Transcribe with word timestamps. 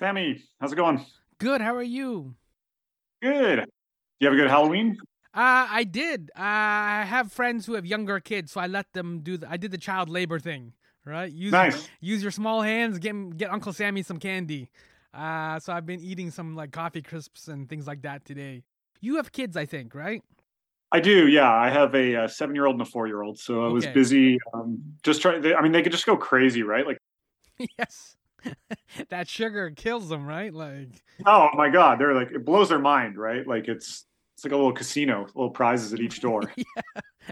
Sammy, 0.00 0.42
how's 0.58 0.72
it 0.72 0.76
going? 0.76 1.04
Good. 1.38 1.60
How 1.60 1.76
are 1.76 1.82
you? 1.82 2.34
Good. 3.22 3.58
Do 3.58 3.64
you 4.20 4.26
have 4.28 4.34
a 4.34 4.36
good 4.36 4.48
Halloween? 4.48 4.96
Uh, 5.34 5.68
I 5.70 5.84
did. 5.84 6.30
Uh, 6.34 6.40
I 6.40 7.04
have 7.06 7.30
friends 7.30 7.66
who 7.66 7.74
have 7.74 7.84
younger 7.84 8.18
kids, 8.18 8.50
so 8.52 8.60
I 8.60 8.66
let 8.66 8.90
them 8.94 9.20
do. 9.20 9.36
The, 9.36 9.50
I 9.50 9.58
did 9.58 9.70
the 9.70 9.78
child 9.78 10.08
labor 10.08 10.38
thing, 10.38 10.72
right? 11.04 11.30
Use 11.30 11.52
Nice. 11.52 11.88
use 12.00 12.22
your 12.22 12.32
small 12.32 12.62
hands. 12.62 12.98
Get 12.98 13.36
get 13.36 13.50
Uncle 13.50 13.74
Sammy 13.74 14.02
some 14.02 14.18
candy. 14.18 14.70
Uh, 15.12 15.60
so 15.60 15.72
I've 15.72 15.84
been 15.84 16.00
eating 16.00 16.30
some 16.30 16.56
like 16.56 16.72
coffee 16.72 17.02
crisps 17.02 17.48
and 17.48 17.68
things 17.68 17.86
like 17.86 18.00
that 18.02 18.24
today. 18.24 18.64
You 19.02 19.16
have 19.16 19.32
kids, 19.32 19.54
I 19.56 19.66
think, 19.66 19.94
right? 19.94 20.22
I 20.92 21.00
do, 21.00 21.28
yeah. 21.28 21.50
I 21.50 21.68
have 21.68 21.94
a, 21.94 22.24
uh 22.24 22.28
seven-year-old 22.28 22.74
and 22.74 22.82
a 22.82 22.84
four-year-old, 22.84 23.38
so 23.38 23.64
I 23.64 23.68
was 23.68 23.86
busy 23.86 24.38
um, 24.54 24.82
just 25.02 25.20
trying. 25.20 25.44
I 25.54 25.60
mean, 25.60 25.72
they 25.72 25.82
could 25.82 25.92
just 25.92 26.06
go 26.06 26.16
crazy, 26.16 26.62
right? 26.62 26.86
Like, 26.86 26.98
yes. 27.78 28.16
that 29.08 29.28
sugar 29.28 29.70
kills 29.70 30.08
them, 30.08 30.26
right? 30.26 30.52
Like, 30.52 31.02
oh 31.26 31.48
my 31.54 31.68
god, 31.70 31.98
they're 31.98 32.14
like 32.14 32.30
it 32.32 32.44
blows 32.44 32.68
their 32.68 32.78
mind, 32.78 33.16
right? 33.18 33.46
Like 33.46 33.68
it's 33.68 34.06
it's 34.36 34.44
like 34.44 34.52
a 34.52 34.56
little 34.56 34.72
casino, 34.72 35.26
little 35.34 35.50
prizes 35.50 35.92
at 35.92 36.00
each 36.00 36.20
door. 36.20 36.52
yeah, 36.56 36.64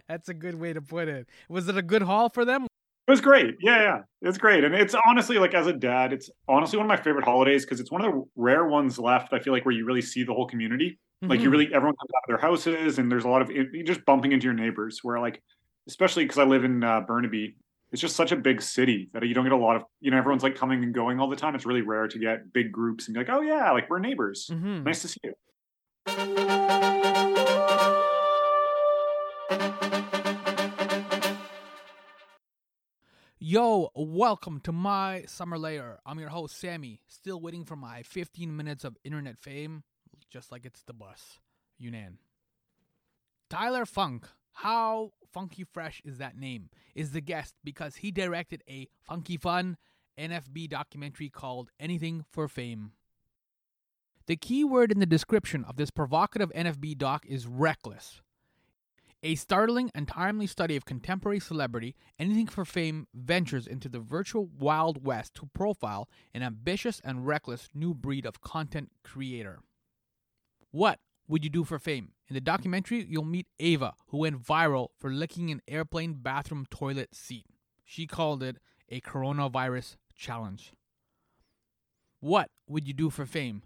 that's 0.09 0.29
a 0.29 0.34
good 0.34 0.55
way 0.56 0.73
to 0.73 0.82
put 0.82 1.09
it. 1.09 1.29
Was 1.48 1.68
it 1.68 1.77
a 1.77 1.82
good 1.82 2.02
haul 2.02 2.29
for 2.29 2.45
them? 2.45 2.66
It 3.06 3.10
was 3.10 3.23
great, 3.23 3.56
yeah, 3.60 3.82
yeah, 3.82 3.98
it's 4.20 4.37
great, 4.37 4.65
and 4.65 4.74
it's 4.74 4.95
honestly 5.06 5.38
like 5.38 5.55
as 5.55 5.66
a 5.66 5.73
dad, 5.73 6.12
it's 6.12 6.29
honestly 6.46 6.77
one 6.77 6.84
of 6.84 6.88
my 6.88 7.02
favorite 7.02 7.24
holidays 7.24 7.65
because 7.65 7.80
it's 7.80 7.90
one 7.90 8.04
of 8.04 8.12
the 8.12 8.23
rare 8.37 8.66
ones 8.66 8.98
left. 8.98 9.32
I 9.32 9.38
feel 9.40 9.54
like 9.54 9.65
where 9.65 9.74
you 9.74 9.87
really 9.87 10.02
see 10.02 10.24
the 10.24 10.34
whole 10.34 10.46
community. 10.46 10.98
Like 11.27 11.43
you 11.43 11.48
Mhm. 11.48 11.52
really, 11.52 11.66
everyone 11.73 11.96
comes 11.96 12.10
out 12.15 12.23
of 12.24 12.29
their 12.29 12.38
houses, 12.51 12.98
and 12.98 13.10
there's 13.10 13.24
a 13.24 13.29
lot 13.29 13.40
of 13.40 13.51
you're 13.51 13.84
just 13.84 14.04
bumping 14.04 14.32
into 14.32 14.45
your 14.45 14.52
neighbors. 14.54 15.01
Where 15.02 15.18
like, 15.20 15.43
especially 15.88 16.24
because 16.24 16.38
I 16.38 16.45
live 16.45 16.65
in 16.65 16.84
uh, 16.84 17.01
Burnaby, 17.01 17.56
it's 17.91 18.02
just 18.02 18.16
such 18.16 18.33
a 18.33 18.37
big 18.37 18.60
city 18.60 19.09
that 19.12 19.27
you 19.27 19.34
don't 19.34 19.45
get 19.45 19.52
a 19.52 19.56
lot 19.56 19.77
of, 19.77 19.83
you 20.01 20.10
know, 20.10 20.19
everyone's 20.19 20.42
like 20.42 20.55
coming 20.56 20.83
and 20.84 20.92
going 20.95 21.20
all 21.20 21.29
the 21.29 21.37
time. 21.37 21.55
It's 21.55 21.65
really 21.66 21.80
rare 21.83 22.06
to 22.09 22.19
get 22.19 22.52
big 22.52 22.70
groups 22.70 23.06
and 23.06 23.15
be 23.15 23.20
like, 23.20 23.30
oh 23.30 23.41
yeah, 23.41 23.70
like 23.73 23.88
we're 23.88 23.98
neighbors. 23.98 24.51
Mhm. 24.52 24.84
Nice 24.84 25.02
to 25.02 25.09
see 25.09 25.20
you. 25.24 26.38
Yo, 33.40 33.90
welcome 33.95 34.60
to 34.60 34.73
My 34.73 35.23
Summer 35.27 35.59
Lair. 35.59 36.01
I'm 36.05 36.18
your 36.18 36.29
host, 36.30 36.59
Sammy, 36.59 37.01
still 37.07 37.40
waiting 37.40 37.65
for 37.65 37.77
my 37.77 38.02
15 38.02 38.55
minutes 38.57 38.84
of 38.84 38.96
internet 39.05 39.38
fame, 39.38 39.84
just 40.29 40.51
like 40.51 40.65
it's 40.65 40.82
the 40.82 40.93
bus. 40.93 41.38
Younan. 41.80 42.16
Tyler 43.49 43.87
Funk, 43.87 44.29
how 44.62 45.12
funky 45.32 45.62
fresh 45.62 46.02
is 46.04 46.18
that 46.18 46.37
name? 46.37 46.68
Is 46.96 47.12
the 47.12 47.20
guest 47.20 47.54
because 47.62 47.96
he 47.96 48.10
directed 48.10 48.65
a 48.68 48.88
funky 49.06 49.37
fun 49.37 49.76
NFB 50.18 50.68
documentary 50.68 51.28
called 51.28 51.70
Anything 51.78 52.24
for 52.28 52.48
Fame. 52.48 52.90
The 54.26 54.34
key 54.34 54.65
word 54.65 54.90
in 54.90 54.98
the 54.98 55.06
description 55.06 55.65
of 55.65 55.76
this 55.76 55.90
provocative 55.90 56.50
NFB 56.52 56.98
doc 56.98 57.24
is 57.26 57.46
reckless. 57.46 58.20
A 59.23 59.37
startling 59.37 59.92
and 59.95 60.09
timely 60.09 60.48
study 60.48 60.74
of 60.74 60.84
contemporary 60.84 61.38
celebrity, 61.38 61.95
Anything 62.18 62.48
for 62.48 62.65
Fame 62.65 63.06
ventures 63.15 63.68
into 63.68 63.88
the 63.88 64.00
virtual 64.00 64.48
Wild 64.59 65.04
West 65.04 65.34
to 65.34 65.48
profile 65.54 66.09
an 66.34 66.43
ambitious 66.43 67.00
and 67.04 67.28
reckless 67.28 67.69
new 67.75 67.94
breed 67.94 68.26
of 68.26 68.41
content 68.41 68.91
creator. 69.04 69.60
What 70.72 70.98
would 71.28 71.44
you 71.44 71.50
do 71.50 71.62
for 71.62 71.78
fame? 71.78 72.10
In 72.28 72.34
the 72.34 72.41
documentary, 72.41 73.06
you'll 73.09 73.25
meet 73.25 73.47
Ava, 73.59 73.94
who 74.09 74.19
went 74.19 74.43
viral 74.43 74.88
for 74.98 75.10
licking 75.10 75.50
an 75.50 75.62
airplane 75.66 76.15
bathroom 76.15 76.66
toilet 76.71 77.15
seat. 77.15 77.47
She 77.84 78.06
called 78.06 78.43
it 78.43 78.59
a 78.91 79.00
coronavirus 79.00 79.97
challenge. 80.15 80.72
What 82.21 82.50
would 82.66 82.87
you 82.87 82.93
do 82.93 83.09
for 83.09 83.25
fame? 83.25 83.62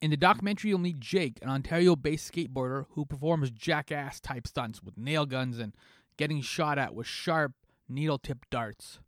In 0.00 0.10
the 0.10 0.16
documentary, 0.16 0.70
you'll 0.70 0.80
meet 0.80 0.98
Jake, 0.98 1.38
an 1.42 1.48
Ontario 1.48 1.94
based 1.94 2.32
skateboarder 2.32 2.86
who 2.90 3.06
performs 3.06 3.52
jackass 3.52 4.18
type 4.18 4.48
stunts 4.48 4.82
with 4.82 4.98
nail 4.98 5.24
guns 5.24 5.60
and 5.60 5.72
getting 6.16 6.40
shot 6.40 6.78
at 6.78 6.94
with 6.94 7.06
sharp, 7.06 7.52
needle 7.88 8.18
tipped 8.18 8.50
darts. 8.50 8.98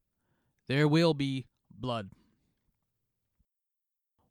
There 0.69 0.87
will 0.87 1.15
be 1.15 1.47
blood. 1.69 2.11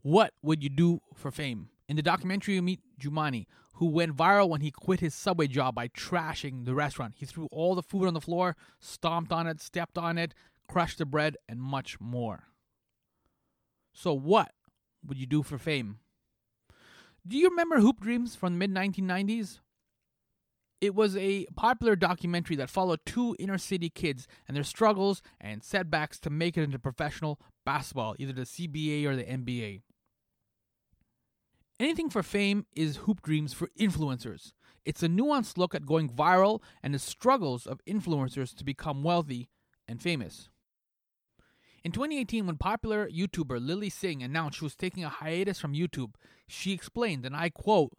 What 0.03 0.33
would 0.41 0.63
you 0.63 0.69
do 0.69 1.01
for 1.13 1.31
fame? 1.31 1.69
In 1.89 1.97
the 1.97 2.01
documentary, 2.01 2.55
you 2.55 2.61
meet 2.61 2.79
Jumani, 2.97 3.45
who 3.83 3.89
went 3.89 4.15
viral 4.15 4.47
when 4.47 4.61
he 4.61 4.71
quit 4.71 5.01
his 5.01 5.13
subway 5.13 5.45
job 5.45 5.75
by 5.75 5.89
trashing 5.89 6.63
the 6.63 6.73
restaurant. 6.73 7.15
He 7.17 7.25
threw 7.25 7.49
all 7.51 7.75
the 7.75 7.83
food 7.83 8.07
on 8.07 8.13
the 8.13 8.21
floor, 8.21 8.55
stomped 8.79 9.33
on 9.33 9.45
it, 9.45 9.59
stepped 9.59 9.97
on 9.97 10.17
it, 10.17 10.33
crushed 10.69 10.99
the 10.99 11.05
bread, 11.05 11.35
and 11.49 11.61
much 11.61 11.99
more. 11.99 12.45
So, 13.91 14.13
what 14.13 14.53
would 15.05 15.17
you 15.17 15.25
do 15.25 15.43
for 15.43 15.57
fame? 15.57 15.99
Do 17.27 17.37
you 17.37 17.49
remember 17.49 17.81
Hoop 17.81 17.99
Dreams 17.99 18.37
from 18.37 18.53
the 18.53 18.65
mid 18.65 18.73
1990s? 18.73 19.59
It 20.79 20.95
was 20.95 21.17
a 21.17 21.45
popular 21.57 21.97
documentary 21.97 22.55
that 22.55 22.69
followed 22.69 23.01
two 23.05 23.35
inner 23.37 23.57
city 23.57 23.89
kids 23.89 24.29
and 24.47 24.55
their 24.55 24.63
struggles 24.63 25.21
and 25.41 25.61
setbacks 25.61 26.21
to 26.21 26.29
make 26.29 26.57
it 26.57 26.63
into 26.63 26.79
professional 26.79 27.37
basketball, 27.65 28.15
either 28.17 28.31
the 28.31 28.43
CBA 28.43 29.05
or 29.05 29.17
the 29.17 29.25
NBA. 29.25 29.81
Anything 31.83 32.09
for 32.09 32.23
Fame 32.23 32.65
is 32.77 32.95
Hoop 32.95 33.21
Dreams 33.21 33.51
for 33.51 33.67
influencers. 33.77 34.53
It's 34.85 35.03
a 35.03 35.09
nuanced 35.09 35.57
look 35.57 35.75
at 35.75 35.85
going 35.85 36.07
viral 36.07 36.61
and 36.81 36.93
the 36.93 36.97
struggles 36.97 37.67
of 37.67 37.83
influencers 37.85 38.55
to 38.55 38.63
become 38.63 39.03
wealthy 39.03 39.49
and 39.85 40.01
famous. 40.01 40.47
In 41.83 41.91
2018, 41.91 42.47
when 42.47 42.55
popular 42.55 43.09
YouTuber 43.09 43.59
Lilly 43.59 43.89
Singh 43.89 44.23
announced 44.23 44.59
she 44.59 44.63
was 44.63 44.77
taking 44.77 45.03
a 45.03 45.09
hiatus 45.09 45.59
from 45.59 45.73
YouTube, 45.73 46.13
she 46.47 46.71
explained, 46.71 47.25
and 47.25 47.35
I 47.35 47.49
quote, 47.49 47.91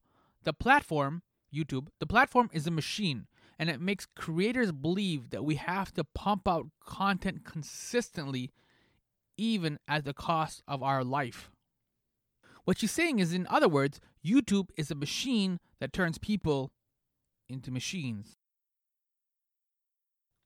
The 0.44 0.54
platform, 0.54 1.20
YouTube, 1.54 1.88
the 2.00 2.06
platform 2.06 2.48
is 2.54 2.66
a 2.66 2.70
machine, 2.70 3.26
and 3.58 3.68
it 3.68 3.82
makes 3.82 4.06
creators 4.06 4.72
believe 4.72 5.28
that 5.28 5.44
we 5.44 5.56
have 5.56 5.92
to 5.92 6.04
pump 6.04 6.48
out 6.48 6.68
content 6.82 7.44
consistently, 7.44 8.50
even 9.36 9.78
at 9.86 10.06
the 10.06 10.14
cost 10.14 10.62
of 10.66 10.82
our 10.82 11.04
life. 11.04 11.50
What 12.64 12.78
she's 12.78 12.90
saying 12.90 13.18
is, 13.18 13.32
in 13.32 13.46
other 13.48 13.68
words, 13.68 14.00
YouTube 14.24 14.70
is 14.76 14.90
a 14.90 14.94
machine 14.94 15.60
that 15.80 15.92
turns 15.92 16.18
people 16.18 16.72
into 17.48 17.70
machines. 17.70 18.36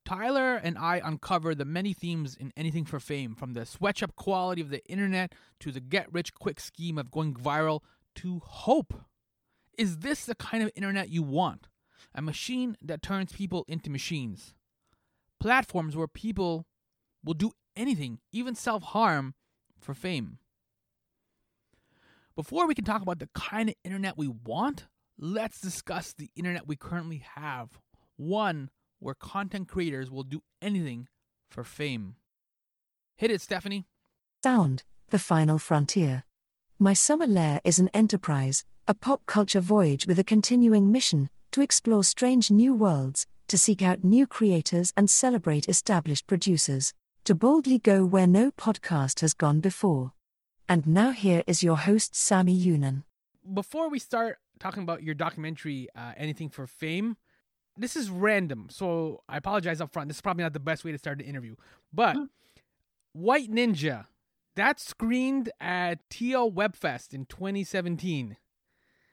Tyler 0.04 0.56
and 0.56 0.78
I 0.78 1.00
uncover 1.04 1.54
the 1.54 1.66
many 1.66 1.92
themes 1.92 2.34
in 2.34 2.50
Anything 2.56 2.86
for 2.86 2.98
Fame, 2.98 3.34
from 3.34 3.52
the 3.52 3.66
sweatshop 3.66 4.16
quality 4.16 4.62
of 4.62 4.70
the 4.70 4.84
internet 4.86 5.34
to 5.60 5.70
the 5.70 5.80
get 5.80 6.12
rich 6.12 6.34
quick 6.34 6.60
scheme 6.60 6.96
of 6.96 7.10
going 7.10 7.34
viral 7.34 7.82
to 8.16 8.40
hope. 8.42 8.94
Is 9.76 9.98
this 9.98 10.24
the 10.24 10.34
kind 10.34 10.62
of 10.62 10.70
internet 10.74 11.10
you 11.10 11.22
want? 11.22 11.68
A 12.14 12.22
machine 12.22 12.76
that 12.82 13.02
turns 13.02 13.32
people 13.32 13.64
into 13.68 13.90
machines. 13.90 14.54
Platforms 15.38 15.94
where 15.94 16.08
people 16.08 16.66
will 17.22 17.34
do 17.34 17.52
anything, 17.76 18.18
even 18.32 18.54
self 18.54 18.82
harm, 18.82 19.34
for 19.78 19.94
fame. 19.94 20.38
Before 22.38 22.68
we 22.68 22.74
can 22.76 22.84
talk 22.84 23.02
about 23.02 23.18
the 23.18 23.28
kind 23.34 23.68
of 23.68 23.74
internet 23.82 24.16
we 24.16 24.28
want, 24.28 24.86
let's 25.18 25.60
discuss 25.60 26.12
the 26.12 26.30
internet 26.36 26.68
we 26.68 26.76
currently 26.76 27.24
have. 27.34 27.80
One 28.16 28.70
where 29.00 29.16
content 29.16 29.66
creators 29.66 30.08
will 30.08 30.22
do 30.22 30.42
anything 30.62 31.08
for 31.50 31.64
fame. 31.64 32.14
Hit 33.16 33.32
it, 33.32 33.40
Stephanie. 33.40 33.86
Sound, 34.44 34.84
the 35.10 35.18
final 35.18 35.58
frontier. 35.58 36.22
My 36.78 36.92
Summer 36.92 37.26
Lair 37.26 37.60
is 37.64 37.80
an 37.80 37.90
enterprise, 37.92 38.64
a 38.86 38.94
pop 38.94 39.26
culture 39.26 39.60
voyage 39.60 40.06
with 40.06 40.20
a 40.20 40.30
continuing 40.32 40.92
mission 40.92 41.30
to 41.50 41.60
explore 41.60 42.04
strange 42.04 42.52
new 42.52 42.72
worlds, 42.72 43.26
to 43.48 43.58
seek 43.58 43.82
out 43.82 44.04
new 44.04 44.28
creators 44.28 44.92
and 44.96 45.10
celebrate 45.10 45.68
established 45.68 46.28
producers, 46.28 46.94
to 47.24 47.34
boldly 47.34 47.80
go 47.80 48.04
where 48.04 48.28
no 48.28 48.52
podcast 48.52 49.22
has 49.22 49.34
gone 49.34 49.58
before. 49.58 50.12
And 50.68 50.86
now 50.86 51.12
here 51.12 51.42
is 51.46 51.62
your 51.62 51.78
host, 51.78 52.14
Sammy 52.14 52.58
Younan. 52.58 53.04
Before 53.54 53.88
we 53.88 53.98
start 53.98 54.38
talking 54.60 54.82
about 54.82 55.02
your 55.02 55.14
documentary, 55.14 55.88
uh, 55.96 56.12
Anything 56.16 56.50
for 56.50 56.66
Fame, 56.66 57.16
this 57.76 57.96
is 57.96 58.10
random, 58.10 58.66
so 58.70 59.22
I 59.28 59.38
apologize 59.38 59.80
up 59.80 59.92
front. 59.92 60.08
This 60.08 60.18
is 60.18 60.20
probably 60.20 60.42
not 60.42 60.52
the 60.52 60.60
best 60.60 60.84
way 60.84 60.92
to 60.92 60.98
start 60.98 61.20
an 61.20 61.26
interview. 61.26 61.54
But 61.92 62.16
White 63.12 63.50
Ninja, 63.50 64.06
that 64.56 64.78
screened 64.78 65.50
at 65.60 66.00
TO 66.10 66.50
Webfest 66.50 67.14
in 67.14 67.24
2017. 67.24 68.36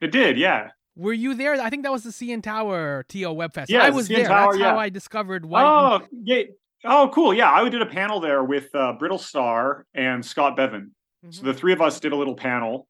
It 0.02 0.12
did, 0.12 0.36
yeah. 0.36 0.72
Were 0.94 1.12
you 1.12 1.34
there? 1.34 1.54
I 1.54 1.70
think 1.70 1.84
that 1.84 1.92
was 1.92 2.02
the 2.02 2.10
CN 2.10 2.42
Tower 2.42 3.04
TO 3.08 3.18
Webfest. 3.18 3.66
Yeah, 3.68 3.82
I 3.82 3.90
was 3.90 4.08
CN 4.08 4.16
there. 4.16 4.28
Tower, 4.28 4.52
That's 4.52 4.64
how. 4.64 4.78
I 4.78 4.88
discovered 4.90 5.46
White. 5.46 5.64
Oh, 5.64 6.00
yeah. 6.12 6.42
Oh, 6.84 7.10
cool. 7.14 7.32
Yeah, 7.32 7.50
I 7.50 7.66
did 7.68 7.80
a 7.80 7.86
panel 7.86 8.20
there 8.20 8.44
with 8.44 8.74
uh, 8.74 8.94
Brittlestar 9.00 9.84
and 9.94 10.24
Scott 10.24 10.56
Bevan. 10.56 10.94
So 11.30 11.42
Mhm. 11.42 11.44
the 11.46 11.54
three 11.54 11.72
of 11.72 11.80
us 11.80 12.00
did 12.00 12.12
a 12.12 12.16
little 12.16 12.34
panel. 12.36 12.88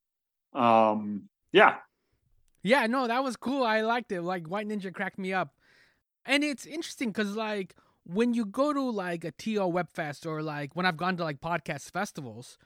Um, 0.53 1.29
yeah, 1.53 1.79
Yeah, 2.63 2.87
no, 2.89 3.07
that 3.07 3.23
was 3.23 3.37
cool. 3.37 3.63
I 3.63 3.83
liked 3.83 4.11
it. 4.11 4.23
Like 4.23 4.49
White 4.49 4.67
Ninja 4.69 4.93
cracked 4.93 5.19
me 5.19 5.33
up. 5.33 5.55
And 6.25 6.43
it's 6.43 6.67
interesting 6.67 7.11
because 7.11 7.37
like 7.37 7.77
when 8.03 8.35
you 8.35 8.45
go 8.45 8.73
to 8.73 8.81
like 8.91 9.23
a 9.25 9.31
TO 9.31 9.61
Webfest 9.71 10.27
or 10.27 10.43
like 10.43 10.75
when 10.75 10.85
I've 10.85 10.97
gone 10.97 11.17
to 11.19 11.23
like 11.25 11.41
podcast 11.41 11.93
festivals, 11.93 12.59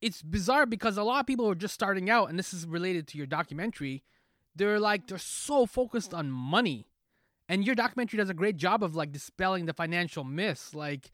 it's 0.00 0.22
bizarre 0.22 0.64
because 0.66 0.96
a 0.96 1.02
lot 1.02 1.20
of 1.20 1.26
people 1.26 1.48
are 1.48 1.56
just 1.56 1.74
starting 1.74 2.08
out, 2.08 2.28
and 2.30 2.38
this 2.38 2.54
is 2.54 2.66
related 2.66 3.08
to 3.08 3.18
your 3.18 3.26
documentary. 3.26 4.04
They're 4.54 4.78
like 4.80 5.08
they're 5.08 5.18
so 5.18 5.66
focused 5.66 6.12
on 6.14 6.30
money, 6.30 6.86
and 7.48 7.64
your 7.64 7.74
documentary 7.74 8.18
does 8.18 8.30
a 8.30 8.34
great 8.34 8.56
job 8.56 8.82
of 8.84 8.94
like 8.94 9.10
dispelling 9.12 9.66
the 9.66 9.72
financial 9.74 10.22
myths. 10.24 10.72
Like, 10.74 11.10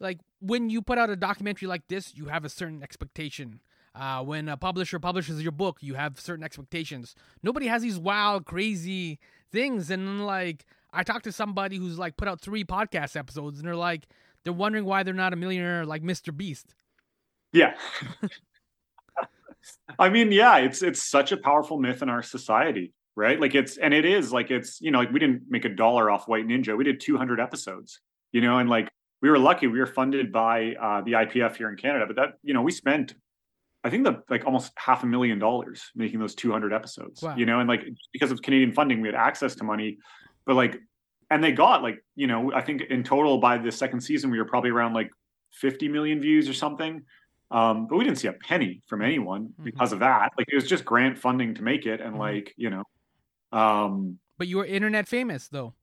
like 0.00 0.18
when 0.40 0.70
you 0.70 0.82
put 0.82 0.98
out 0.98 1.10
a 1.10 1.16
documentary 1.16 1.68
like 1.68 1.86
this, 1.88 2.14
you 2.16 2.26
have 2.26 2.44
a 2.44 2.48
certain 2.48 2.82
expectation. 2.82 3.60
Uh, 3.94 4.22
when 4.22 4.48
a 4.48 4.56
publisher 4.56 4.98
publishes 4.98 5.42
your 5.42 5.52
book, 5.52 5.78
you 5.80 5.94
have 5.94 6.18
certain 6.20 6.44
expectations. 6.44 7.14
Nobody 7.42 7.66
has 7.66 7.82
these 7.82 7.98
wild, 7.98 8.46
crazy 8.46 9.18
things, 9.50 9.90
and 9.90 10.24
like 10.24 10.64
I 10.92 11.02
talked 11.02 11.24
to 11.24 11.32
somebody 11.32 11.76
who's 11.76 11.98
like 11.98 12.16
put 12.16 12.28
out 12.28 12.40
three 12.40 12.64
podcast 12.64 13.16
episodes, 13.16 13.58
and 13.58 13.66
they're 13.66 13.76
like 13.76 14.06
they're 14.44 14.52
wondering 14.52 14.84
why 14.84 15.02
they're 15.02 15.12
not 15.12 15.32
a 15.32 15.36
millionaire 15.36 15.84
like 15.84 16.02
Mr. 16.02 16.34
Beast. 16.34 16.74
Yeah. 17.52 17.74
I 19.98 20.08
mean, 20.08 20.32
yeah, 20.32 20.58
it's 20.58 20.82
it's 20.82 21.02
such 21.02 21.32
a 21.32 21.36
powerful 21.36 21.78
myth 21.78 22.00
in 22.00 22.08
our 22.08 22.22
society, 22.22 22.92
right? 23.16 23.40
Like 23.40 23.54
it's 23.54 23.76
and 23.76 23.92
it 23.92 24.04
is 24.04 24.32
like 24.32 24.50
it's 24.50 24.80
you 24.80 24.90
know 24.90 24.98
like 24.98 25.12
we 25.12 25.18
didn't 25.18 25.42
make 25.48 25.64
a 25.64 25.68
dollar 25.68 26.10
off 26.10 26.28
White 26.28 26.46
Ninja. 26.46 26.76
We 26.76 26.84
did 26.84 27.00
200 27.00 27.40
episodes, 27.40 28.00
you 28.32 28.40
know, 28.40 28.58
and 28.58 28.70
like 28.70 28.88
we 29.20 29.30
were 29.30 29.38
lucky. 29.38 29.66
We 29.66 29.78
were 29.78 29.86
funded 29.86 30.32
by 30.32 30.74
uh, 30.80 31.02
the 31.02 31.12
IPF 31.12 31.56
here 31.56 31.68
in 31.68 31.76
Canada, 31.76 32.06
but 32.06 32.16
that 32.16 32.34
you 32.42 32.54
know 32.54 32.62
we 32.62 32.72
spent 32.72 33.14
I 33.82 33.90
think 33.90 34.04
the 34.04 34.22
like 34.28 34.44
almost 34.44 34.72
half 34.76 35.02
a 35.02 35.06
million 35.06 35.38
dollars 35.38 35.90
making 35.94 36.20
those 36.20 36.34
200 36.34 36.72
episodes, 36.72 37.22
wow. 37.22 37.34
you 37.36 37.46
know, 37.46 37.60
and 37.60 37.68
like 37.68 37.82
because 38.12 38.30
of 38.30 38.42
Canadian 38.42 38.72
funding, 38.72 39.00
we 39.00 39.08
had 39.08 39.14
access 39.14 39.54
to 39.56 39.64
money, 39.64 39.98
but 40.44 40.54
like, 40.54 40.78
and 41.30 41.42
they 41.42 41.52
got 41.52 41.82
like, 41.82 42.04
you 42.14 42.26
know, 42.26 42.52
I 42.52 42.60
think 42.60 42.82
in 42.82 43.02
total 43.02 43.38
by 43.38 43.56
the 43.56 43.72
second 43.72 44.00
season, 44.02 44.30
we 44.30 44.38
were 44.38 44.44
probably 44.44 44.70
around 44.70 44.92
like 44.92 45.10
50 45.52 45.88
million 45.88 46.20
views 46.20 46.48
or 46.48 46.52
something. 46.52 47.02
Um, 47.50 47.86
but 47.88 47.96
we 47.96 48.04
didn't 48.04 48.18
see 48.18 48.28
a 48.28 48.32
penny 48.32 48.82
from 48.86 49.02
anyone 49.02 49.46
mm-hmm. 49.46 49.64
because 49.64 49.92
of 49.92 50.00
that. 50.00 50.32
Like 50.36 50.48
it 50.50 50.54
was 50.54 50.68
just 50.68 50.84
grant 50.84 51.18
funding 51.18 51.54
to 51.54 51.62
make 51.62 51.86
it, 51.86 52.00
and 52.00 52.10
mm-hmm. 52.10 52.20
like 52.20 52.54
you 52.56 52.70
know. 52.70 52.84
Um, 53.50 54.18
but 54.38 54.46
you 54.46 54.58
were 54.58 54.66
internet 54.66 55.08
famous 55.08 55.48
though. 55.48 55.74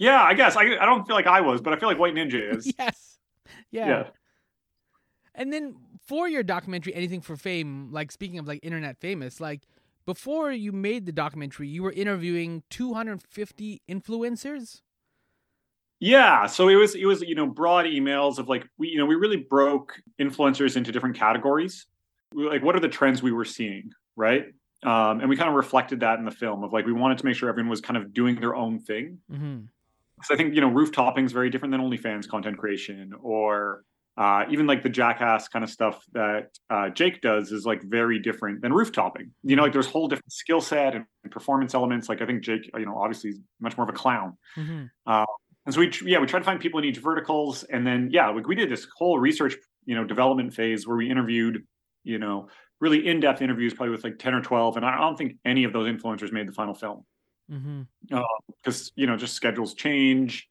Yeah, 0.00 0.22
I 0.22 0.32
guess 0.32 0.56
I 0.56 0.62
I 0.62 0.86
don't 0.86 1.06
feel 1.06 1.14
like 1.14 1.26
I 1.26 1.42
was, 1.42 1.60
but 1.60 1.74
I 1.74 1.78
feel 1.78 1.88
like 1.88 1.98
White 1.98 2.14
Ninja 2.14 2.56
is. 2.56 2.72
yes. 2.78 3.18
Yeah. 3.70 3.86
yeah. 3.86 4.04
And 5.34 5.52
then 5.52 5.76
for 6.06 6.26
your 6.26 6.42
documentary, 6.42 6.94
anything 6.94 7.20
for 7.20 7.36
fame, 7.36 7.92
like 7.92 8.10
speaking 8.10 8.38
of 8.38 8.48
like 8.48 8.60
internet 8.62 8.98
famous, 8.98 9.40
like 9.40 9.66
before 10.06 10.50
you 10.52 10.72
made 10.72 11.04
the 11.04 11.12
documentary, 11.12 11.68
you 11.68 11.82
were 11.82 11.92
interviewing 11.92 12.62
250 12.70 13.82
influencers. 13.88 14.80
Yeah, 16.00 16.46
so 16.46 16.68
it 16.68 16.76
was 16.76 16.94
it 16.94 17.04
was 17.04 17.20
you 17.20 17.34
know 17.34 17.46
broad 17.46 17.84
emails 17.84 18.38
of 18.38 18.48
like 18.48 18.66
we 18.78 18.88
you 18.88 18.96
know 18.96 19.04
we 19.04 19.16
really 19.16 19.36
broke 19.36 20.00
influencers 20.18 20.78
into 20.78 20.92
different 20.92 21.16
categories. 21.16 21.86
Like 22.32 22.62
what 22.62 22.74
are 22.74 22.80
the 22.80 22.88
trends 22.88 23.22
we 23.22 23.32
were 23.32 23.44
seeing, 23.44 23.90
right? 24.16 24.46
Um, 24.82 25.20
and 25.20 25.28
we 25.28 25.36
kind 25.36 25.50
of 25.50 25.56
reflected 25.56 26.00
that 26.00 26.18
in 26.18 26.24
the 26.24 26.30
film 26.30 26.64
of 26.64 26.72
like 26.72 26.86
we 26.86 26.94
wanted 26.94 27.18
to 27.18 27.26
make 27.26 27.36
sure 27.36 27.50
everyone 27.50 27.68
was 27.68 27.82
kind 27.82 27.98
of 27.98 28.14
doing 28.14 28.40
their 28.40 28.56
own 28.56 28.78
thing. 28.78 29.18
Mm-hmm. 29.30 29.58
So 30.24 30.34
I 30.34 30.36
think 30.36 30.54
you 30.54 30.60
know 30.60 30.70
rooftoping 30.70 31.24
is 31.24 31.32
very 31.32 31.50
different 31.50 31.72
than 31.72 31.80
OnlyFans 31.80 32.28
content 32.28 32.58
creation, 32.58 33.12
or 33.20 33.84
uh, 34.16 34.44
even 34.50 34.66
like 34.66 34.82
the 34.82 34.88
jackass 34.88 35.48
kind 35.48 35.64
of 35.64 35.70
stuff 35.70 36.04
that 36.12 36.48
uh, 36.68 36.90
Jake 36.90 37.20
does 37.22 37.52
is 37.52 37.64
like 37.64 37.82
very 37.82 38.18
different 38.18 38.60
than 38.60 38.72
rooftoping. 38.72 39.30
You 39.42 39.56
know, 39.56 39.62
like 39.62 39.72
there's 39.72 39.86
whole 39.86 40.08
different 40.08 40.32
skill 40.32 40.60
set 40.60 40.94
and 40.94 41.04
performance 41.30 41.74
elements. 41.74 42.08
Like 42.08 42.20
I 42.20 42.26
think 42.26 42.42
Jake, 42.42 42.70
you 42.76 42.84
know, 42.84 42.98
obviously 42.98 43.30
is 43.30 43.40
much 43.60 43.76
more 43.76 43.84
of 43.84 43.94
a 43.94 43.96
clown. 43.96 44.36
Mm-hmm. 44.58 44.84
Uh, 45.06 45.24
and 45.66 45.74
so 45.74 45.80
we, 45.80 45.92
yeah, 46.04 46.18
we 46.18 46.26
tried 46.26 46.40
to 46.40 46.44
find 46.44 46.60
people 46.60 46.80
in 46.80 46.84
each 46.86 46.98
verticals, 46.98 47.64
and 47.64 47.86
then 47.86 48.08
yeah, 48.12 48.30
we, 48.30 48.42
we 48.42 48.54
did 48.54 48.70
this 48.70 48.86
whole 48.96 49.18
research, 49.18 49.54
you 49.84 49.94
know, 49.94 50.04
development 50.04 50.52
phase 50.52 50.86
where 50.86 50.96
we 50.96 51.10
interviewed, 51.10 51.62
you 52.04 52.18
know, 52.18 52.48
really 52.80 53.06
in-depth 53.06 53.42
interviews, 53.42 53.74
probably 53.74 53.92
with 53.92 54.04
like 54.04 54.18
ten 54.18 54.34
or 54.34 54.42
twelve, 54.42 54.76
and 54.76 54.84
I 54.84 54.98
don't 54.98 55.16
think 55.16 55.36
any 55.44 55.64
of 55.64 55.72
those 55.72 55.86
influencers 55.86 56.32
made 56.32 56.48
the 56.48 56.52
final 56.52 56.74
film 56.74 57.04
because 57.50 57.62
mm-hmm. 57.62 58.16
uh, 58.16 58.90
you 58.94 59.06
know 59.06 59.16
just 59.16 59.34
schedules 59.34 59.74
change. 59.74 60.48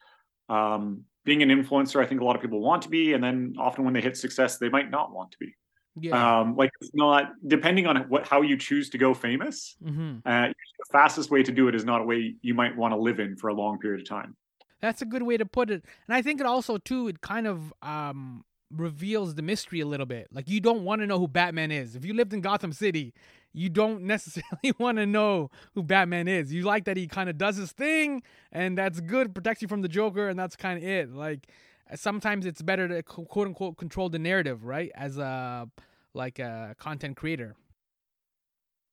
Um, 0.50 1.06
being 1.26 1.44
an 1.44 1.50
influencer, 1.50 2.04
I 2.04 2.08
think 2.08 2.22
a 2.22 2.24
lot 2.24 2.36
of 2.36 2.42
people 2.42 2.60
want 2.60 2.82
to 2.84 2.90
be, 2.90 3.14
and 3.14 3.24
then 3.24 3.56
often 3.58 3.86
when 3.86 3.94
they 3.94 4.02
hit 4.02 4.18
success, 4.18 4.58
they 4.58 4.70
might 4.70 4.90
not 4.90 5.14
want 5.14 5.32
to 5.32 5.38
be. 5.40 5.56
Yeah. 5.96 6.40
Um, 6.40 6.56
like 6.56 6.72
it's 6.82 6.92
not 6.94 7.32
depending 7.48 7.88
on 7.88 7.98
what 8.10 8.28
how 8.28 8.42
you 8.42 8.58
choose 8.58 8.90
to 8.92 8.98
go 8.98 9.14
famous. 9.14 9.76
Mm-hmm. 9.84 10.18
Uh, 10.26 10.48
the 10.48 10.86
fastest 10.92 11.30
way 11.30 11.44
to 11.44 11.52
do 11.52 11.68
it 11.68 11.76
is 11.76 11.86
not 11.86 12.02
a 12.02 12.04
way 12.04 12.36
you 12.42 12.54
might 12.54 12.76
want 12.76 12.94
to 12.94 13.00
live 13.00 13.20
in 13.20 13.36
for 13.36 13.50
a 13.50 13.54
long 13.54 13.80
period 13.80 14.02
of 14.02 14.08
time. 14.08 14.36
That's 14.82 15.02
a 15.02 15.06
good 15.06 15.24
way 15.24 15.36
to 15.38 15.46
put 15.46 15.70
it. 15.70 15.84
And 16.08 16.16
I 16.16 16.22
think 16.22 16.40
it 16.40 16.46
also 16.46 16.78
too 16.78 17.08
it 17.08 17.22
kind 17.22 17.48
of 17.48 17.74
um 17.82 18.44
reveals 18.72 19.36
the 19.36 19.42
mystery 19.42 19.80
a 19.80 19.86
little 19.86 20.06
bit. 20.06 20.28
Like 20.32 20.48
you 20.48 20.60
don't 20.60 20.84
want 20.84 21.02
to 21.02 21.08
know 21.08 21.20
who 21.20 21.28
Batman 21.28 21.72
is. 21.72 21.96
If 21.96 22.06
you 22.06 22.14
lived 22.14 22.34
in 22.34 22.42
Gotham 22.42 22.72
City, 22.72 23.14
you 23.54 23.70
don't 23.70 24.04
necessarily 24.04 24.74
want 24.80 24.98
to 24.98 25.06
know 25.06 25.50
who 25.74 25.84
Batman 25.84 26.28
is. 26.28 26.54
You 26.54 26.64
like 26.64 26.86
that 26.86 26.98
he 26.98 27.08
kind 27.08 27.30
of 27.30 27.38
does 27.38 27.58
his 27.58 27.72
thing 27.72 28.24
and 28.52 28.78
that's 28.78 29.00
good, 29.02 29.34
protects 29.34 29.62
you 29.62 29.68
from 29.68 29.82
the 29.82 29.88
Joker 29.88 30.30
and 30.30 30.38
that's 30.38 30.56
kind 30.56 30.78
of 30.78 30.84
it. 30.84 31.12
Like 31.12 31.48
sometimes 31.96 32.46
it's 32.46 32.62
better 32.62 32.88
to 32.88 33.04
quote 33.04 33.48
unquote 33.48 33.78
control 33.78 34.10
the 34.10 34.20
narrative, 34.20 34.66
right? 34.66 34.92
As 34.96 35.18
a 35.18 35.70
like 36.14 36.40
a 36.40 36.76
content 36.80 37.18
creator. 37.18 37.56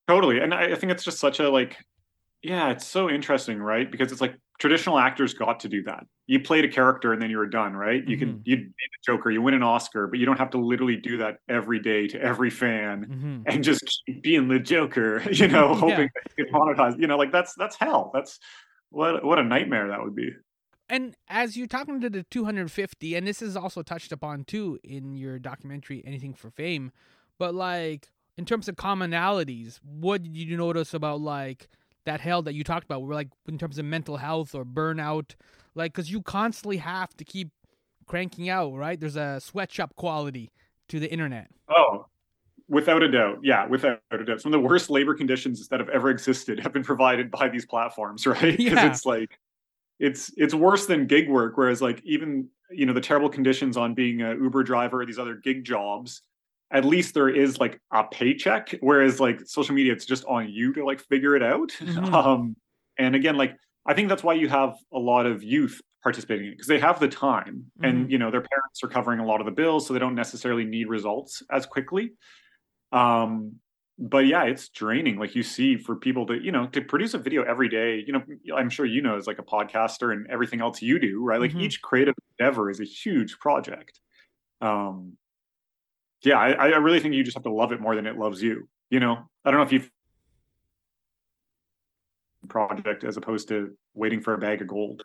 Totally. 0.08 0.38
And 0.38 0.54
I 0.54 0.74
think 0.74 0.92
it's 0.92 1.04
just 1.04 1.18
such 1.18 1.40
a 1.40 1.50
like 1.50 1.76
yeah, 2.46 2.70
it's 2.70 2.86
so 2.86 3.10
interesting, 3.10 3.58
right? 3.58 3.90
Because 3.90 4.12
it's 4.12 4.20
like 4.20 4.36
traditional 4.60 4.98
actors 4.98 5.34
got 5.34 5.58
to 5.60 5.68
do 5.68 5.82
that. 5.82 6.06
You 6.28 6.38
played 6.40 6.64
a 6.64 6.68
character 6.68 7.12
and 7.12 7.20
then 7.20 7.28
you 7.28 7.38
were 7.38 7.48
done, 7.48 7.74
right? 7.74 8.06
You 8.06 8.16
mm-hmm. 8.16 8.34
can 8.34 8.42
you 8.44 8.56
be 8.56 8.62
the 8.64 9.12
Joker, 9.12 9.32
you 9.32 9.42
win 9.42 9.54
an 9.54 9.64
Oscar, 9.64 10.06
but 10.06 10.20
you 10.20 10.26
don't 10.26 10.38
have 10.38 10.50
to 10.50 10.58
literally 10.58 10.94
do 10.94 11.16
that 11.18 11.38
every 11.48 11.80
day 11.80 12.06
to 12.06 12.20
every 12.20 12.50
fan 12.50 13.04
mm-hmm. 13.04 13.42
and 13.46 13.64
just 13.64 13.82
keep 14.06 14.22
being 14.22 14.46
the 14.46 14.60
Joker, 14.60 15.22
you 15.32 15.48
know, 15.48 15.74
hoping 15.74 15.88
yeah. 15.88 16.06
that 16.14 16.32
you 16.38 16.44
get 16.44 16.54
monetized. 16.54 17.00
You 17.00 17.08
know, 17.08 17.18
like 17.18 17.32
that's 17.32 17.54
that's 17.56 17.74
hell. 17.74 18.12
That's 18.14 18.38
what 18.90 19.24
what 19.24 19.40
a 19.40 19.44
nightmare 19.44 19.88
that 19.88 20.00
would 20.02 20.14
be. 20.14 20.30
And 20.88 21.16
as 21.28 21.56
you're 21.56 21.66
talking 21.66 22.00
to 22.00 22.08
the 22.08 22.22
250, 22.22 23.16
and 23.16 23.26
this 23.26 23.42
is 23.42 23.56
also 23.56 23.82
touched 23.82 24.12
upon 24.12 24.44
too 24.44 24.78
in 24.84 25.16
your 25.16 25.40
documentary, 25.40 26.00
Anything 26.06 26.32
for 26.32 26.48
Fame, 26.48 26.92
but 27.40 27.56
like 27.56 28.12
in 28.38 28.44
terms 28.44 28.68
of 28.68 28.76
commonalities, 28.76 29.80
what 29.82 30.22
did 30.22 30.36
you 30.36 30.56
notice 30.56 30.94
about 30.94 31.20
like 31.20 31.68
that 32.06 32.20
hell 32.20 32.42
that 32.42 32.54
you 32.54 32.64
talked 32.64 32.84
about 32.84 33.02
where 33.02 33.14
like 33.14 33.28
in 33.46 33.58
terms 33.58 33.78
of 33.78 33.84
mental 33.84 34.16
health 34.16 34.54
or 34.54 34.64
burnout 34.64 35.34
like 35.74 35.92
because 35.92 36.10
you 36.10 36.22
constantly 36.22 36.78
have 36.78 37.14
to 37.16 37.24
keep 37.24 37.50
cranking 38.06 38.48
out 38.48 38.72
right? 38.74 38.98
There's 38.98 39.16
a 39.16 39.40
sweatshop 39.40 39.94
quality 39.96 40.50
to 40.88 40.98
the 40.98 41.10
internet. 41.10 41.50
Oh 41.68 42.06
without 42.68 43.02
a 43.02 43.10
doubt. 43.10 43.38
Yeah 43.42 43.66
without 43.66 44.00
a 44.10 44.24
doubt. 44.24 44.40
Some 44.40 44.52
of 44.52 44.60
the 44.60 44.66
worst 44.66 44.88
labor 44.90 45.14
conditions 45.14 45.68
that 45.68 45.78
have 45.80 45.88
ever 45.90 46.10
existed 46.10 46.58
have 46.60 46.72
been 46.72 46.84
provided 46.84 47.30
by 47.30 47.48
these 47.48 47.66
platforms 47.66 48.26
right? 48.26 48.56
Because 48.56 48.72
yeah. 48.72 48.86
it's 48.86 49.04
like 49.04 49.38
it's 49.98 50.32
it's 50.36 50.54
worse 50.54 50.86
than 50.86 51.06
gig 51.06 51.28
work 51.28 51.56
whereas 51.56 51.82
like 51.82 52.00
even 52.04 52.48
you 52.70 52.86
know 52.86 52.92
the 52.92 53.00
terrible 53.00 53.28
conditions 53.28 53.76
on 53.76 53.94
being 53.94 54.22
a 54.22 54.34
uber 54.34 54.62
driver 54.62 55.00
or 55.00 55.06
these 55.06 55.18
other 55.18 55.34
gig 55.34 55.64
jobs 55.64 56.22
at 56.72 56.84
least 56.84 57.14
there 57.14 57.28
is 57.28 57.58
like 57.58 57.80
a 57.92 58.04
paycheck 58.04 58.74
whereas 58.80 59.20
like 59.20 59.40
social 59.46 59.74
media 59.74 59.92
it's 59.92 60.04
just 60.04 60.24
on 60.26 60.48
you 60.48 60.72
to 60.72 60.84
like 60.84 61.00
figure 61.00 61.36
it 61.36 61.42
out 61.42 61.70
mm-hmm. 61.80 62.14
um 62.14 62.56
and 62.98 63.14
again 63.14 63.36
like 63.36 63.56
i 63.86 63.94
think 63.94 64.08
that's 64.08 64.22
why 64.22 64.34
you 64.34 64.48
have 64.48 64.74
a 64.92 64.98
lot 64.98 65.26
of 65.26 65.42
youth 65.42 65.80
participating 66.02 66.50
because 66.50 66.66
they 66.66 66.78
have 66.78 67.00
the 67.00 67.08
time 67.08 67.64
mm-hmm. 67.78 67.84
and 67.84 68.10
you 68.10 68.18
know 68.18 68.30
their 68.30 68.42
parents 68.42 68.82
are 68.82 68.88
covering 68.88 69.20
a 69.20 69.26
lot 69.26 69.40
of 69.40 69.46
the 69.46 69.52
bills 69.52 69.86
so 69.86 69.92
they 69.92 70.00
don't 70.00 70.14
necessarily 70.14 70.64
need 70.64 70.88
results 70.88 71.42
as 71.50 71.66
quickly 71.66 72.12
um 72.92 73.52
but 73.98 74.26
yeah 74.26 74.44
it's 74.44 74.68
draining 74.68 75.18
like 75.18 75.34
you 75.34 75.42
see 75.42 75.76
for 75.76 75.96
people 75.96 76.26
to 76.26 76.34
you 76.34 76.52
know 76.52 76.66
to 76.66 76.82
produce 76.82 77.14
a 77.14 77.18
video 77.18 77.42
every 77.44 77.68
day 77.68 78.04
you 78.06 78.12
know 78.12 78.22
i'm 78.56 78.68
sure 78.68 78.84
you 78.84 79.00
know 79.00 79.16
as 79.16 79.26
like 79.26 79.38
a 79.38 79.42
podcaster 79.42 80.12
and 80.12 80.26
everything 80.30 80.60
else 80.60 80.82
you 80.82 80.98
do 80.98 81.24
right 81.24 81.40
like 81.40 81.50
mm-hmm. 81.50 81.60
each 81.60 81.80
creative 81.80 82.14
endeavor 82.38 82.70
is 82.70 82.80
a 82.80 82.84
huge 82.84 83.38
project 83.38 84.00
um 84.60 85.16
yeah, 86.22 86.38
I, 86.38 86.50
I 86.70 86.76
really 86.76 87.00
think 87.00 87.14
you 87.14 87.24
just 87.24 87.36
have 87.36 87.44
to 87.44 87.52
love 87.52 87.72
it 87.72 87.80
more 87.80 87.94
than 87.94 88.06
it 88.06 88.16
loves 88.16 88.42
you. 88.42 88.68
You 88.90 89.00
know, 89.00 89.18
I 89.44 89.50
don't 89.50 89.60
know 89.60 89.66
if 89.66 89.72
you've 89.72 89.90
project 92.48 93.04
as 93.04 93.16
opposed 93.16 93.48
to 93.48 93.76
waiting 93.94 94.20
for 94.20 94.34
a 94.34 94.38
bag 94.38 94.62
of 94.62 94.68
gold. 94.68 95.02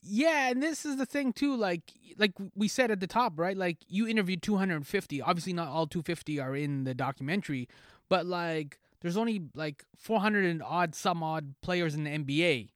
Yeah, 0.00 0.50
and 0.50 0.62
this 0.62 0.86
is 0.86 0.96
the 0.96 1.06
thing 1.06 1.32
too. 1.32 1.56
Like, 1.56 1.82
like 2.16 2.32
we 2.54 2.68
said 2.68 2.90
at 2.90 3.00
the 3.00 3.06
top, 3.06 3.38
right? 3.38 3.56
Like, 3.56 3.78
you 3.88 4.06
interviewed 4.06 4.42
250. 4.42 5.20
Obviously, 5.20 5.52
not 5.52 5.68
all 5.68 5.86
250 5.86 6.40
are 6.40 6.54
in 6.54 6.84
the 6.84 6.94
documentary, 6.94 7.68
but 8.08 8.24
like, 8.24 8.78
there's 9.00 9.16
only 9.16 9.42
like 9.54 9.84
400 9.96 10.44
and 10.44 10.62
odd 10.62 10.94
some 10.94 11.22
odd 11.22 11.54
players 11.62 11.94
in 11.94 12.04
the 12.04 12.10
NBA, 12.10 12.70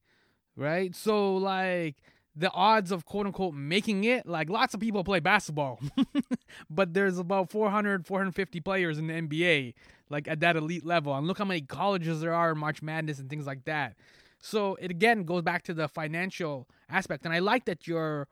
right? 0.56 0.94
So 0.94 1.36
like, 1.36 1.96
the 2.34 2.50
odds 2.52 2.90
of 2.90 3.04
quote 3.04 3.26
unquote 3.26 3.54
making 3.54 4.04
it 4.04 4.26
like 4.26 4.48
lots 4.48 4.74
of 4.74 4.80
people 4.80 5.04
play 5.04 5.20
basketball 5.20 5.80
but 6.70 6.94
there's 6.94 7.18
about 7.18 7.50
400 7.50 8.06
450 8.06 8.60
players 8.60 8.98
in 8.98 9.06
the 9.06 9.14
nba 9.14 9.74
like 10.08 10.26
at 10.28 10.40
that 10.40 10.56
elite 10.56 10.84
level 10.84 11.14
and 11.14 11.26
look 11.26 11.38
how 11.38 11.44
many 11.44 11.60
colleges 11.60 12.20
there 12.20 12.32
are 12.34 12.52
in 12.52 12.58
march 12.58 12.82
madness 12.82 13.18
and 13.18 13.28
things 13.28 13.46
like 13.46 13.64
that 13.64 13.94
so 14.38 14.76
it 14.80 14.90
again 14.90 15.24
goes 15.24 15.42
back 15.42 15.62
to 15.62 15.74
the 15.74 15.88
financial 15.88 16.68
aspect 16.88 17.24
and 17.24 17.34
i 17.34 17.38
like 17.38 17.66
that 17.66 17.86
your 17.86 18.28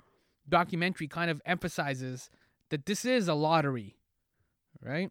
documentary 0.49 1.07
kind 1.07 1.31
of 1.31 1.43
emphasizes 1.45 2.31
that 2.71 2.87
this 2.87 3.05
is 3.05 3.29
a 3.29 3.35
lottery 3.35 3.97
right? 4.83 5.11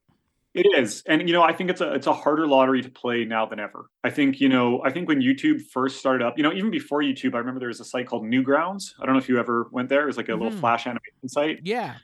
It 0.59 0.67
is, 0.77 1.03
and 1.05 1.25
you 1.25 1.33
know, 1.33 1.41
I 1.41 1.53
think 1.53 1.69
it's 1.69 1.79
a 1.79 1.93
it's 1.93 2.07
a 2.07 2.11
harder 2.11 2.45
lottery 2.45 2.81
to 2.81 2.89
play 2.89 3.23
now 3.23 3.45
than 3.45 3.61
ever. 3.61 3.89
I 4.03 4.09
think 4.09 4.41
you 4.41 4.49
know, 4.49 4.81
I 4.83 4.91
think 4.91 5.07
when 5.07 5.21
YouTube 5.21 5.61
first 5.61 5.99
started 5.99 6.25
up, 6.25 6.37
you 6.37 6.43
know, 6.43 6.51
even 6.51 6.69
before 6.69 7.01
YouTube, 7.01 7.33
I 7.33 7.37
remember 7.37 7.61
there 7.61 7.69
was 7.69 7.79
a 7.79 7.85
site 7.85 8.07
called 8.07 8.23
Newgrounds. 8.25 8.93
I 8.99 9.05
don't 9.05 9.15
know 9.15 9.19
if 9.19 9.29
you 9.29 9.39
ever 9.39 9.69
went 9.71 9.87
there. 9.87 10.03
It 10.03 10.07
was 10.07 10.17
like 10.17 10.27
a 10.27 10.33
mm-hmm. 10.33 10.43
little 10.43 10.59
flash 10.59 10.85
animation 10.85 11.29
site. 11.29 11.61
Yeah. 11.63 11.95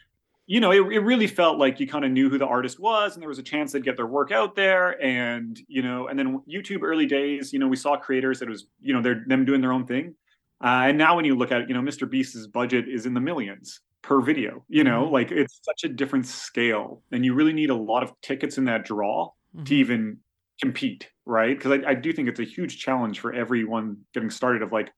You 0.48 0.62
know, 0.62 0.72
it, 0.72 0.80
it 0.94 1.00
really 1.00 1.28
felt 1.28 1.58
like 1.58 1.82
you 1.82 1.88
kind 1.88 2.06
of 2.06 2.12
knew 2.12 2.30
who 2.30 2.38
the 2.38 2.48
artist 2.48 2.80
was, 2.80 3.16
and 3.16 3.22
there 3.22 3.28
was 3.28 3.40
a 3.40 3.44
chance 3.44 3.74
they'd 3.74 3.84
get 3.84 3.98
their 3.98 4.08
work 4.08 4.32
out 4.32 4.56
there. 4.56 5.04
And 5.04 5.60
you 5.68 5.82
know, 5.82 6.08
and 6.08 6.18
then 6.18 6.42
YouTube 6.50 6.82
early 6.82 7.08
days, 7.08 7.52
you 7.52 7.60
know, 7.60 7.68
we 7.68 7.76
saw 7.76 7.98
creators 7.98 8.40
that 8.40 8.48
was 8.48 8.68
you 8.80 8.94
know 8.94 9.02
they're 9.02 9.26
them 9.28 9.44
doing 9.44 9.60
their 9.60 9.74
own 9.74 9.86
thing. 9.86 10.16
Uh, 10.64 10.88
and 10.88 10.98
now 10.98 11.18
when 11.18 11.26
you 11.26 11.36
look 11.36 11.52
at 11.52 11.62
it, 11.62 11.68
you 11.68 11.76
know, 11.76 11.82
Mr. 11.82 12.10
Beast's 12.10 12.48
budget 12.48 12.88
is 12.88 13.06
in 13.06 13.14
the 13.14 13.20
millions 13.20 13.82
per 14.06 14.22
video 14.22 14.64
you 14.70 14.84
know 14.84 15.04
mm-hmm. 15.04 15.14
like 15.14 15.32
it's 15.32 15.60
such 15.64 15.84
a 15.84 15.90
different 15.90 16.28
scale 16.28 17.02
and 17.12 17.26
you 17.26 17.34
really 17.34 17.54
need 17.54 17.72
a 17.72 17.76
lot 17.76 18.04
of 18.04 18.14
tickets 18.22 18.60
in 18.60 18.66
that 18.66 18.86
draw 18.86 19.32
mm-hmm. 19.56 19.64
to 19.64 19.76
even 19.76 20.18
compete 20.62 21.10
right 21.26 21.58
because 21.58 21.72
I, 21.72 21.90
I, 21.90 21.96
do 21.96 22.14
think 22.14 22.30
it's 22.30 22.40
a 22.40 22.44
huge 22.44 22.78
challenge 22.78 23.20
for 23.20 23.34
everyone 23.34 23.98
getting 24.14 24.30
started 24.30 24.62
of 24.62 24.72
like 24.72 24.92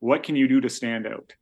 what 0.00 0.22
can 0.22 0.36
you 0.36 0.46
do 0.46 0.60
to 0.60 0.68
stand 0.68 1.06
out 1.06 1.32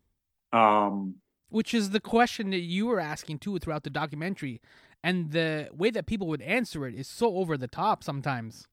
um 0.56 1.16
which 1.48 1.74
is 1.74 1.90
the 1.90 1.98
question 1.98 2.50
that 2.50 2.60
you 2.60 2.86
were 2.86 3.00
asking 3.00 3.40
too 3.40 3.58
throughout 3.58 3.82
the 3.82 3.90
documentary 3.90 4.60
and 5.02 5.32
the 5.32 5.68
way 5.76 5.90
that 5.90 6.06
people 6.06 6.28
would 6.28 6.42
answer 6.42 6.86
it 6.86 6.94
is 6.94 7.08
so 7.08 7.34
over 7.34 7.56
the 7.56 7.66
top 7.66 8.04
sometimes 8.04 8.68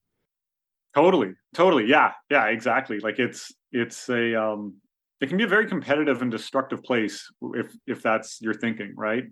totally 0.93 1.33
totally 1.55 1.87
yeah 1.87 2.11
yeah 2.29 2.45
exactly 2.45 2.99
like 2.99 3.17
it's 3.17 3.51
it's 3.71 4.07
a 4.07 4.39
um 4.39 4.75
it 5.21 5.27
can 5.29 5.37
be 5.37 5.43
a 5.43 5.47
very 5.47 5.67
competitive 5.67 6.21
and 6.21 6.31
destructive 6.31 6.83
place 6.83 7.29
if 7.53 7.75
if 7.87 8.01
that's 8.01 8.41
your 8.41 8.53
thinking, 8.53 8.93
right? 8.95 9.23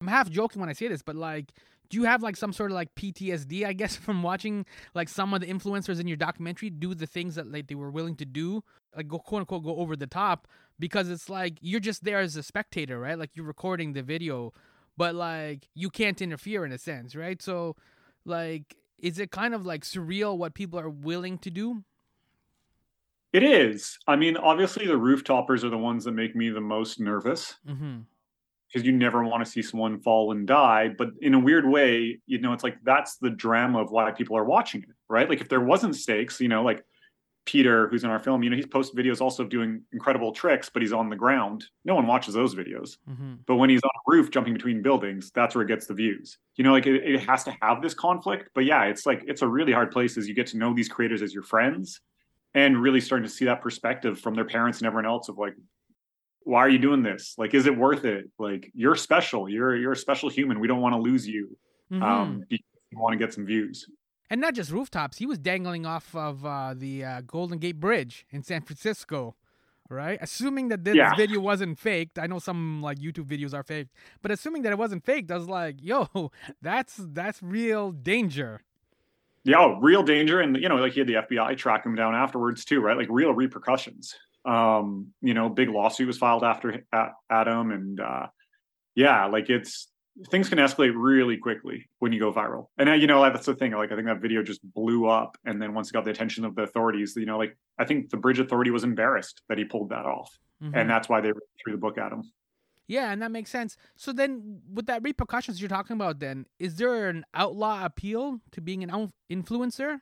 I'm 0.00 0.08
half 0.08 0.30
joking 0.30 0.60
when 0.60 0.68
I 0.68 0.74
say 0.74 0.88
this, 0.88 1.02
but 1.02 1.16
like, 1.16 1.52
do 1.88 1.96
you 1.96 2.04
have 2.04 2.22
like 2.22 2.36
some 2.36 2.52
sort 2.52 2.70
of 2.70 2.74
like 2.74 2.94
PTSD, 2.94 3.64
I 3.64 3.72
guess, 3.72 3.96
from 4.06 4.22
watching 4.22 4.66
like 4.94 5.08
some 5.08 5.32
of 5.34 5.40
the 5.40 5.46
influencers 5.46 6.00
in 6.00 6.08
your 6.08 6.16
documentary 6.16 6.70
do 6.70 6.94
the 6.94 7.06
things 7.06 7.36
that 7.36 7.50
like 7.50 7.68
they 7.68 7.74
were 7.74 7.90
willing 7.90 8.16
to 8.16 8.24
do, 8.24 8.62
like 8.94 9.08
go 9.08 9.18
quote 9.18 9.40
unquote 9.40 9.64
go 9.64 9.76
over 9.76 9.96
the 9.96 10.06
top, 10.06 10.48
because 10.78 11.08
it's 11.10 11.28
like 11.28 11.58
you're 11.60 11.80
just 11.80 12.04
there 12.04 12.20
as 12.20 12.36
a 12.36 12.42
spectator, 12.42 12.98
right? 12.98 13.18
Like 13.18 13.30
you're 13.34 13.46
recording 13.46 13.92
the 13.92 14.02
video, 14.02 14.52
but 14.96 15.14
like 15.14 15.68
you 15.74 15.90
can't 15.90 16.20
interfere 16.20 16.64
in 16.64 16.72
a 16.72 16.78
sense, 16.78 17.14
right? 17.14 17.40
So, 17.40 17.76
like, 18.24 18.76
is 18.98 19.18
it 19.18 19.30
kind 19.30 19.54
of 19.54 19.64
like 19.64 19.82
surreal 19.84 20.36
what 20.36 20.54
people 20.54 20.78
are 20.78 20.90
willing 20.90 21.38
to 21.38 21.50
do? 21.50 21.84
It 23.36 23.42
is. 23.42 23.98
I 24.06 24.16
mean, 24.16 24.38
obviously, 24.38 24.86
the 24.86 24.94
rooftoppers 24.94 25.62
are 25.62 25.68
the 25.68 25.76
ones 25.76 26.04
that 26.04 26.12
make 26.12 26.34
me 26.34 26.48
the 26.48 26.62
most 26.62 26.98
nervous 26.98 27.54
because 27.66 27.76
mm-hmm. 27.82 28.82
you 28.82 28.92
never 28.92 29.22
want 29.24 29.44
to 29.44 29.50
see 29.50 29.60
someone 29.60 30.00
fall 30.00 30.32
and 30.32 30.46
die. 30.46 30.88
But 30.96 31.10
in 31.20 31.34
a 31.34 31.38
weird 31.38 31.68
way, 31.68 32.18
you 32.26 32.38
know, 32.38 32.54
it's 32.54 32.64
like 32.64 32.78
that's 32.82 33.18
the 33.18 33.28
drama 33.28 33.82
of 33.82 33.90
why 33.90 34.10
people 34.12 34.38
are 34.38 34.44
watching 34.46 34.84
it, 34.84 34.94
right? 35.10 35.28
Like, 35.28 35.42
if 35.42 35.50
there 35.50 35.60
wasn't 35.60 35.96
stakes, 35.96 36.40
you 36.40 36.48
know, 36.48 36.62
like 36.62 36.82
Peter, 37.44 37.88
who's 37.88 38.04
in 38.04 38.10
our 38.10 38.18
film, 38.18 38.42
you 38.42 38.48
know, 38.48 38.56
he's 38.56 38.64
posted 38.64 38.98
videos 38.98 39.20
also 39.20 39.42
of 39.42 39.50
doing 39.50 39.82
incredible 39.92 40.32
tricks, 40.32 40.70
but 40.70 40.80
he's 40.80 40.94
on 40.94 41.10
the 41.10 41.16
ground. 41.16 41.66
No 41.84 41.94
one 41.94 42.06
watches 42.06 42.32
those 42.32 42.54
videos. 42.54 42.96
Mm-hmm. 43.06 43.34
But 43.46 43.56
when 43.56 43.68
he's 43.68 43.82
on 43.84 43.90
a 43.90 44.16
roof 44.16 44.30
jumping 44.30 44.54
between 44.54 44.80
buildings, 44.80 45.30
that's 45.34 45.54
where 45.54 45.60
it 45.60 45.68
gets 45.68 45.86
the 45.86 45.92
views. 45.92 46.38
You 46.54 46.64
know, 46.64 46.72
like 46.72 46.86
it, 46.86 47.04
it 47.04 47.20
has 47.28 47.44
to 47.44 47.54
have 47.60 47.82
this 47.82 47.92
conflict. 47.92 48.48
But 48.54 48.64
yeah, 48.64 48.84
it's 48.84 49.04
like 49.04 49.24
it's 49.26 49.42
a 49.42 49.46
really 49.46 49.72
hard 49.72 49.90
place 49.90 50.16
as 50.16 50.26
you 50.26 50.32
get 50.32 50.46
to 50.46 50.56
know 50.56 50.72
these 50.72 50.88
creators 50.88 51.20
as 51.20 51.34
your 51.34 51.42
friends 51.42 52.00
and 52.56 52.80
really 52.80 53.02
starting 53.02 53.28
to 53.28 53.32
see 53.32 53.44
that 53.44 53.60
perspective 53.60 54.18
from 54.18 54.34
their 54.34 54.46
parents 54.46 54.78
and 54.78 54.86
everyone 54.86 55.06
else 55.06 55.28
of 55.28 55.38
like 55.38 55.54
why 56.42 56.60
are 56.60 56.68
you 56.68 56.78
doing 56.78 57.02
this? 57.02 57.34
Like 57.38 57.54
is 57.54 57.66
it 57.66 57.76
worth 57.76 58.04
it? 58.04 58.30
Like 58.38 58.70
you're 58.74 58.96
special. 58.96 59.48
You're 59.48 59.76
you're 59.76 59.92
a 59.92 59.96
special 59.96 60.28
human. 60.28 60.58
We 60.58 60.66
don't 60.66 60.80
want 60.80 60.94
to 60.94 61.00
lose 61.00 61.28
you. 61.28 61.56
Mm-hmm. 61.92 62.02
um 62.02 62.44
you 62.48 62.58
want 62.92 63.12
to 63.12 63.18
get 63.18 63.32
some 63.32 63.46
views? 63.46 63.86
And 64.30 64.40
not 64.40 64.54
just 64.54 64.72
rooftops. 64.72 65.18
He 65.18 65.26
was 65.26 65.38
dangling 65.38 65.86
off 65.86 66.12
of 66.16 66.44
uh, 66.44 66.74
the 66.76 67.04
uh, 67.04 67.20
golden 67.20 67.58
gate 67.58 67.78
bridge 67.78 68.26
in 68.32 68.42
san 68.42 68.62
francisco 68.62 69.36
right? 69.88 70.18
Assuming 70.20 70.66
that 70.70 70.82
this 70.82 70.96
yeah. 70.96 71.14
video 71.14 71.38
wasn't 71.38 71.78
faked. 71.78 72.18
I 72.18 72.26
know 72.26 72.40
some 72.40 72.82
like 72.82 72.98
youtube 72.98 73.26
videos 73.26 73.54
are 73.54 73.62
faked 73.62 73.92
but 74.22 74.30
assuming 74.30 74.62
that 74.62 74.72
it 74.72 74.78
wasn't 74.78 75.04
faked 75.04 75.30
i 75.30 75.36
was 75.36 75.48
like 75.48 75.76
yo 75.80 76.32
that's 76.62 76.94
that's 76.98 77.42
real 77.42 77.92
danger 77.92 78.62
yeah, 79.46 79.60
oh, 79.60 79.78
real 79.80 80.02
danger. 80.02 80.40
And, 80.40 80.56
you 80.56 80.68
know, 80.68 80.76
like 80.76 80.92
he 80.92 81.00
had 81.00 81.06
the 81.06 81.14
FBI 81.14 81.56
track 81.56 81.86
him 81.86 81.94
down 81.94 82.16
afterwards 82.16 82.64
too, 82.64 82.80
right? 82.80 82.96
Like 82.96 83.06
real 83.08 83.32
repercussions. 83.32 84.14
Um, 84.44 85.12
you 85.20 85.34
know, 85.34 85.48
big 85.48 85.68
lawsuit 85.68 86.08
was 86.08 86.18
filed 86.18 86.42
after 86.42 86.84
at, 86.92 87.12
Adam. 87.30 87.70
And 87.70 88.00
uh, 88.00 88.26
yeah, 88.96 89.26
like 89.26 89.48
it's, 89.48 89.88
things 90.30 90.48
can 90.48 90.58
escalate 90.58 90.94
really 90.96 91.36
quickly 91.36 91.88
when 92.00 92.12
you 92.12 92.18
go 92.18 92.32
viral. 92.32 92.66
And, 92.76 92.88
uh, 92.88 92.94
you 92.94 93.06
know, 93.06 93.22
that's 93.22 93.46
the 93.46 93.54
thing. 93.54 93.72
Like, 93.72 93.92
I 93.92 93.94
think 93.94 94.08
that 94.08 94.20
video 94.20 94.42
just 94.42 94.60
blew 94.74 95.06
up. 95.06 95.36
And 95.44 95.62
then 95.62 95.74
once 95.74 95.90
it 95.90 95.92
got 95.92 96.04
the 96.04 96.10
attention 96.10 96.44
of 96.44 96.56
the 96.56 96.62
authorities, 96.62 97.14
you 97.16 97.26
know, 97.26 97.38
like 97.38 97.56
I 97.78 97.84
think 97.84 98.10
the 98.10 98.16
Bridge 98.16 98.40
Authority 98.40 98.70
was 98.70 98.82
embarrassed 98.82 99.42
that 99.48 99.58
he 99.58 99.64
pulled 99.64 99.90
that 99.90 100.06
off. 100.06 100.36
Mm-hmm. 100.60 100.74
And 100.74 100.90
that's 100.90 101.08
why 101.08 101.20
they 101.20 101.32
threw 101.62 101.72
the 101.72 101.78
book 101.78 101.98
at 101.98 102.12
him. 102.12 102.24
Yeah, 102.88 103.10
and 103.10 103.20
that 103.22 103.30
makes 103.30 103.50
sense. 103.50 103.76
So 103.96 104.12
then, 104.12 104.60
with 104.72 104.86
that 104.86 105.02
repercussions 105.02 105.60
you're 105.60 105.68
talking 105.68 105.94
about, 105.94 106.20
then 106.20 106.46
is 106.58 106.76
there 106.76 107.08
an 107.08 107.24
outlaw 107.34 107.84
appeal 107.84 108.40
to 108.52 108.60
being 108.60 108.84
an 108.84 109.12
influencer? 109.30 110.00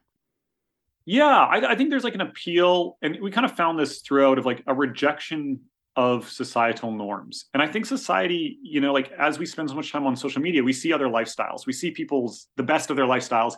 Yeah, 1.07 1.27
I, 1.27 1.73
I 1.73 1.75
think 1.77 1.91
there's 1.91 2.05
like 2.05 2.15
an 2.15 2.21
appeal, 2.21 2.99
and 3.03 3.19
we 3.21 3.31
kind 3.31 3.45
of 3.45 3.57
found 3.57 3.79
this 3.79 4.01
throughout 4.01 4.39
of 4.39 4.47
like 4.47 4.63
a 4.67 4.75
rejection 4.75 5.61
of 5.97 6.29
societal 6.29 6.91
norms. 6.91 7.47
And 7.55 7.63
I 7.63 7.69
think 7.69 7.87
society, 7.87 8.59
you 8.63 8.81
know, 8.81 8.93
like 8.93 9.13
as 9.13 9.39
we 9.39 9.47
spend 9.47 9.71
so 9.71 9.77
much 9.77 9.93
time 9.93 10.07
on 10.07 10.17
social 10.17 10.43
media, 10.43 10.63
we 10.63 10.73
see 10.73 10.93
other 10.93 11.07
lifestyles. 11.07 11.67
We 11.67 11.73
see 11.73 11.91
people's 11.91 12.49
the 12.57 12.63
best 12.63 12.91
of 12.91 12.97
their 12.97 13.07
lifestyles. 13.07 13.55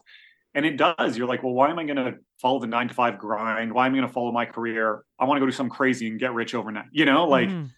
And 0.54 0.64
it 0.64 0.76
does. 0.76 1.16
You're 1.18 1.28
like, 1.28 1.42
well, 1.42 1.52
why 1.52 1.70
am 1.70 1.78
I 1.78 1.84
going 1.84 1.96
to 1.96 2.14
follow 2.40 2.58
the 2.58 2.66
nine 2.66 2.88
to 2.88 2.94
five 2.94 3.18
grind? 3.18 3.72
Why 3.72 3.86
am 3.86 3.92
I 3.92 3.96
going 3.98 4.08
to 4.08 4.12
follow 4.12 4.32
my 4.32 4.46
career? 4.46 5.02
I 5.18 5.24
want 5.24 5.36
to 5.36 5.40
go 5.40 5.46
do 5.46 5.52
something 5.52 5.74
crazy 5.74 6.08
and 6.08 6.18
get 6.18 6.32
rich 6.32 6.54
overnight. 6.54 6.86
You 6.92 7.04
know, 7.04 7.26
like 7.26 7.48
mm 7.48 7.70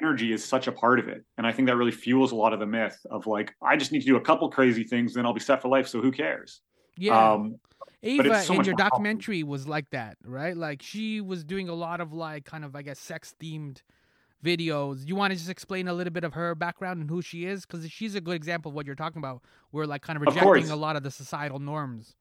energy 0.00 0.32
is 0.32 0.44
such 0.44 0.66
a 0.66 0.72
part 0.72 0.98
of 0.98 1.08
it. 1.08 1.24
And 1.38 1.46
I 1.46 1.52
think 1.52 1.68
that 1.68 1.76
really 1.76 1.92
fuels 1.92 2.32
a 2.32 2.36
lot 2.36 2.52
of 2.52 2.60
the 2.60 2.66
myth 2.66 2.98
of 3.10 3.26
like, 3.26 3.54
I 3.62 3.76
just 3.76 3.92
need 3.92 4.00
to 4.00 4.06
do 4.06 4.16
a 4.16 4.20
couple 4.20 4.50
crazy 4.50 4.84
things, 4.84 5.14
then 5.14 5.26
I'll 5.26 5.34
be 5.34 5.40
set 5.40 5.62
for 5.62 5.68
life. 5.68 5.88
So 5.88 6.00
who 6.00 6.10
cares? 6.10 6.60
Yeah. 6.96 7.32
Um, 7.32 7.58
Ava 8.02 8.42
so 8.42 8.54
in 8.54 8.64
your 8.64 8.74
documentary 8.74 9.42
was 9.44 9.68
like 9.68 9.88
that, 9.90 10.16
right? 10.24 10.56
Like 10.56 10.82
she 10.82 11.20
was 11.20 11.44
doing 11.44 11.68
a 11.68 11.74
lot 11.74 12.00
of 12.00 12.12
like 12.12 12.44
kind 12.44 12.64
of 12.64 12.74
I 12.74 12.82
guess 12.82 12.98
sex 12.98 13.34
themed 13.40 13.82
videos. 14.44 15.06
You 15.06 15.14
want 15.14 15.32
to 15.32 15.36
just 15.36 15.50
explain 15.50 15.86
a 15.86 15.94
little 15.94 16.12
bit 16.12 16.24
of 16.24 16.34
her 16.34 16.54
background 16.54 17.00
and 17.00 17.08
who 17.08 17.22
she 17.22 17.46
is 17.46 17.64
because 17.64 17.88
she's 17.90 18.14
a 18.16 18.20
good 18.20 18.34
example 18.34 18.70
of 18.70 18.74
what 18.74 18.86
you're 18.86 18.96
talking 18.96 19.18
about. 19.18 19.42
We're 19.70 19.86
like 19.86 20.02
kind 20.02 20.16
of 20.16 20.22
rejecting 20.22 20.64
of 20.64 20.70
a 20.70 20.76
lot 20.76 20.96
of 20.96 21.04
the 21.04 21.10
societal 21.10 21.60
norms. 21.60 22.16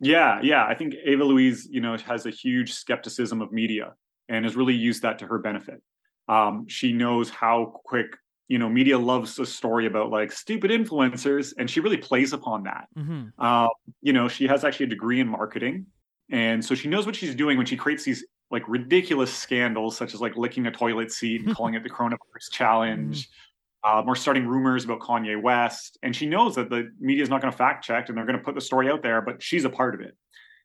Yeah, 0.00 0.40
yeah. 0.42 0.64
I 0.66 0.74
think 0.74 0.94
Ava 1.04 1.24
Louise, 1.24 1.68
you 1.70 1.80
know, 1.80 1.96
has 1.96 2.26
a 2.26 2.30
huge 2.30 2.72
skepticism 2.72 3.40
of 3.40 3.52
media 3.52 3.94
and 4.28 4.44
has 4.44 4.56
really 4.56 4.74
used 4.74 5.02
that 5.02 5.18
to 5.20 5.26
her 5.26 5.38
benefit. 5.38 5.82
Um, 6.28 6.66
she 6.68 6.92
knows 6.92 7.30
how 7.30 7.80
quick 7.84 8.16
you 8.52 8.58
know 8.58 8.68
media 8.68 8.98
loves 8.98 9.38
a 9.38 9.46
story 9.46 9.86
about 9.86 10.10
like 10.10 10.30
stupid 10.30 10.70
influencers 10.70 11.54
and 11.56 11.70
she 11.70 11.80
really 11.80 11.96
plays 11.96 12.34
upon 12.34 12.64
that 12.64 12.86
mm-hmm. 12.96 13.28
uh, 13.38 13.68
you 14.02 14.12
know 14.12 14.28
she 14.28 14.46
has 14.46 14.62
actually 14.62 14.84
a 14.84 14.88
degree 14.90 15.20
in 15.20 15.26
marketing 15.26 15.86
and 16.30 16.62
so 16.62 16.74
she 16.74 16.86
knows 16.86 17.06
what 17.06 17.16
she's 17.16 17.34
doing 17.34 17.56
when 17.56 17.64
she 17.64 17.78
creates 17.78 18.04
these 18.04 18.26
like 18.50 18.62
ridiculous 18.68 19.32
scandals 19.32 19.96
such 19.96 20.12
as 20.12 20.20
like 20.20 20.36
licking 20.36 20.66
a 20.66 20.70
toilet 20.70 21.10
seat 21.10 21.42
and 21.42 21.56
calling 21.56 21.72
it 21.72 21.82
the 21.82 21.88
coronavirus 21.88 22.18
challenge 22.52 23.30
mm-hmm. 23.30 24.00
um, 24.00 24.06
or 24.06 24.14
starting 24.14 24.46
rumors 24.46 24.84
about 24.84 25.00
kanye 25.00 25.40
west 25.40 25.98
and 26.02 26.14
she 26.14 26.26
knows 26.26 26.54
that 26.54 26.68
the 26.68 26.90
media 27.00 27.22
is 27.22 27.30
not 27.30 27.40
going 27.40 27.50
to 27.50 27.56
fact 27.56 27.82
check 27.82 28.10
and 28.10 28.18
they're 28.18 28.26
going 28.26 28.38
to 28.38 28.44
put 28.44 28.54
the 28.54 28.60
story 28.60 28.90
out 28.90 29.02
there 29.02 29.22
but 29.22 29.42
she's 29.42 29.64
a 29.64 29.70
part 29.70 29.94
of 29.94 30.02
it 30.02 30.14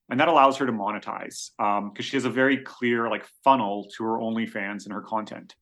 and 0.10 0.20
that 0.20 0.28
allows 0.28 0.58
her 0.58 0.66
to 0.66 0.72
monetize 0.72 1.52
because 1.58 1.80
um, 1.80 1.92
she 2.00 2.16
has 2.16 2.26
a 2.26 2.30
very 2.30 2.58
clear 2.58 3.10
like 3.10 3.26
funnel 3.44 3.88
to 3.98 4.04
her 4.04 4.18
OnlyFans 4.18 4.86
and 4.86 4.94
her 4.94 5.02
content. 5.02 5.56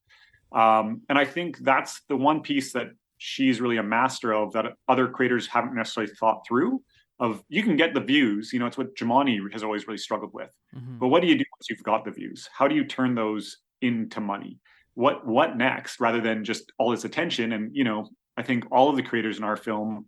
Um, 0.52 1.02
and 1.10 1.18
I 1.18 1.26
think 1.26 1.58
that's 1.60 2.02
the 2.08 2.16
one 2.16 2.42
piece 2.42 2.72
that 2.74 2.88
she's 3.18 3.60
really 3.60 3.78
a 3.78 3.84
master 3.84 4.34
of 4.34 4.54
that 4.54 4.74
other 4.88 5.08
creators 5.08 5.48
haven't 5.48 5.76
necessarily 5.76 6.14
thought 6.14 6.46
through. 6.48 6.82
Of 7.18 7.42
you 7.48 7.64
can 7.64 7.78
get 7.78 7.94
the 7.94 8.02
views, 8.02 8.52
you 8.52 8.60
know, 8.60 8.66
it's 8.66 8.78
what 8.78 8.94
Jamani 8.96 9.40
has 9.54 9.64
always 9.64 9.88
really 9.88 9.98
struggled 9.98 10.34
with. 10.34 10.50
Mm-hmm. 10.76 11.00
But 11.00 11.08
what 11.08 11.22
do 11.22 11.30
you 11.30 11.38
do 11.38 11.46
once 11.58 11.70
you've 11.70 11.82
got 11.82 12.04
the 12.04 12.12
views? 12.12 12.50
How 12.54 12.68
do 12.68 12.76
you 12.76 12.84
turn 12.84 13.16
those 13.16 13.58
into 13.82 14.20
money? 14.20 14.60
What 14.96 15.26
what 15.26 15.56
next? 15.56 16.02
Rather 16.02 16.20
than 16.20 16.44
just 16.44 16.74
all 16.78 16.92
this 16.92 17.06
attention. 17.06 17.54
And 17.54 17.74
you 17.74 17.86
know, 17.86 18.10
I 18.36 18.44
think 18.44 18.66
all 18.70 18.90
of 18.90 18.98
the 18.98 19.04
creators 19.04 19.38
in 19.38 19.46
our 19.46 19.56
film, 19.56 20.08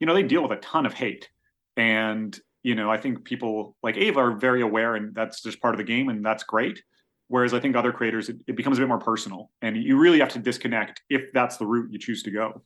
you 0.00 0.08
know, 0.08 0.14
they 0.14 0.24
deal 0.24 0.42
with 0.42 0.50
a 0.50 0.56
ton 0.56 0.86
of 0.86 0.92
hate, 0.92 1.28
and 1.76 2.38
you 2.62 2.74
know, 2.74 2.90
I 2.90 2.98
think 2.98 3.24
people 3.24 3.76
like 3.82 3.96
Ava 3.96 4.20
are 4.20 4.32
very 4.32 4.62
aware 4.62 4.96
and 4.96 5.14
that's 5.14 5.42
just 5.42 5.60
part 5.60 5.74
of 5.74 5.78
the 5.78 5.84
game 5.84 6.08
and 6.08 6.24
that's 6.24 6.42
great. 6.42 6.82
Whereas 7.28 7.54
I 7.54 7.60
think 7.60 7.76
other 7.76 7.92
creators, 7.92 8.28
it, 8.28 8.36
it 8.48 8.56
becomes 8.56 8.78
a 8.78 8.80
bit 8.82 8.88
more 8.88 8.98
personal 8.98 9.50
and 9.62 9.76
you 9.76 9.98
really 9.98 10.18
have 10.20 10.30
to 10.30 10.38
disconnect 10.38 11.02
if 11.08 11.32
that's 11.32 11.56
the 11.56 11.66
route 11.66 11.92
you 11.92 11.98
choose 11.98 12.22
to 12.24 12.30
go. 12.30 12.62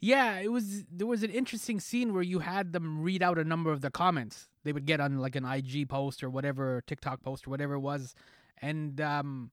Yeah, 0.00 0.38
it 0.40 0.52
was 0.52 0.84
there 0.92 1.06
was 1.06 1.22
an 1.22 1.30
interesting 1.30 1.80
scene 1.80 2.12
where 2.12 2.22
you 2.22 2.40
had 2.40 2.72
them 2.72 3.00
read 3.00 3.22
out 3.22 3.38
a 3.38 3.44
number 3.44 3.72
of 3.72 3.80
the 3.80 3.90
comments 3.90 4.48
they 4.62 4.72
would 4.72 4.84
get 4.84 5.00
on 5.00 5.18
like 5.18 5.36
an 5.36 5.44
IG 5.44 5.88
post 5.88 6.22
or 6.22 6.28
whatever, 6.28 6.82
TikTok 6.86 7.22
post 7.22 7.46
or 7.46 7.50
whatever 7.50 7.74
it 7.74 7.80
was. 7.80 8.14
And 8.60 9.00
um 9.00 9.50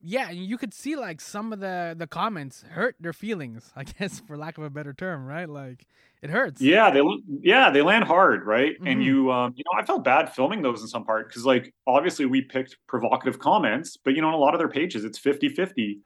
yeah, 0.00 0.28
and 0.28 0.38
you 0.38 0.58
could 0.58 0.72
see 0.72 0.96
like 0.96 1.20
some 1.20 1.52
of 1.52 1.60
the 1.60 1.94
the 1.96 2.06
comments 2.06 2.64
hurt 2.70 2.96
their 3.00 3.12
feelings, 3.12 3.72
I 3.76 3.84
guess, 3.84 4.20
for 4.20 4.36
lack 4.36 4.58
of 4.58 4.64
a 4.64 4.70
better 4.70 4.92
term, 4.92 5.26
right? 5.26 5.48
Like 5.48 5.86
it 6.22 6.30
hurts. 6.30 6.60
Yeah, 6.60 6.90
they 6.90 7.02
yeah 7.40 7.70
they 7.70 7.82
land 7.82 8.04
hard, 8.04 8.46
right? 8.46 8.74
Mm-hmm. 8.74 8.86
And 8.86 9.04
you 9.04 9.32
um, 9.32 9.54
you 9.56 9.64
know 9.64 9.80
I 9.80 9.84
felt 9.84 10.04
bad 10.04 10.32
filming 10.34 10.62
those 10.62 10.82
in 10.82 10.88
some 10.88 11.04
part 11.04 11.28
because 11.28 11.44
like 11.44 11.74
obviously 11.86 12.26
we 12.26 12.42
picked 12.42 12.76
provocative 12.86 13.38
comments, 13.38 13.96
but 13.96 14.14
you 14.14 14.22
know 14.22 14.28
on 14.28 14.34
a 14.34 14.38
lot 14.38 14.54
of 14.54 14.58
their 14.58 14.68
pages 14.68 15.04
it's 15.04 15.18
50-50. 15.18 15.98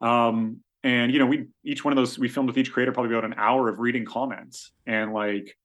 Um, 0.00 0.60
and 0.82 1.12
you 1.12 1.18
know 1.18 1.26
we 1.26 1.46
each 1.64 1.84
one 1.84 1.92
of 1.92 1.96
those 1.96 2.18
we 2.18 2.28
filmed 2.28 2.48
with 2.48 2.58
each 2.58 2.72
creator 2.72 2.92
probably 2.92 3.12
about 3.12 3.24
an 3.24 3.34
hour 3.36 3.68
of 3.68 3.78
reading 3.78 4.04
comments 4.04 4.72
and 4.86 5.12
like 5.12 5.56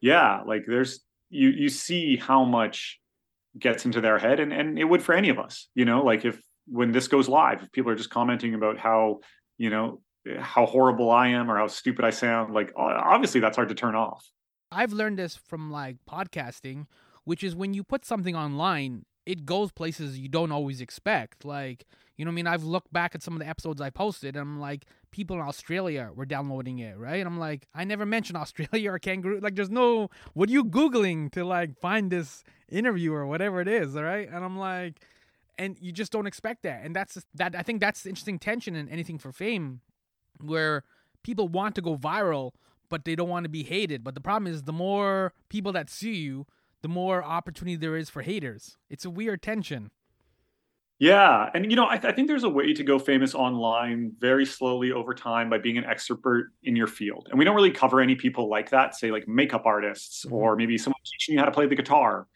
yeah 0.00 0.42
like 0.42 0.64
there's 0.66 1.00
you 1.30 1.48
you 1.48 1.68
see 1.68 2.16
how 2.16 2.44
much 2.44 3.00
gets 3.58 3.86
into 3.86 4.00
their 4.00 4.18
head 4.18 4.40
and 4.40 4.52
and 4.52 4.78
it 4.78 4.84
would 4.84 5.02
for 5.02 5.14
any 5.14 5.30
of 5.30 5.38
us 5.38 5.68
you 5.74 5.86
know 5.86 6.02
like 6.02 6.24
if 6.24 6.38
when 6.70 6.92
this 6.92 7.08
goes 7.08 7.28
live 7.28 7.62
if 7.62 7.72
people 7.72 7.90
are 7.90 7.96
just 7.96 8.10
commenting 8.10 8.54
about 8.54 8.78
how 8.78 9.20
you 9.56 9.70
know 9.70 10.00
how 10.38 10.66
horrible 10.66 11.10
i 11.10 11.28
am 11.28 11.50
or 11.50 11.56
how 11.56 11.66
stupid 11.66 12.04
i 12.04 12.10
sound 12.10 12.54
like 12.54 12.72
obviously 12.76 13.40
that's 13.40 13.56
hard 13.56 13.68
to 13.68 13.74
turn 13.74 13.94
off 13.94 14.30
i've 14.70 14.92
learned 14.92 15.18
this 15.18 15.36
from 15.36 15.70
like 15.70 15.96
podcasting 16.08 16.86
which 17.24 17.42
is 17.42 17.54
when 17.54 17.74
you 17.74 17.82
put 17.82 18.04
something 18.04 18.36
online 18.36 19.04
it 19.26 19.44
goes 19.44 19.72
places 19.72 20.18
you 20.18 20.28
don't 20.28 20.52
always 20.52 20.80
expect 20.80 21.44
like 21.44 21.86
you 22.18 22.24
know 22.24 22.32
I 22.32 22.34
mean? 22.34 22.46
I've 22.48 22.64
looked 22.64 22.92
back 22.92 23.14
at 23.14 23.22
some 23.22 23.34
of 23.34 23.40
the 23.40 23.46
episodes 23.46 23.80
I 23.80 23.90
posted 23.90 24.34
and 24.34 24.42
I'm 24.42 24.60
like, 24.60 24.86
people 25.12 25.36
in 25.36 25.42
Australia 25.42 26.10
were 26.14 26.26
downloading 26.26 26.80
it, 26.80 26.98
right? 26.98 27.20
And 27.20 27.28
I'm 27.28 27.38
like, 27.38 27.68
I 27.74 27.84
never 27.84 28.04
mentioned 28.16 28.36
Australia 28.36 28.92
or 28.92 28.98
kangaroo. 28.98 29.40
Like, 29.40 29.54
there's 29.54 29.70
no, 29.70 30.10
what 30.34 30.48
are 30.48 30.52
you 30.52 30.64
Googling 30.64 31.30
to 31.32 31.44
like 31.44 31.78
find 31.80 32.10
this 32.10 32.42
interview 32.68 33.14
or 33.14 33.24
whatever 33.24 33.60
it 33.60 33.68
is, 33.68 33.96
all 33.96 34.02
right? 34.02 34.28
And 34.28 34.44
I'm 34.44 34.58
like, 34.58 35.00
and 35.58 35.76
you 35.80 35.92
just 35.92 36.12
don't 36.12 36.26
expect 36.26 36.62
that. 36.62 36.82
And 36.84 36.94
that's 36.94 37.22
that, 37.34 37.54
I 37.54 37.62
think 37.62 37.80
that's 37.80 38.02
the 38.02 38.08
interesting 38.08 38.38
tension 38.38 38.76
in 38.76 38.88
anything 38.88 39.18
for 39.18 39.32
fame 39.32 39.80
where 40.40 40.84
people 41.22 41.48
want 41.48 41.74
to 41.74 41.82
go 41.82 41.96
viral, 41.96 42.52
but 42.88 43.04
they 43.04 43.14
don't 43.14 43.28
want 43.28 43.44
to 43.44 43.50
be 43.50 43.64
hated. 43.64 44.04
But 44.04 44.14
the 44.14 44.20
problem 44.20 44.52
is, 44.52 44.62
the 44.62 44.72
more 44.72 45.32
people 45.48 45.72
that 45.72 45.90
see 45.90 46.14
you, 46.14 46.46
the 46.82 46.88
more 46.88 47.24
opportunity 47.24 47.76
there 47.76 47.96
is 47.96 48.08
for 48.08 48.22
haters. 48.22 48.76
It's 48.88 49.04
a 49.04 49.10
weird 49.10 49.42
tension. 49.42 49.90
Yeah, 51.00 51.48
and 51.54 51.70
you 51.70 51.76
know, 51.76 51.88
I, 51.88 51.96
th- 51.96 52.12
I, 52.12 52.16
think 52.16 52.26
there's 52.26 52.42
a 52.42 52.48
way 52.48 52.72
to 52.72 52.82
go 52.82 52.98
famous 52.98 53.32
online 53.32 54.12
very 54.18 54.44
slowly 54.44 54.90
over 54.90 55.14
time 55.14 55.48
by 55.48 55.58
being 55.58 55.78
an 55.78 55.84
expert 55.84 56.50
in 56.64 56.74
your 56.74 56.88
field. 56.88 57.28
And 57.30 57.38
we 57.38 57.44
don't 57.44 57.54
really 57.54 57.70
cover 57.70 58.00
any 58.00 58.16
people 58.16 58.48
like 58.50 58.70
that, 58.70 58.96
say 58.96 59.12
like 59.12 59.28
makeup 59.28 59.62
artists 59.64 60.24
mm-hmm. 60.24 60.34
or 60.34 60.56
maybe 60.56 60.76
someone 60.76 60.98
teaching 61.04 61.34
you 61.34 61.38
how 61.38 61.44
to 61.44 61.52
play 61.52 61.66
the 61.66 61.76
guitar, 61.76 62.26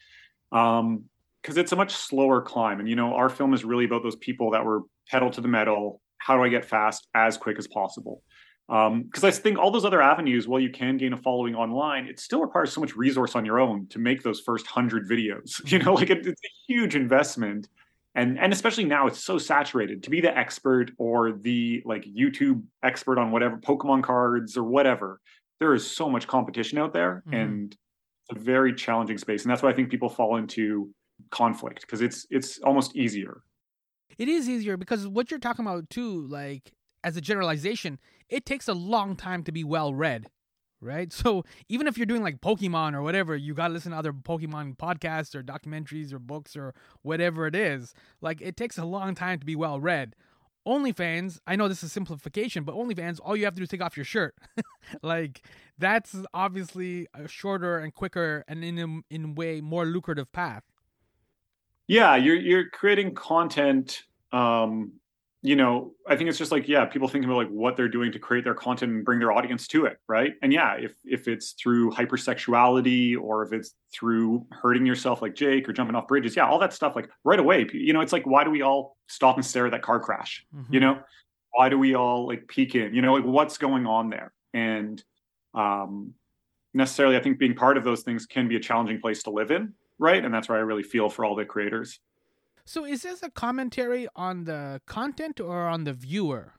because 1.43 1.57
it's 1.57 1.73
a 1.73 1.75
much 1.75 1.93
slower 1.93 2.41
climb. 2.41 2.79
And 2.79 2.89
you 2.89 2.95
know, 2.95 3.13
our 3.13 3.29
film 3.29 3.53
is 3.53 3.63
really 3.63 3.85
about 3.85 4.01
those 4.01 4.15
people 4.15 4.51
that 4.51 4.65
were 4.65 4.81
pedal 5.09 5.29
to 5.31 5.41
the 5.41 5.47
metal. 5.47 6.01
How 6.17 6.37
do 6.37 6.43
I 6.43 6.49
get 6.49 6.65
fast 6.65 7.07
as 7.13 7.37
quick 7.37 7.59
as 7.59 7.67
possible? 7.67 8.23
Because 8.67 9.23
um, 9.23 9.27
I 9.27 9.31
think 9.31 9.59
all 9.59 9.71
those 9.71 9.83
other 9.83 10.01
avenues, 10.01 10.47
while 10.47 10.61
you 10.61 10.71
can 10.71 10.95
gain 10.97 11.11
a 11.11 11.17
following 11.17 11.53
online, 11.53 12.07
it 12.07 12.19
still 12.19 12.41
requires 12.41 12.71
so 12.71 12.79
much 12.79 12.95
resource 12.95 13.35
on 13.35 13.45
your 13.45 13.59
own 13.59 13.87
to 13.87 13.99
make 13.99 14.23
those 14.23 14.39
first 14.39 14.65
hundred 14.65 15.07
videos. 15.07 15.61
You 15.71 15.79
know, 15.79 15.93
like 15.93 16.09
it, 16.09 16.25
it's 16.25 16.41
a 16.41 16.71
huge 16.71 16.95
investment 16.95 17.67
and 18.15 18.39
and 18.39 18.53
especially 18.53 18.85
now 18.85 19.07
it's 19.07 19.23
so 19.23 19.37
saturated 19.37 20.03
to 20.03 20.09
be 20.09 20.21
the 20.21 20.35
expert 20.37 20.91
or 20.97 21.31
the 21.31 21.81
like 21.85 22.05
youtube 22.05 22.61
expert 22.83 23.17
on 23.17 23.31
whatever 23.31 23.57
pokemon 23.57 24.03
cards 24.03 24.57
or 24.57 24.63
whatever 24.63 25.19
there 25.59 25.73
is 25.73 25.89
so 25.89 26.09
much 26.09 26.27
competition 26.27 26.77
out 26.77 26.93
there 26.93 27.23
mm-hmm. 27.27 27.35
and 27.35 27.77
it's 28.29 28.39
a 28.39 28.43
very 28.43 28.73
challenging 28.73 29.17
space 29.17 29.43
and 29.43 29.51
that's 29.51 29.63
why 29.63 29.69
i 29.69 29.73
think 29.73 29.89
people 29.89 30.09
fall 30.09 30.37
into 30.37 30.89
conflict 31.31 31.81
because 31.81 32.01
it's 32.01 32.25
it's 32.29 32.59
almost 32.59 32.95
easier 32.95 33.43
it 34.17 34.27
is 34.27 34.47
easier 34.49 34.77
because 34.77 35.07
what 35.07 35.31
you're 35.31 35.39
talking 35.39 35.65
about 35.65 35.89
too 35.89 36.25
like 36.27 36.73
as 37.03 37.17
a 37.17 37.21
generalization 37.21 37.99
it 38.29 38.45
takes 38.45 38.67
a 38.67 38.73
long 38.73 39.15
time 39.15 39.43
to 39.43 39.51
be 39.51 39.63
well 39.63 39.93
read 39.93 40.29
right? 40.83 41.11
So 41.23 41.45
even 41.69 41.87
if 41.87 41.97
you're 41.97 42.05
doing 42.05 42.21
like 42.21 42.41
Pokemon 42.41 42.93
or 42.93 43.01
whatever, 43.01 43.35
you 43.35 43.53
got 43.53 43.69
to 43.69 43.73
listen 43.73 43.93
to 43.93 43.97
other 43.97 44.11
Pokemon 44.11 44.75
podcasts 44.75 45.33
or 45.33 45.41
documentaries 45.41 46.11
or 46.11 46.19
books 46.19 46.57
or 46.57 46.73
whatever 47.01 47.47
it 47.47 47.55
is. 47.55 47.93
Like 48.19 48.41
it 48.41 48.57
takes 48.57 48.77
a 48.77 48.83
long 48.83 49.15
time 49.15 49.39
to 49.39 49.45
be 49.45 49.55
well 49.55 49.79
read. 49.79 50.15
OnlyFans, 50.67 51.39
I 51.45 51.55
know 51.55 51.67
this 51.67 51.83
is 51.83 51.91
simplification, 51.91 52.63
but 52.63 52.75
OnlyFans, 52.75 53.19
all 53.21 53.35
you 53.35 53.45
have 53.45 53.53
to 53.53 53.59
do 53.59 53.63
is 53.63 53.69
take 53.69 53.81
off 53.81 53.97
your 53.97 54.05
shirt. 54.05 54.35
like 55.03 55.41
that's 55.77 56.15
obviously 56.33 57.07
a 57.13 57.27
shorter 57.27 57.77
and 57.77 57.93
quicker 57.93 58.43
and 58.47 58.63
in 58.63 58.79
a, 58.79 59.13
in 59.13 59.25
a 59.25 59.33
way 59.33 59.61
more 59.61 59.85
lucrative 59.85 60.31
path. 60.31 60.63
Yeah, 61.87 62.15
you're 62.15 62.35
you're 62.35 62.69
creating 62.69 63.15
content 63.15 64.03
um 64.31 64.93
you 65.45 65.57
know, 65.57 65.91
I 66.07 66.15
think 66.15 66.29
it's 66.29 66.37
just 66.37 66.53
like, 66.53 66.69
yeah, 66.69 66.85
people 66.85 67.09
thinking 67.09 67.29
about 67.29 67.37
like 67.37 67.49
what 67.49 67.75
they're 67.75 67.89
doing 67.89 68.13
to 68.13 68.19
create 68.19 68.45
their 68.45 68.53
content 68.53 68.93
and 68.93 69.03
bring 69.03 69.19
their 69.19 69.33
audience 69.33 69.67
to 69.67 69.85
it, 69.85 69.97
right? 70.07 70.35
And 70.41 70.53
yeah, 70.53 70.75
if 70.75 70.95
if 71.03 71.27
it's 71.27 71.51
through 71.51 71.91
hypersexuality 71.91 73.19
or 73.21 73.43
if 73.43 73.51
it's 73.51 73.75
through 73.93 74.45
hurting 74.51 74.85
yourself 74.85 75.21
like 75.21 75.35
Jake 75.35 75.67
or 75.67 75.73
jumping 75.73 75.97
off 75.97 76.07
bridges, 76.07 76.37
yeah, 76.37 76.47
all 76.47 76.59
that 76.59 76.71
stuff 76.71 76.95
like 76.95 77.09
right 77.25 77.39
away, 77.39 77.67
you 77.73 77.91
know, 77.91 77.99
it's 77.99 78.13
like 78.13 78.25
why 78.25 78.45
do 78.45 78.51
we 78.51 78.61
all 78.61 78.95
stop 79.09 79.35
and 79.35 79.45
stare 79.45 79.65
at 79.65 79.73
that 79.73 79.81
car 79.81 79.99
crash? 79.99 80.45
Mm-hmm. 80.55 80.73
You 80.73 80.79
know, 80.79 80.99
why 81.51 81.67
do 81.67 81.77
we 81.77 81.93
all 81.93 82.25
like 82.25 82.47
peek 82.47 82.75
in? 82.75 82.93
You 82.93 83.01
know, 83.01 83.13
like 83.13 83.25
what's 83.25 83.57
going 83.57 83.85
on 83.85 84.09
there? 84.09 84.31
And 84.53 85.03
um 85.53 86.13
necessarily 86.73 87.17
I 87.17 87.19
think 87.21 87.37
being 87.37 87.53
part 87.53 87.75
of 87.75 87.83
those 87.83 88.03
things 88.03 88.25
can 88.25 88.47
be 88.47 88.55
a 88.55 88.61
challenging 88.61 89.01
place 89.01 89.23
to 89.23 89.29
live 89.29 89.51
in, 89.51 89.73
right? 89.99 90.23
And 90.23 90.33
that's 90.33 90.49
where 90.49 90.57
I 90.57 90.61
really 90.61 90.83
feel 90.83 91.09
for 91.09 91.25
all 91.25 91.35
the 91.35 91.45
creators. 91.45 91.99
So 92.65 92.85
is 92.85 93.01
this 93.01 93.23
a 93.23 93.29
commentary 93.29 94.07
on 94.15 94.45
the 94.45 94.81
content 94.85 95.39
or 95.39 95.67
on 95.67 95.83
the 95.83 95.93
viewer? 95.93 96.53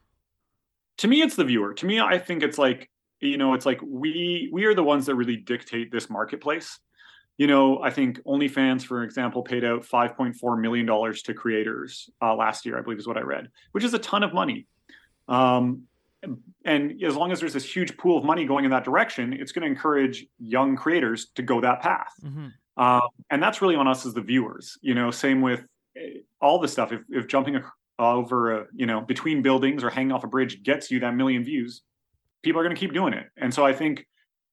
To 0.98 1.08
me, 1.08 1.22
it's 1.22 1.36
the 1.36 1.44
viewer. 1.44 1.74
To 1.74 1.86
me, 1.86 2.00
I 2.00 2.18
think 2.18 2.42
it's 2.42 2.58
like 2.58 2.90
you 3.20 3.38
know, 3.38 3.54
it's 3.54 3.66
like 3.66 3.80
we 3.82 4.50
we 4.52 4.64
are 4.66 4.74
the 4.74 4.82
ones 4.82 5.06
that 5.06 5.14
really 5.14 5.36
dictate 5.36 5.90
this 5.90 6.10
marketplace. 6.10 6.78
You 7.38 7.46
know, 7.46 7.82
I 7.82 7.90
think 7.90 8.22
OnlyFans, 8.24 8.82
for 8.82 9.02
example, 9.02 9.42
paid 9.42 9.64
out 9.64 9.84
five 9.84 10.16
point 10.16 10.36
four 10.36 10.56
million 10.56 10.86
dollars 10.86 11.22
to 11.22 11.34
creators 11.34 12.08
uh, 12.22 12.34
last 12.34 12.64
year. 12.66 12.78
I 12.78 12.82
believe 12.82 12.98
is 12.98 13.08
what 13.08 13.16
I 13.16 13.22
read, 13.22 13.48
which 13.72 13.82
is 13.82 13.94
a 13.94 13.98
ton 13.98 14.22
of 14.22 14.32
money. 14.32 14.66
Um, 15.26 15.84
and 16.64 17.02
as 17.02 17.16
long 17.16 17.32
as 17.32 17.40
there's 17.40 17.52
this 17.52 17.64
huge 17.64 17.96
pool 17.96 18.18
of 18.18 18.24
money 18.24 18.46
going 18.46 18.64
in 18.64 18.70
that 18.70 18.84
direction, 18.84 19.32
it's 19.32 19.52
going 19.52 19.62
to 19.62 19.68
encourage 19.68 20.26
young 20.38 20.76
creators 20.76 21.26
to 21.34 21.42
go 21.42 21.60
that 21.60 21.80
path. 21.82 22.14
Mm-hmm. 22.22 22.48
Uh, 22.76 23.00
and 23.30 23.42
that's 23.42 23.62
really 23.62 23.76
on 23.76 23.86
us 23.86 24.04
as 24.06 24.14
the 24.14 24.20
viewers. 24.20 24.78
You 24.82 24.94
know, 24.94 25.10
same 25.10 25.40
with 25.40 25.64
all 26.40 26.58
the 26.58 26.68
stuff. 26.68 26.92
If, 26.92 27.02
if 27.08 27.26
jumping 27.26 27.62
over, 27.98 28.60
a, 28.60 28.66
you 28.74 28.86
know, 28.86 29.00
between 29.00 29.42
buildings 29.42 29.84
or 29.84 29.90
hanging 29.90 30.12
off 30.12 30.24
a 30.24 30.26
bridge 30.26 30.62
gets 30.62 30.90
you 30.90 31.00
that 31.00 31.14
million 31.14 31.44
views, 31.44 31.82
people 32.42 32.60
are 32.60 32.64
going 32.64 32.74
to 32.74 32.80
keep 32.80 32.92
doing 32.92 33.14
it. 33.14 33.26
And 33.36 33.54
so 33.54 33.64
I 33.64 33.72
think, 33.72 34.06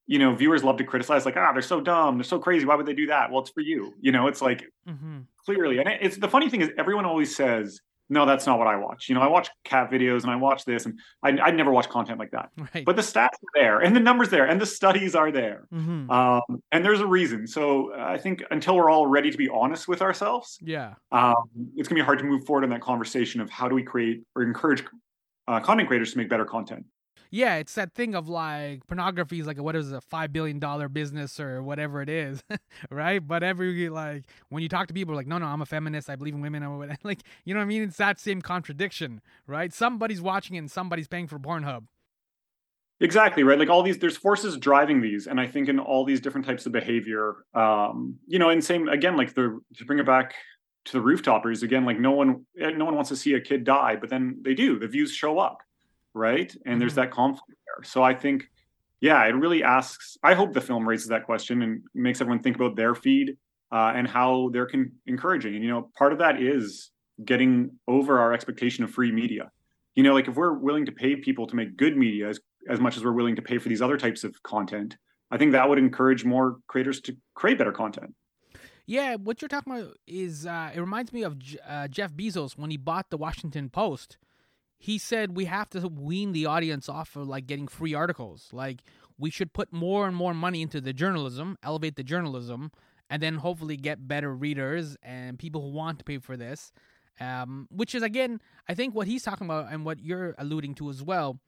you 0.05 0.19
know, 0.19 0.35
viewers 0.35 0.63
love 0.63 0.77
to 0.77 0.83
criticize, 0.83 1.25
like, 1.25 1.37
ah, 1.37 1.51
they're 1.53 1.61
so 1.61 1.79
dumb, 1.81 2.17
they're 2.17 2.23
so 2.23 2.39
crazy. 2.39 2.65
Why 2.65 2.75
would 2.75 2.85
they 2.85 2.93
do 2.93 3.07
that? 3.07 3.31
Well, 3.31 3.41
it's 3.41 3.49
for 3.51 3.61
you. 3.61 3.93
You 4.01 4.11
know, 4.11 4.27
it's 4.27 4.41
like 4.41 4.63
mm-hmm. 4.87 5.19
clearly, 5.45 5.79
and 5.79 5.87
it's 6.01 6.17
the 6.17 6.27
funny 6.27 6.49
thing 6.49 6.61
is 6.61 6.69
everyone 6.77 7.05
always 7.05 7.35
says 7.35 7.79
no, 8.11 8.25
that's 8.25 8.45
not 8.45 8.59
what 8.59 8.67
I 8.67 8.75
watch. 8.75 9.07
You 9.07 9.15
know, 9.15 9.21
I 9.21 9.27
watch 9.27 9.49
cat 9.63 9.89
videos 9.89 10.23
and 10.23 10.31
I 10.31 10.35
watch 10.35 10.65
this, 10.65 10.85
and 10.85 10.99
I, 11.23 11.29
I 11.29 11.51
never 11.51 11.71
watch 11.71 11.87
content 11.87 12.19
like 12.19 12.31
that. 12.31 12.49
Right. 12.75 12.83
But 12.83 12.97
the 12.97 13.01
stats 13.01 13.29
are 13.29 13.53
there, 13.55 13.79
and 13.79 13.95
the 13.95 14.01
numbers 14.01 14.29
there, 14.29 14.45
and 14.45 14.59
the 14.59 14.65
studies 14.65 15.15
are 15.15 15.31
there, 15.31 15.65
mm-hmm. 15.73 16.11
um, 16.11 16.61
and 16.73 16.83
there's 16.83 16.99
a 16.99 17.07
reason. 17.07 17.47
So 17.47 17.93
I 17.97 18.17
think 18.17 18.43
until 18.51 18.75
we're 18.75 18.89
all 18.89 19.07
ready 19.07 19.31
to 19.31 19.37
be 19.37 19.47
honest 19.47 19.87
with 19.87 20.01
ourselves, 20.01 20.59
yeah, 20.61 20.95
um, 21.13 21.35
it's 21.77 21.87
gonna 21.87 22.01
be 22.01 22.05
hard 22.05 22.19
to 22.19 22.25
move 22.25 22.45
forward 22.45 22.65
in 22.65 22.69
that 22.71 22.81
conversation 22.81 23.39
of 23.39 23.49
how 23.49 23.69
do 23.69 23.75
we 23.75 23.83
create 23.83 24.23
or 24.35 24.43
encourage 24.43 24.83
uh, 25.47 25.61
content 25.61 25.87
creators 25.87 26.11
to 26.11 26.17
make 26.17 26.29
better 26.29 26.45
content 26.45 26.85
yeah, 27.31 27.55
it's 27.55 27.75
that 27.75 27.93
thing 27.93 28.13
of 28.13 28.27
like 28.27 28.85
pornography 28.87 29.39
is 29.39 29.47
like 29.47 29.57
what 29.57 29.75
is 29.75 29.91
it, 29.91 29.95
a 29.95 30.01
five 30.01 30.33
billion 30.33 30.59
dollar 30.59 30.89
business 30.89 31.39
or 31.39 31.63
whatever 31.63 32.01
it 32.01 32.09
is, 32.09 32.43
right? 32.91 33.25
But 33.25 33.41
every 33.41 33.89
like 33.89 34.25
when 34.49 34.61
you 34.61 34.67
talk 34.69 34.87
to 34.89 34.93
people, 34.93 35.15
like, 35.15 35.27
no, 35.27 35.37
no, 35.37 35.45
I'm 35.45 35.61
a 35.61 35.65
feminist, 35.65 36.09
I 36.09 36.17
believe 36.17 36.35
in 36.35 36.41
women, 36.41 36.61
or 36.61 36.85
like, 37.03 37.21
you 37.45 37.53
know 37.53 37.61
what 37.61 37.65
I 37.65 37.67
mean? 37.67 37.83
It's 37.83 37.97
that 37.97 38.19
same 38.19 38.41
contradiction, 38.41 39.21
right? 39.47 39.73
Somebody's 39.73 40.21
watching 40.21 40.57
it 40.57 40.59
and 40.59 40.69
somebody's 40.69 41.07
paying 41.07 41.27
for 41.27 41.39
Pornhub. 41.39 41.85
Exactly 42.99 43.43
right. 43.43 43.57
Like 43.57 43.69
all 43.69 43.81
these, 43.81 43.97
there's 43.97 44.17
forces 44.17 44.57
driving 44.57 45.01
these, 45.01 45.25
and 45.25 45.39
I 45.39 45.47
think 45.47 45.69
in 45.69 45.79
all 45.79 46.03
these 46.05 46.19
different 46.19 46.45
types 46.45 46.65
of 46.65 46.73
behavior, 46.73 47.37
um, 47.55 48.19
you 48.27 48.37
know, 48.39 48.49
and 48.49 48.63
same 48.63 48.89
again, 48.89 49.15
like 49.15 49.33
the 49.33 49.59
to 49.77 49.85
bring 49.85 49.99
it 49.99 50.05
back 50.05 50.35
to 50.85 50.91
the 50.91 51.03
rooftoppers 51.03 51.63
again, 51.63 51.85
like 51.85 51.99
no 51.99 52.11
one, 52.11 52.45
no 52.55 52.85
one 52.85 52.95
wants 52.95 53.09
to 53.09 53.15
see 53.15 53.33
a 53.35 53.41
kid 53.41 53.63
die, 53.63 53.95
but 53.95 54.09
then 54.09 54.41
they 54.43 54.53
do. 54.53 54.77
The 54.77 54.87
views 54.87 55.13
show 55.13 55.39
up 55.39 55.59
right? 56.13 56.51
And 56.53 56.73
mm-hmm. 56.73 56.79
there's 56.79 56.95
that 56.95 57.11
conflict 57.11 57.59
there. 57.65 57.83
So 57.83 58.03
I 58.03 58.13
think, 58.13 58.49
yeah, 58.99 59.23
it 59.25 59.35
really 59.35 59.63
asks. 59.63 60.17
I 60.23 60.33
hope 60.33 60.53
the 60.53 60.61
film 60.61 60.87
raises 60.87 61.07
that 61.07 61.25
question 61.25 61.61
and 61.61 61.81
makes 61.93 62.21
everyone 62.21 62.43
think 62.43 62.55
about 62.55 62.75
their 62.75 62.95
feed 62.95 63.37
uh, 63.71 63.93
and 63.95 64.07
how 64.07 64.49
they're 64.53 64.67
con- 64.67 64.91
encouraging. 65.07 65.55
And 65.55 65.63
you 65.63 65.69
know, 65.69 65.89
part 65.97 66.13
of 66.13 66.19
that 66.19 66.41
is 66.41 66.91
getting 67.23 67.71
over 67.87 68.19
our 68.19 68.33
expectation 68.33 68.83
of 68.83 68.91
free 68.91 69.11
media. 69.11 69.51
You 69.95 70.03
know, 70.03 70.13
like 70.13 70.27
if 70.27 70.35
we're 70.35 70.53
willing 70.53 70.85
to 70.85 70.91
pay 70.91 71.15
people 71.15 71.47
to 71.47 71.55
make 71.55 71.77
good 71.77 71.97
media 71.97 72.29
as 72.29 72.39
as 72.69 72.79
much 72.79 72.95
as 72.95 73.03
we're 73.03 73.11
willing 73.11 73.35
to 73.35 73.41
pay 73.41 73.57
for 73.57 73.69
these 73.69 73.81
other 73.81 73.97
types 73.97 74.23
of 74.23 74.41
content, 74.43 74.95
I 75.31 75.37
think 75.37 75.53
that 75.53 75.67
would 75.67 75.79
encourage 75.79 76.23
more 76.23 76.57
creators 76.67 77.01
to 77.01 77.17
create 77.33 77.57
better 77.57 77.71
content. 77.71 78.13
Yeah, 78.85 79.15
what 79.15 79.41
you're 79.41 79.49
talking 79.49 79.73
about 79.73 79.97
is 80.05 80.45
uh, 80.45 80.71
it 80.73 80.79
reminds 80.79 81.13
me 81.13 81.23
of 81.23 81.39
J- 81.39 81.57
uh, 81.67 81.87
Jeff 81.87 82.13
Bezos 82.13 82.57
when 82.57 82.69
he 82.71 82.77
bought 82.77 83.09
the 83.09 83.17
Washington 83.17 83.69
Post. 83.69 84.17
He 84.83 84.97
said 84.97 85.37
we 85.37 85.45
have 85.45 85.69
to 85.69 85.87
wean 85.87 86.31
the 86.31 86.47
audience 86.47 86.89
off 86.89 87.15
of 87.15 87.27
like 87.27 87.45
getting 87.45 87.67
free 87.67 87.93
articles. 87.93 88.49
Like 88.51 88.81
we 89.15 89.29
should 89.29 89.53
put 89.53 89.71
more 89.71 90.07
and 90.07 90.15
more 90.15 90.33
money 90.33 90.63
into 90.63 90.81
the 90.81 90.91
journalism, 90.91 91.55
elevate 91.61 91.97
the 91.97 92.03
journalism, 92.03 92.71
and 93.07 93.21
then 93.21 93.35
hopefully 93.35 93.77
get 93.77 94.07
better 94.07 94.35
readers 94.35 94.97
and 95.03 95.37
people 95.37 95.61
who 95.61 95.69
want 95.69 95.99
to 95.99 96.03
pay 96.03 96.17
for 96.17 96.35
this. 96.35 96.71
Um, 97.19 97.67
which 97.69 97.93
is 97.93 98.01
again, 98.01 98.41
I 98.67 98.73
think 98.73 98.95
what 98.95 99.05
he's 99.05 99.21
talking 99.21 99.45
about 99.45 99.71
and 99.71 99.85
what 99.85 99.99
you're 99.99 100.33
alluding 100.39 100.73
to 100.75 100.89
as 100.89 101.03
well 101.03 101.39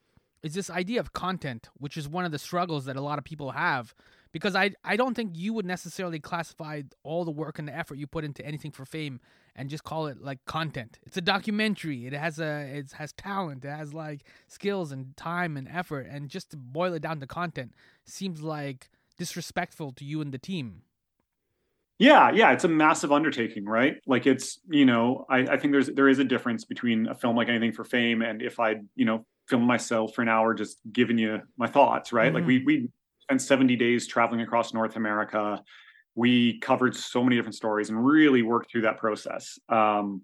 is 0.43 0.53
this 0.53 0.69
idea 0.69 0.99
of 0.99 1.13
content, 1.13 1.69
which 1.73 1.97
is 1.97 2.07
one 2.07 2.25
of 2.25 2.31
the 2.31 2.37
struggles 2.37 2.85
that 2.85 2.97
a 2.97 3.01
lot 3.01 3.17
of 3.17 3.25
people 3.25 3.49
have. 3.49 3.95
Because 4.33 4.55
I 4.55 4.71
I 4.83 4.97
don't 4.97 5.13
think 5.13 5.37
you 5.37 5.53
would 5.53 5.65
necessarily 5.65 6.19
classify 6.19 6.81
all 7.03 7.23
the 7.23 7.31
work 7.31 7.59
and 7.59 7.67
the 7.67 7.75
effort 7.75 7.97
you 7.97 8.07
put 8.07 8.25
into 8.25 8.45
anything 8.45 8.71
for 8.71 8.83
fame 8.83 9.21
and 9.55 9.69
just 9.69 9.83
call 9.85 10.07
it 10.07 10.21
like 10.21 10.43
content. 10.45 10.99
It's 11.03 11.15
a 11.15 11.21
documentary. 11.21 12.05
It 12.05 12.13
has 12.13 12.39
a 12.39 12.77
it 12.77 12.91
has 12.93 13.13
talent. 13.13 13.63
It 13.63 13.69
has 13.69 13.93
like 13.93 14.25
skills 14.47 14.91
and 14.91 15.15
time 15.15 15.55
and 15.55 15.69
effort. 15.71 16.07
And 16.09 16.29
just 16.29 16.51
to 16.51 16.57
boil 16.57 16.93
it 16.93 17.01
down 17.01 17.19
to 17.21 17.27
content 17.27 17.73
seems 18.05 18.41
like 18.41 18.89
disrespectful 19.17 19.91
to 19.93 20.03
you 20.03 20.19
and 20.19 20.33
the 20.33 20.39
team. 20.39 20.81
Yeah, 21.99 22.31
yeah, 22.31 22.51
it's 22.51 22.63
a 22.63 22.67
massive 22.67 23.11
undertaking, 23.11 23.65
right? 23.65 23.97
Like 24.07 24.25
it's, 24.25 24.59
you 24.67 24.85
know, 24.85 25.25
I, 25.29 25.41
I 25.41 25.57
think 25.57 25.71
there's 25.71 25.87
there 25.87 26.09
is 26.09 26.19
a 26.19 26.23
difference 26.23 26.65
between 26.65 27.07
a 27.07 27.15
film 27.15 27.37
like 27.37 27.49
anything 27.49 27.71
for 27.71 27.83
fame 27.83 28.21
and 28.21 28.41
if 28.41 28.59
I, 28.59 28.77
you 28.95 29.05
know, 29.05 29.25
film 29.47 29.63
myself 29.63 30.15
for 30.15 30.21
an 30.21 30.29
hour 30.29 30.53
just 30.53 30.79
giving 30.91 31.17
you 31.17 31.41
my 31.55 31.67
thoughts, 31.67 32.11
right? 32.11 32.27
Mm-hmm. 32.27 32.35
Like 32.35 32.45
we 32.47 32.63
we 32.65 32.89
spent 33.23 33.41
70 33.41 33.75
days 33.77 34.05
traveling 34.05 34.41
across 34.41 34.73
North 34.73 34.95
America. 34.95 35.61
We 36.15 36.59
covered 36.59 36.95
so 36.95 37.23
many 37.23 37.35
different 37.35 37.55
stories 37.55 37.89
and 37.89 38.05
really 38.05 38.41
worked 38.41 38.71
through 38.71 38.81
that 38.81 38.97
process. 38.97 39.57
Um, 39.69 40.21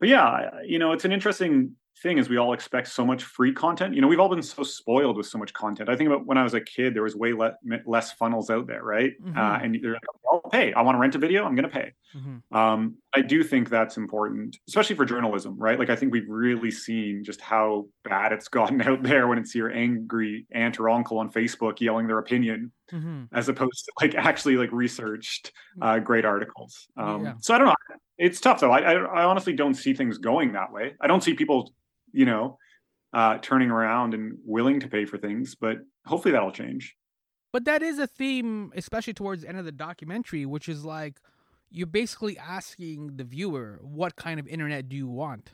but 0.00 0.08
yeah, 0.08 0.50
you 0.66 0.78
know, 0.78 0.92
it's 0.92 1.04
an 1.04 1.12
interesting 1.12 1.76
thing 2.02 2.18
is 2.18 2.28
we 2.28 2.36
all 2.36 2.52
expect 2.52 2.88
so 2.88 3.04
much 3.04 3.24
free 3.24 3.52
content. 3.52 3.94
You 3.94 4.00
know, 4.00 4.08
we've 4.08 4.20
all 4.20 4.28
been 4.28 4.42
so 4.42 4.62
spoiled 4.62 5.16
with 5.16 5.26
so 5.26 5.38
much 5.38 5.52
content. 5.52 5.88
I 5.88 5.96
think 5.96 6.08
about 6.08 6.26
when 6.26 6.38
I 6.38 6.42
was 6.42 6.54
a 6.54 6.60
kid, 6.60 6.94
there 6.94 7.02
was 7.02 7.14
way 7.14 7.32
le- 7.32 7.56
less 7.86 8.12
funnels 8.12 8.50
out 8.50 8.66
there, 8.66 8.82
right? 8.82 9.12
Mm-hmm. 9.22 9.38
Uh, 9.38 9.58
and 9.58 9.78
they're 9.82 9.92
like, 9.92 10.02
"I'll 10.32 10.50
pay. 10.50 10.72
I 10.72 10.82
want 10.82 10.96
to 10.96 11.00
rent 11.00 11.14
a 11.14 11.18
video. 11.18 11.44
I'm 11.44 11.54
going 11.54 11.68
to 11.68 11.74
pay." 11.74 11.92
Mm-hmm. 12.16 12.56
Um, 12.56 12.96
I 13.14 13.20
do 13.22 13.42
think 13.42 13.68
that's 13.68 13.96
important, 13.96 14.56
especially 14.68 14.96
for 14.96 15.04
journalism, 15.04 15.58
right? 15.58 15.78
Like, 15.78 15.90
I 15.90 15.96
think 15.96 16.12
we've 16.12 16.28
really 16.28 16.70
seen 16.70 17.22
just 17.24 17.40
how 17.40 17.86
bad 18.04 18.32
it's 18.32 18.48
gotten 18.60 18.80
out 18.82 19.02
there 19.02 19.28
when 19.28 19.38
it's 19.38 19.54
your 19.54 19.70
angry 19.70 20.46
aunt 20.52 20.80
or 20.80 20.88
uncle 20.88 21.18
on 21.18 21.30
Facebook 21.30 21.80
yelling 21.80 22.06
their 22.06 22.18
opinion, 22.18 22.72
mm-hmm. 22.92 23.24
as 23.32 23.48
opposed 23.48 23.84
to 23.84 23.92
like 24.00 24.14
actually 24.14 24.56
like 24.56 24.72
researched 24.72 25.52
uh, 25.82 25.98
great 25.98 26.24
articles. 26.24 26.88
Um, 26.96 27.24
yeah. 27.24 27.34
So 27.40 27.54
I 27.54 27.58
don't 27.58 27.66
know. 27.68 27.74
It's 28.18 28.40
tough 28.40 28.60
though. 28.60 28.70
I, 28.70 28.80
I, 28.80 28.92
I 28.92 29.24
honestly 29.24 29.54
don't 29.54 29.74
see 29.74 29.94
things 29.94 30.18
going 30.18 30.52
that 30.52 30.72
way. 30.72 30.92
I 31.00 31.06
don't 31.06 31.22
see 31.22 31.32
people 31.32 31.72
you 32.12 32.24
know, 32.24 32.58
uh, 33.12 33.38
turning 33.38 33.70
around 33.70 34.14
and 34.14 34.38
willing 34.44 34.80
to 34.80 34.88
pay 34.88 35.04
for 35.04 35.18
things. 35.18 35.54
But 35.54 35.78
hopefully 36.06 36.32
that'll 36.32 36.52
change. 36.52 36.96
But 37.52 37.64
that 37.64 37.82
is 37.82 37.98
a 37.98 38.06
theme, 38.06 38.72
especially 38.76 39.14
towards 39.14 39.42
the 39.42 39.48
end 39.48 39.58
of 39.58 39.64
the 39.64 39.72
documentary, 39.72 40.46
which 40.46 40.68
is 40.68 40.84
like 40.84 41.20
you're 41.70 41.86
basically 41.86 42.38
asking 42.38 43.16
the 43.16 43.24
viewer, 43.24 43.78
what 43.82 44.16
kind 44.16 44.40
of 44.40 44.46
internet 44.46 44.88
do 44.88 44.96
you 44.96 45.08
want? 45.08 45.50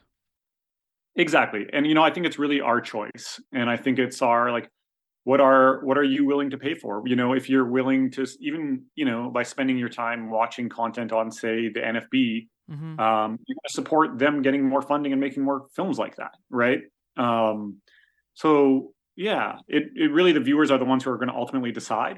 Exactly. 1.15 1.67
And 1.73 1.87
you 1.87 1.95
know, 1.95 2.03
I 2.03 2.11
think 2.11 2.27
it's 2.27 2.39
really 2.39 2.61
our 2.61 2.81
choice. 2.81 3.41
And 3.53 3.71
I 3.71 3.77
think 3.77 3.99
it's 3.99 4.21
our 4.21 4.53
like 4.53 4.69
what 5.25 5.41
are 5.41 5.85
what 5.85 5.99
are 5.99 6.05
you 6.05 6.25
willing 6.25 6.51
to 6.51 6.59
pay 6.59 6.75
for? 6.75 7.03
You 7.05 7.17
know, 7.17 7.33
if 7.33 7.49
you're 7.49 7.65
willing 7.65 8.11
to 8.13 8.27
even, 8.41 8.85
you 8.95 9.05
know, 9.05 9.29
by 9.31 9.43
spending 9.43 9.77
your 9.77 9.89
time 9.89 10.31
watching 10.31 10.69
content 10.69 11.13
on 11.13 11.33
say 11.33 11.69
the 11.69 11.81
NFB, 11.81 12.47
Mm-hmm. 12.71 12.99
Um, 12.99 13.39
you're 13.47 13.55
going 13.55 13.67
to 13.67 13.73
support 13.73 14.19
them 14.19 14.43
getting 14.43 14.65
more 14.65 14.83
funding 14.83 15.13
and 15.13 15.21
making 15.21 15.45
more 15.45 15.67
films 15.75 15.99
like 15.99 16.17
that, 16.17 16.33
right? 16.51 16.81
Um, 17.17 17.77
so 18.35 18.93
yeah, 19.15 19.59
it, 19.67 19.85
it 19.95 20.13
really 20.13 20.33
the 20.33 20.41
viewers 20.41 20.71
are 20.71 20.79
the 20.79 20.85
ones 20.85 21.05
who 21.05 21.11
are 21.11 21.17
going 21.17 21.29
to 21.29 21.35
ultimately 21.35 21.73
decide. 21.73 22.17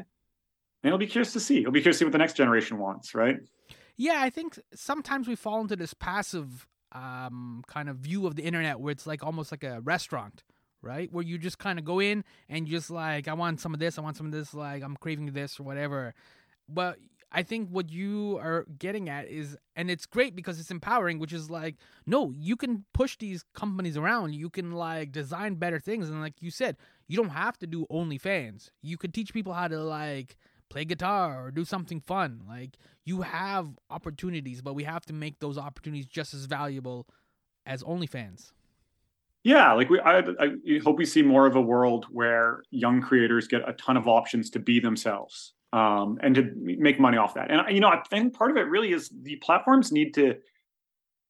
And 0.82 0.88
it'll 0.88 0.98
be 0.98 1.06
curious 1.06 1.32
to 1.32 1.40
see. 1.40 1.58
It'll 1.61 1.72
be 1.72 1.80
curious 1.80 1.96
to 1.96 2.00
see 2.00 2.04
what 2.04 2.12
the 2.12 2.18
next 2.18 2.34
generation 2.34 2.78
wants, 2.78 3.14
right? 3.14 3.37
Yeah, 3.96 4.20
I 4.20 4.30
think 4.30 4.58
sometimes 4.74 5.26
we 5.26 5.34
fall 5.34 5.61
into 5.61 5.76
this 5.76 5.92
passive 5.92 6.68
um, 6.92 7.64
kind 7.66 7.88
of 7.88 7.96
view 7.96 8.26
of 8.26 8.37
the 8.37 8.42
internet 8.42 8.80
where 8.80 8.92
it's 8.92 9.06
like 9.06 9.24
almost 9.24 9.52
like 9.52 9.64
a 9.64 9.80
restaurant, 9.80 10.44
right? 10.80 11.12
Where 11.12 11.24
you 11.24 11.37
just 11.37 11.58
kind 11.58 11.78
of 11.78 11.84
go 11.84 12.00
in 12.00 12.24
and 12.48 12.66
just 12.66 12.90
like, 12.90 13.28
I 13.28 13.34
want 13.34 13.61
some 13.61 13.74
of 13.74 13.80
this, 13.80 13.98
I 13.98 14.02
want 14.02 14.16
some 14.16 14.26
of 14.26 14.32
this, 14.32 14.54
like 14.54 14.82
I'm 14.82 14.96
craving 14.96 15.26
this 15.32 15.58
or 15.58 15.64
whatever. 15.64 16.14
But 16.68 16.98
I 17.30 17.42
think 17.42 17.68
what 17.68 17.90
you 17.90 18.38
are 18.42 18.64
getting 18.78 19.08
at 19.08 19.28
is, 19.28 19.56
and 19.76 19.90
it's 19.90 20.06
great 20.06 20.34
because 20.34 20.58
it's 20.58 20.70
empowering, 20.70 21.18
which 21.18 21.32
is 21.32 21.50
like, 21.50 21.76
no, 22.06 22.32
you 22.34 22.56
can 22.56 22.84
push 22.94 23.18
these 23.18 23.44
companies 23.54 23.98
around. 23.98 24.34
You 24.34 24.48
can 24.48 24.72
like 24.72 25.12
design 25.12 25.56
better 25.56 25.78
things. 25.78 26.08
And 26.08 26.20
like 26.20 26.40
you 26.40 26.50
said, 26.50 26.76
you 27.06 27.16
don't 27.16 27.28
have 27.30 27.58
to 27.58 27.66
do 27.66 27.86
OnlyFans. 27.90 28.70
You 28.80 28.96
could 28.96 29.12
teach 29.12 29.34
people 29.34 29.52
how 29.52 29.68
to 29.68 29.78
like 29.78 30.36
play 30.70 30.86
guitar 30.86 31.44
or 31.44 31.50
do 31.50 31.66
something 31.66 32.00
fun. 32.00 32.44
Like 32.48 32.76
you 33.04 33.22
have 33.22 33.68
opportunities, 33.90 34.62
but 34.62 34.74
we 34.74 34.84
have 34.84 35.04
to 35.06 35.12
make 35.12 35.38
those 35.38 35.58
opportunities 35.58 36.06
just 36.06 36.32
as 36.32 36.46
valuable 36.46 37.06
as 37.66 37.82
OnlyFans. 37.82 38.52
Yeah, 39.44 39.72
like 39.74 39.90
we, 39.90 40.00
I, 40.00 40.18
I 40.18 40.80
hope 40.82 40.96
we 40.96 41.04
see 41.04 41.22
more 41.22 41.46
of 41.46 41.56
a 41.56 41.60
world 41.60 42.06
where 42.10 42.62
young 42.70 43.02
creators 43.02 43.48
get 43.48 43.68
a 43.68 43.74
ton 43.74 43.98
of 43.98 44.08
options 44.08 44.50
to 44.50 44.58
be 44.58 44.80
themselves 44.80 45.52
um, 45.72 46.18
and 46.22 46.35
to 46.35 46.50
make 46.57 46.98
money 46.98 47.18
off 47.18 47.35
that. 47.35 47.50
And 47.50 47.74
you 47.74 47.81
know, 47.81 47.88
I 47.88 48.02
think 48.09 48.35
part 48.35 48.50
of 48.50 48.57
it 48.57 48.62
really 48.62 48.92
is 48.92 49.11
the 49.22 49.37
platforms 49.37 49.92
need 49.92 50.14
to. 50.14 50.37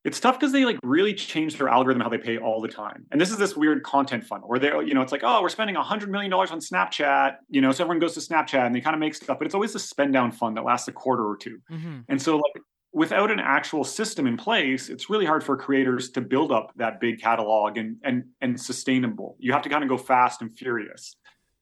It's 0.04 0.20
tough 0.20 0.38
because 0.38 0.52
they 0.52 0.64
like 0.64 0.78
really 0.82 1.12
change 1.12 1.58
their 1.58 1.68
algorithm 1.68 2.00
how 2.00 2.08
they 2.08 2.18
pay 2.18 2.38
all 2.38 2.62
the 2.62 2.68
time. 2.68 3.04
And 3.10 3.20
this 3.20 3.30
is 3.30 3.36
this 3.36 3.56
weird 3.56 3.82
content 3.82 4.24
funnel 4.24 4.48
where 4.48 4.58
they're 4.58 4.80
you 4.82 4.94
know, 4.94 5.02
it's 5.02 5.12
like, 5.12 5.22
oh, 5.24 5.42
we're 5.42 5.48
spending 5.48 5.76
a 5.76 5.82
hundred 5.82 6.10
million 6.10 6.30
dollars 6.30 6.50
on 6.50 6.60
Snapchat, 6.60 7.36
you 7.50 7.60
know, 7.60 7.72
so 7.72 7.84
everyone 7.84 7.98
goes 7.98 8.14
to 8.14 8.20
Snapchat 8.20 8.64
and 8.64 8.74
they 8.74 8.80
kind 8.80 8.94
of 8.94 9.00
make 9.00 9.14
stuff, 9.14 9.38
but 9.38 9.46
it's 9.46 9.54
always 9.54 9.74
a 9.74 9.78
spend 9.78 10.12
down 10.12 10.30
fund 10.30 10.56
that 10.56 10.64
lasts 10.64 10.88
a 10.88 10.92
quarter 10.92 11.26
or 11.26 11.36
2 11.36 11.58
mm-hmm. 11.70 11.98
And 12.08 12.22
so 12.22 12.36
like 12.36 12.62
without 12.92 13.30
an 13.30 13.40
actual 13.40 13.84
system 13.84 14.26
in 14.26 14.36
place, 14.36 14.88
it's 14.88 15.10
really 15.10 15.26
hard 15.26 15.44
for 15.44 15.56
creators 15.56 16.10
to 16.10 16.20
build 16.20 16.52
up 16.52 16.72
that 16.76 17.00
big 17.00 17.20
catalog 17.20 17.76
and 17.76 17.96
and 18.02 18.24
and 18.40 18.60
sustainable. 18.60 19.36
You 19.38 19.52
have 19.52 19.62
to 19.62 19.68
kind 19.68 19.82
of 19.82 19.88
go 19.88 19.98
fast 19.98 20.42
and 20.42 20.56
furious. 20.56 21.16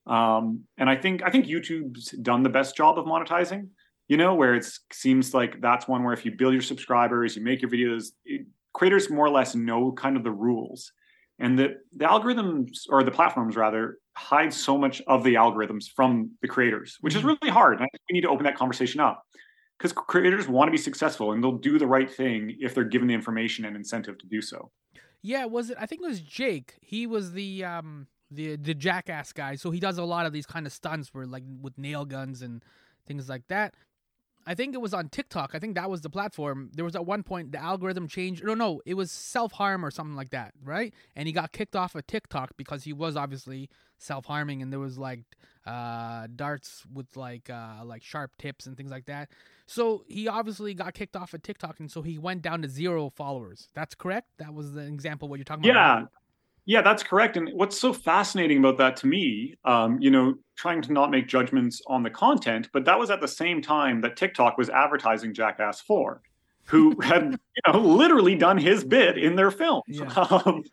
Um, 0.07 0.65
and 0.79 0.89
I 0.89 0.97
think 0.97 1.23
I 1.25 1.31
think 1.31 1.47
YouTube's 1.47 2.11
done 2.23 2.43
the 2.43 2.49
best 2.49 2.77
job 2.77 2.99
of 2.99 3.07
monetizing. 3.07 3.69
You 4.09 4.17
know, 4.17 4.35
where 4.35 4.55
it 4.55 4.65
seems 4.93 5.35
like 5.35 5.61
that's 5.61 5.89
one 5.89 6.05
where 6.05 6.13
if 6.13 6.25
you 6.25 6.31
build 6.31 6.53
your 6.53 6.63
subscribers, 6.63 7.35
you 7.35 7.43
make 7.43 7.61
your 7.61 7.71
videos, 7.71 8.11
it, 8.25 8.47
creators 8.73 9.11
more 9.11 9.27
or 9.27 9.31
less 9.31 9.57
know 9.57 9.91
kind 9.91 10.17
of 10.17 10.23
the 10.23 10.31
rules, 10.31 10.93
and 11.41 11.59
the 11.59 11.79
the 11.97 12.05
algorithms 12.05 12.83
or 12.89 13.03
the 13.03 13.11
platforms 13.11 13.57
rather 13.57 13.99
hide 14.17 14.53
so 14.53 14.79
much 14.79 15.03
of 15.09 15.25
the 15.25 15.35
algorithms 15.35 15.87
from 15.95 16.31
the 16.41 16.49
creators, 16.49 16.97
which 17.01 17.15
is 17.15 17.21
mm-hmm. 17.21 17.35
really 17.43 17.53
hard. 17.53 17.75
And 17.75 17.83
I 17.83 17.89
think 17.91 18.03
we 18.09 18.15
need 18.15 18.23
to 18.23 18.31
open 18.31 18.45
that 18.45 18.57
conversation 18.57 19.01
up 19.01 19.25
because 19.79 19.93
creators 19.93 20.49
want 20.49 20.69
to 20.69 20.73
be 20.73 20.79
successful 20.79 21.33
and 21.33 21.43
they'll 21.43 21.59
do 21.59 21.79
the 21.79 21.87
right 21.87 22.11
thing 22.11 22.57
if 22.61 22.75
they're 22.75 22.85
given 22.85 23.09
the 23.09 23.15
information 23.15 23.65
and 23.65 23.77
incentive 23.77 24.19
to 24.19 24.27
do 24.27 24.41
so. 24.41 24.71
Yeah, 25.23 25.45
was 25.47 25.71
it? 25.71 25.77
I 25.81 25.87
think 25.87 26.03
it 26.03 26.07
was 26.07 26.21
Jake. 26.21 26.77
He 26.81 27.07
was 27.07 27.33
the 27.33 27.65
um 27.65 28.07
the 28.31 28.57
the 28.57 28.75
jackass 28.75 29.33
guy. 29.33 29.57
So 29.57 29.71
he 29.71 29.81
does 29.81 29.99
a 29.99 30.05
lot 30.05 30.27
of 30.27 30.33
these 30.33 30.47
kind 30.47 30.67
of 30.67 30.73
stunts 30.73 31.11
where 31.13 31.27
like 31.27 31.45
with 31.61 31.79
nail 31.79 32.05
guns 32.05 32.43
and 32.43 32.63
things 33.07 33.29
like 33.29 33.47
that. 33.49 33.75
I 34.49 34.55
think 34.55 34.75
it 34.75 34.81
was 34.81 34.95
on 34.95 35.09
TikTok. 35.09 35.51
I 35.55 35.59
think 35.59 35.75
that 35.75 35.91
was 35.91 36.03
the 36.03 36.11
platform. 36.11 36.71
There 36.73 36.85
was 36.85 36.95
at 36.95 37.05
one 37.05 37.25
point 37.25 37.51
the 37.51 37.59
algorithm 37.61 38.07
changed. 38.07 38.45
No, 38.45 38.55
no, 38.55 38.81
it 38.87 38.95
was 38.95 39.11
self 39.11 39.51
harm 39.53 39.85
or 39.85 39.91
something 39.91 40.15
like 40.15 40.31
that, 40.31 40.55
right? 40.63 40.95
And 41.17 41.27
he 41.27 41.33
got 41.33 41.51
kicked 41.51 41.75
off 41.75 41.97
of 41.97 42.07
TikTok 42.07 42.57
because 42.57 42.85
he 42.85 42.93
was 42.93 43.17
obviously 43.17 43.69
self 43.99 44.27
harming, 44.27 44.63
and 44.63 44.73
there 44.73 44.79
was 44.79 44.99
like 44.99 45.25
uh, 45.67 46.29
darts 46.35 46.85
with 46.93 47.17
like 47.17 47.51
uh, 47.51 47.85
like 47.85 48.05
sharp 48.05 48.37
tips 48.39 48.67
and 48.67 48.77
things 48.77 48.93
like 48.93 49.07
that. 49.07 49.31
So 49.67 50.05
he 50.07 50.29
obviously 50.29 50.75
got 50.75 50.95
kicked 50.95 51.17
off 51.17 51.35
of 51.35 51.43
TikTok, 51.43 51.81
and 51.81 51.91
so 51.91 52.03
he 52.03 52.17
went 52.17 52.43
down 52.43 52.63
to 52.63 52.69
zero 52.69 53.11
followers. 53.11 53.69
That's 53.75 53.97
correct. 53.97 54.29
That 54.39 54.55
was 54.55 54.73
the 54.73 54.83
example 54.83 55.29
what 55.29 55.41
you're 55.41 55.45
talking 55.45 55.69
about. 55.69 56.03
Yeah. 56.03 56.07
Yeah, 56.67 56.83
that's 56.83 57.05
correct. 57.05 57.37
And 57.37 57.51
what's 57.55 57.79
so 57.79 57.93
fascinating 57.93 58.59
about 58.59 58.77
that 58.79 58.97
to 58.99 59.07
me, 59.07 59.55
um, 59.65 59.99
you 60.01 60.11
know, 60.11 60.35
trying 60.57 60.83
to 60.83 60.93
not 60.93 61.13
make 61.13 61.29
judgments 61.29 61.81
on 61.87 62.03
the 62.03 62.11
content, 62.11 62.69
but 62.73 62.85
that 62.85 62.99
was 62.99 63.09
at 63.09 63.21
the 63.21 63.29
same 63.29 63.63
time 63.63 64.01
that 64.01 64.17
TikTok 64.17 64.59
was 64.59 64.69
advertising 64.69 65.33
Jackass 65.33 65.81
4, 65.83 66.21
who 66.65 67.01
had, 67.03 67.33
you 67.33 67.73
know, 67.73 67.79
literally 67.79 68.35
done 68.35 68.59
his 68.59 68.83
bit 68.83 69.17
in 69.17 69.37
their 69.37 69.51
film. 69.51 69.83
Yeah. 69.87 70.13
Um, 70.45 70.65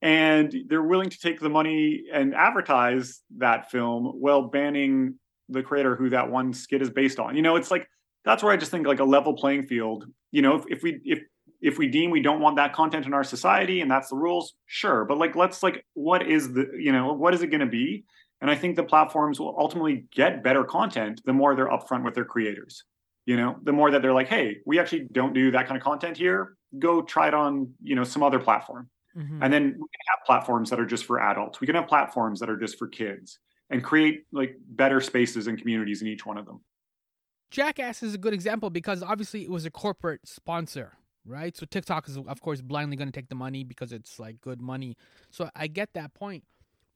and 0.00 0.54
they're 0.68 0.82
willing 0.82 1.10
to 1.10 1.18
take 1.18 1.40
the 1.40 1.48
money 1.48 2.04
and 2.12 2.32
advertise 2.32 3.20
that 3.38 3.68
film 3.68 4.04
while 4.04 4.42
banning 4.42 5.14
the 5.48 5.62
creator 5.62 5.96
who 5.96 6.10
that 6.10 6.30
one 6.30 6.52
skit 6.52 6.82
is 6.82 6.90
based 6.90 7.18
on. 7.18 7.34
You 7.34 7.42
know, 7.42 7.56
it's 7.56 7.70
like 7.70 7.88
that's 8.24 8.42
where 8.42 8.52
I 8.52 8.56
just 8.56 8.70
think 8.70 8.86
like 8.86 9.00
a 9.00 9.04
level 9.04 9.34
playing 9.34 9.66
field. 9.66 10.04
You 10.30 10.42
know, 10.42 10.56
if, 10.56 10.64
if 10.68 10.82
we 10.84 11.00
if 11.04 11.20
if 11.60 11.78
we 11.78 11.86
deem 11.86 12.10
we 12.10 12.22
don't 12.22 12.40
want 12.40 12.56
that 12.56 12.72
content 12.72 13.06
in 13.06 13.12
our 13.12 13.24
society 13.24 13.80
and 13.80 13.90
that's 13.90 14.10
the 14.10 14.16
rules 14.16 14.54
sure 14.66 15.04
but 15.04 15.18
like 15.18 15.34
let's 15.36 15.62
like 15.62 15.84
what 15.94 16.26
is 16.26 16.52
the 16.52 16.70
you 16.78 16.92
know 16.92 17.12
what 17.12 17.34
is 17.34 17.42
it 17.42 17.48
going 17.48 17.60
to 17.60 17.66
be 17.66 18.04
and 18.40 18.50
i 18.50 18.54
think 18.54 18.76
the 18.76 18.82
platforms 18.82 19.40
will 19.40 19.54
ultimately 19.58 20.04
get 20.12 20.42
better 20.42 20.64
content 20.64 21.20
the 21.24 21.32
more 21.32 21.54
they're 21.54 21.68
upfront 21.68 22.04
with 22.04 22.14
their 22.14 22.24
creators 22.24 22.84
You 23.28 23.36
know, 23.36 23.56
the 23.62 23.74
more 23.74 23.90
that 23.90 24.00
they're 24.00 24.14
like, 24.14 24.28
hey, 24.28 24.56
we 24.64 24.78
actually 24.80 25.06
don't 25.12 25.34
do 25.34 25.50
that 25.50 25.66
kind 25.66 25.76
of 25.76 25.84
content 25.84 26.16
here. 26.16 26.56
Go 26.78 27.02
try 27.02 27.28
it 27.28 27.34
on, 27.34 27.74
you 27.82 27.94
know, 27.94 28.02
some 28.02 28.22
other 28.22 28.38
platform. 28.38 28.88
Mm-hmm. 29.14 29.42
And 29.42 29.52
then 29.52 29.64
we 29.64 29.86
can 29.94 30.06
have 30.12 30.24
platforms 30.24 30.70
that 30.70 30.80
are 30.80 30.86
just 30.86 31.04
for 31.04 31.20
adults. 31.20 31.60
We 31.60 31.66
can 31.66 31.76
have 31.76 31.86
platforms 31.86 32.40
that 32.40 32.48
are 32.48 32.56
just 32.56 32.78
for 32.78 32.88
kids 32.88 33.38
and 33.68 33.84
create 33.84 34.24
like 34.32 34.56
better 34.66 35.02
spaces 35.02 35.46
and 35.46 35.58
communities 35.58 36.00
in 36.00 36.08
each 36.08 36.24
one 36.24 36.38
of 36.38 36.46
them. 36.46 36.60
Jackass 37.50 38.02
is 38.02 38.14
a 38.14 38.18
good 38.18 38.32
example 38.32 38.70
because 38.70 39.02
obviously 39.02 39.42
it 39.42 39.50
was 39.50 39.66
a 39.66 39.70
corporate 39.70 40.26
sponsor, 40.26 40.96
right? 41.24 41.56
So 41.56 41.66
TikTok 41.66 42.08
is 42.08 42.16
of 42.16 42.40
course 42.40 42.60
blindly 42.60 42.96
going 42.96 43.08
to 43.08 43.18
take 43.18 43.28
the 43.28 43.34
money 43.34 43.64
because 43.64 43.92
it's 43.92 44.18
like 44.18 44.40
good 44.40 44.60
money. 44.60 44.96
So 45.30 45.50
I 45.54 45.66
get 45.66 45.94
that 45.94 46.14
point. 46.14 46.44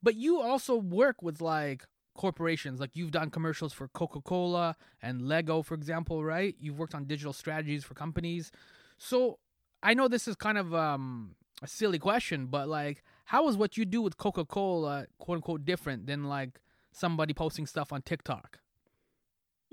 But 0.01 0.15
you 0.15 0.41
also 0.41 0.75
work 0.75 1.21
with 1.21 1.39
like 1.41 1.85
corporations 2.15 2.79
like 2.79 2.91
you've 2.93 3.11
done 3.11 3.29
commercials 3.29 3.73
for 3.73 3.87
coca-cola 3.87 4.75
and 5.01 5.21
lego 5.21 5.61
for 5.61 5.73
example 5.73 6.23
right 6.23 6.55
you've 6.59 6.77
worked 6.77 6.93
on 6.93 7.05
digital 7.05 7.33
strategies 7.33 7.83
for 7.83 7.95
companies 7.95 8.51
so 8.97 9.39
i 9.81 9.93
know 9.93 10.07
this 10.07 10.27
is 10.27 10.35
kind 10.35 10.57
of 10.57 10.73
um, 10.75 11.35
a 11.61 11.67
silly 11.67 11.97
question 11.97 12.45
but 12.45 12.67
like 12.67 13.03
how 13.25 13.47
is 13.47 13.57
what 13.57 13.77
you 13.77 13.85
do 13.85 14.01
with 14.01 14.17
coca-cola 14.17 15.07
quote 15.17 15.37
unquote 15.37 15.65
different 15.65 16.05
than 16.05 16.25
like 16.25 16.59
somebody 16.91 17.33
posting 17.33 17.65
stuff 17.65 17.91
on 17.91 18.01
tiktok 18.01 18.59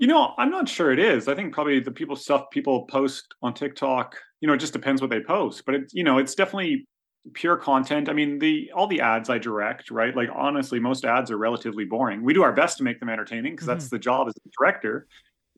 you 0.01 0.07
know 0.07 0.33
i'm 0.37 0.51
not 0.51 0.67
sure 0.67 0.91
it 0.91 0.99
is. 0.99 1.29
I 1.29 1.35
think 1.35 1.53
probably 1.53 1.79
the 1.79 1.91
people 1.91 2.17
stuff 2.17 2.49
people 2.51 2.85
post 2.87 3.33
on 3.41 3.53
tiktok 3.53 4.17
you 4.41 4.47
know 4.47 4.53
it 4.53 4.57
just 4.57 4.73
depends 4.73 4.99
what 5.01 5.11
they 5.11 5.21
post 5.21 5.63
but 5.65 5.75
it 5.75 5.91
you 5.93 6.03
know 6.03 6.17
it's 6.17 6.35
definitely 6.35 6.85
pure 7.33 7.55
content. 7.55 8.09
I 8.09 8.13
mean 8.13 8.39
the 8.39 8.71
all 8.75 8.87
the 8.87 8.99
ads 8.99 9.29
i 9.29 9.37
direct 9.37 9.91
right? 9.91 10.15
Like 10.15 10.29
honestly 10.33 10.79
most 10.79 11.05
ads 11.05 11.29
are 11.29 11.37
relatively 11.37 11.85
boring. 11.85 12.23
We 12.23 12.33
do 12.33 12.41
our 12.41 12.51
best 12.51 12.79
to 12.79 12.83
make 12.83 12.99
them 12.99 13.09
entertaining 13.09 13.53
because 13.53 13.67
mm-hmm. 13.67 13.77
that's 13.77 13.89
the 13.89 13.99
job 13.99 14.27
as 14.27 14.33
a 14.35 14.49
director 14.59 15.07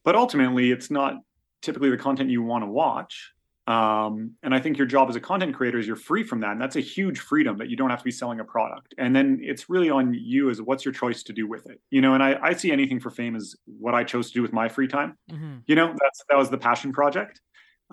but 0.04 0.16
ultimately 0.16 0.72
it's 0.72 0.92
not 0.92 1.16
typically 1.62 1.90
the 1.90 1.98
content 1.98 2.30
you 2.30 2.44
want 2.44 2.64
to 2.64 2.68
watch 2.68 3.32
um, 3.68 4.32
and 4.44 4.54
i 4.54 4.60
think 4.60 4.78
your 4.78 4.88
job 4.88 5.10
as 5.10 5.16
a 5.16 5.20
content 5.20 5.56
creator 5.56 5.78
is 5.78 5.88
you're 5.88 5.96
free 5.96 6.24
from 6.24 6.40
that 6.42 6.52
and 6.52 6.62
that's 6.62 6.76
a 6.76 6.82
huge 6.82 7.20
freedom 7.20 7.58
that 7.58 7.70
you 7.70 7.76
don't 7.76 7.90
have 7.90 8.00
to 8.00 8.06
be 8.06 8.12
selling 8.12 8.40
a 8.40 8.44
product 8.44 8.94
and 8.98 9.16
then 9.16 9.40
it's 9.42 9.70
really 9.70 9.90
on 9.90 10.14
you 10.14 10.50
as 10.50 10.62
what's 10.62 10.84
your 10.84 10.94
choice 10.94 11.24
to 11.24 11.34
do 11.34 11.48
with 11.48 11.66
it 11.70 11.80
you 11.90 12.02
know 12.02 12.14
and 12.14 12.24
i, 12.24 12.38
I 12.42 12.54
see 12.54 12.72
anything 12.72 13.00
for 13.00 13.10
fame 13.10 13.36
as 13.36 13.56
what 13.66 13.94
i 13.94 14.04
chose 14.04 14.28
to 14.30 14.34
do 14.34 14.42
with 14.42 14.54
my 14.54 14.68
free 14.68 14.88
time 14.88 15.18
mm-hmm. 15.32 15.58
you 15.66 15.76
know 15.76 15.88
that's 15.88 16.24
that 16.30 16.38
was 16.38 16.50
the 16.50 16.58
passion 16.58 16.92
project 16.92 17.42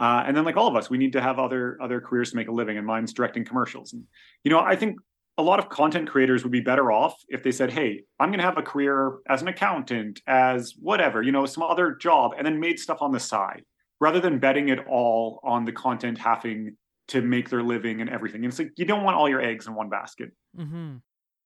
uh, 0.01 0.25
and 0.27 0.35
then, 0.35 0.45
like 0.45 0.57
all 0.57 0.67
of 0.67 0.77
us, 0.77 0.89
we 0.89 0.97
need 0.97 1.13
to 1.13 1.21
have 1.21 1.39
other 1.39 1.77
other 1.83 2.01
careers 2.01 2.31
to 2.31 2.37
make 2.37 2.49
a 2.49 2.53
living. 2.53 2.79
And 2.79 2.87
mine's 2.87 3.13
directing 3.13 3.45
commercials. 3.45 3.93
And 3.93 4.05
you 4.45 4.51
know, 4.51 4.59
I 4.59 4.75
think 4.75 4.99
a 5.37 5.43
lot 5.43 5.59
of 5.59 5.69
content 5.69 6.09
creators 6.09 6.43
would 6.43 6.53
be 6.53 6.61
better 6.61 6.91
off 6.91 7.23
if 7.29 7.43
they 7.43 7.53
said, 7.53 7.71
"Hey, 7.71 8.05
I'm 8.19 8.31
going 8.31 8.39
to 8.39 8.45
have 8.45 8.57
a 8.57 8.63
career 8.63 9.19
as 9.29 9.43
an 9.43 9.49
accountant, 9.49 10.23
as 10.27 10.75
whatever, 10.81 11.23
you 11.23 11.33
know, 11.33 11.45
some 11.45 11.63
other 11.63 11.95
job, 11.95 12.33
and 12.37 12.47
then 12.47 12.61
made 12.61 12.79
stuff 12.79 13.03
on 13.03 13.13
the 13.13 13.21
side, 13.21 13.63
rather 14.01 14.21
than 14.21 14.39
betting 14.39 14.69
it 14.69 14.81
all 14.89 15.41
on 15.43 15.65
the 15.65 15.73
content 15.73 16.19
having 16.19 16.77
to 17.09 17.23
make 17.23 17.51
their 17.51 17.63
living 17.63 18.01
and 18.01 18.11
everything." 18.11 18.45
And 18.45 18.53
it's 18.53 18.59
like 18.59 18.73
you 18.77 18.85
don't 18.85 19.05
want 19.05 19.17
all 19.17 19.29
your 19.29 19.41
eggs 19.41 19.67
in 19.67 19.75
one 19.75 19.89
basket. 19.89 20.33
Mm-hmm 20.59 20.97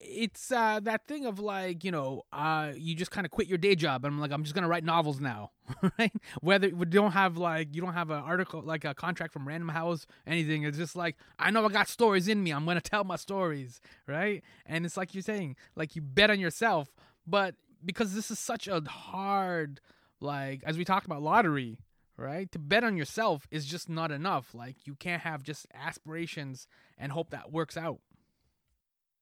it's 0.05 0.53
uh, 0.53 0.81
that 0.83 1.07
thing 1.07 1.27
of 1.27 1.39
like 1.39 1.85
you 1.85 1.91
know 1.91 2.23
uh, 2.33 2.73
you 2.77 2.95
just 2.95 3.11
kind 3.11 3.25
of 3.25 3.31
quit 3.31 3.49
your 3.49 3.59
day 3.59 3.75
job 3.75 4.05
and 4.05 4.15
I'm 4.15 4.21
like 4.21 4.33
I'm 4.33 4.43
just 4.43 4.55
gonna 4.55 4.69
write 4.69 4.85
novels 4.85 5.21
now, 5.21 5.53
right? 5.99 6.13
Whether 6.41 6.69
we 6.71 6.87
don't 6.87 7.13
have 7.13 7.37
like 7.37 7.75
you 7.75 7.81
don't 7.81 7.95
have 7.95 8.11
an 8.11 8.23
article 8.23 8.63
like 8.63 8.85
a 8.85 8.95
contract 8.95 9.33
from 9.33 9.49
Random 9.49 9.69
House 9.71 10.07
anything. 10.27 10.65
It's 10.65 10.79
just 10.79 10.97
like 10.97 11.17
I 11.39 11.51
know 11.51 11.65
I 11.65 11.69
got 11.69 11.89
stories 11.89 12.29
in 12.29 12.43
me. 12.43 12.53
I'm 12.53 12.67
gonna 12.67 12.81
tell 12.81 13.05
my 13.05 13.17
stories, 13.17 13.81
right? 14.07 14.43
And 14.67 14.85
it's 14.85 14.97
like 14.97 15.15
you're 15.15 15.23
saying 15.23 15.57
like 15.75 15.97
you 15.97 16.03
bet 16.03 16.31
on 16.31 16.41
yourself, 16.41 16.89
but 17.27 17.55
because 17.85 18.15
this 18.15 18.31
is 18.31 18.39
such 18.39 18.69
a 18.69 18.81
hard 18.81 19.81
like 20.21 20.63
as 20.65 20.77
we 20.77 20.85
talked 20.85 21.07
about 21.07 21.23
lottery, 21.23 21.79
right? 22.17 22.51
To 22.53 22.59
bet 22.59 22.85
on 22.85 22.97
yourself 22.97 23.47
is 23.51 23.67
just 23.67 23.89
not 23.89 24.11
enough. 24.11 24.55
Like 24.55 24.77
you 24.87 24.95
can't 24.95 25.23
have 25.23 25.43
just 25.43 25.67
aspirations 25.75 26.67
and 26.99 27.13
hope 27.13 27.31
that 27.31 27.53
works 27.53 27.77
out. 27.77 28.01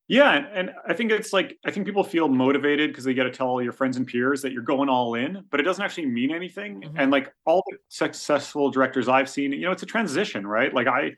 Yeah, 0.08 0.44
and, 0.52 0.72
I 0.86 0.92
think 0.92 1.10
it's 1.10 1.32
like 1.32 1.56
I 1.64 1.70
think 1.70 1.86
people 1.86 2.04
feel 2.04 2.28
motivated 2.28 2.90
because 2.90 3.04
they 3.04 3.14
get 3.14 3.22
to 3.22 3.30
tell 3.30 3.46
all 3.46 3.62
your 3.62 3.72
friends 3.72 3.96
and 3.96 4.06
peers 4.06 4.42
that 4.42 4.52
you're 4.52 4.62
going 4.62 4.88
all 4.88 5.14
in, 5.14 5.44
but 5.50 5.60
it 5.60 5.62
doesn't 5.62 5.82
actually 5.82 6.06
mean 6.06 6.34
anything. 6.34 6.82
Mm-hmm. 6.82 6.98
And 6.98 7.10
like 7.10 7.32
all 7.46 7.62
the 7.70 7.78
successful 7.88 8.70
directors 8.70 9.08
I've 9.08 9.30
seen, 9.30 9.52
you 9.52 9.62
know, 9.62 9.72
it's 9.72 9.84
a 9.84 9.86
transition, 9.86 10.46
right? 10.46 10.74
Like 10.74 10.86
I 10.86 11.12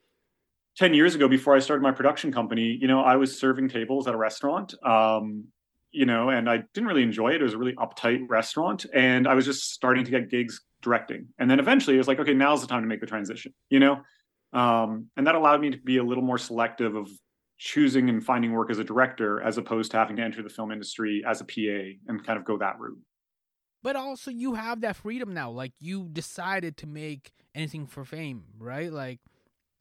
10 0.76 0.92
years 0.94 1.14
ago 1.14 1.28
before 1.28 1.56
I 1.56 1.60
started 1.60 1.82
my 1.82 1.92
production 1.92 2.32
company, 2.32 2.78
you 2.80 2.86
know, 2.86 3.00
I 3.00 3.16
was 3.16 3.38
serving 3.38 3.68
tables 3.68 4.06
at 4.06 4.14
a 4.14 4.16
restaurant. 4.16 4.74
Um, 4.84 5.46
you 5.94 6.06
know, 6.06 6.28
and 6.28 6.48
I 6.50 6.58
didn't 6.74 6.88
really 6.88 7.02
enjoy 7.02 7.30
it. 7.30 7.40
It 7.40 7.44
was 7.44 7.54
a 7.54 7.58
really 7.58 7.74
uptight 7.74 8.26
restaurant, 8.28 8.86
and 8.92 9.26
I 9.26 9.34
was 9.34 9.44
just 9.44 9.72
starting 9.72 10.04
to 10.04 10.10
get 10.10 10.30
gigs 10.30 10.60
directing. 10.82 11.28
And 11.38 11.50
then 11.50 11.58
eventually, 11.58 11.96
it 11.96 11.98
was 11.98 12.08
like, 12.08 12.18
okay, 12.18 12.34
now's 12.34 12.60
the 12.60 12.66
time 12.66 12.82
to 12.82 12.88
make 12.88 13.00
the 13.00 13.06
transition. 13.06 13.54
You 13.70 13.80
know, 13.80 14.02
um, 14.52 15.08
and 15.16 15.26
that 15.26 15.34
allowed 15.34 15.60
me 15.60 15.70
to 15.70 15.78
be 15.78 15.98
a 15.98 16.04
little 16.04 16.24
more 16.24 16.38
selective 16.38 16.94
of 16.94 17.08
choosing 17.58 18.08
and 18.08 18.24
finding 18.24 18.52
work 18.52 18.70
as 18.70 18.78
a 18.78 18.84
director 18.84 19.40
as 19.40 19.58
opposed 19.58 19.92
to 19.92 19.96
having 19.96 20.16
to 20.16 20.22
enter 20.22 20.42
the 20.42 20.48
film 20.48 20.72
industry 20.72 21.22
as 21.26 21.40
a 21.40 21.44
PA 21.44 21.96
and 22.08 22.24
kind 22.26 22.38
of 22.38 22.44
go 22.44 22.58
that 22.58 22.78
route. 22.78 22.98
But 23.82 23.96
also 23.96 24.30
you 24.30 24.54
have 24.54 24.80
that 24.80 24.96
freedom 24.96 25.34
now. 25.34 25.50
Like 25.50 25.72
you 25.78 26.08
decided 26.10 26.76
to 26.78 26.86
make 26.86 27.32
anything 27.54 27.86
for 27.86 28.04
fame, 28.04 28.44
right? 28.58 28.92
Like 28.92 29.20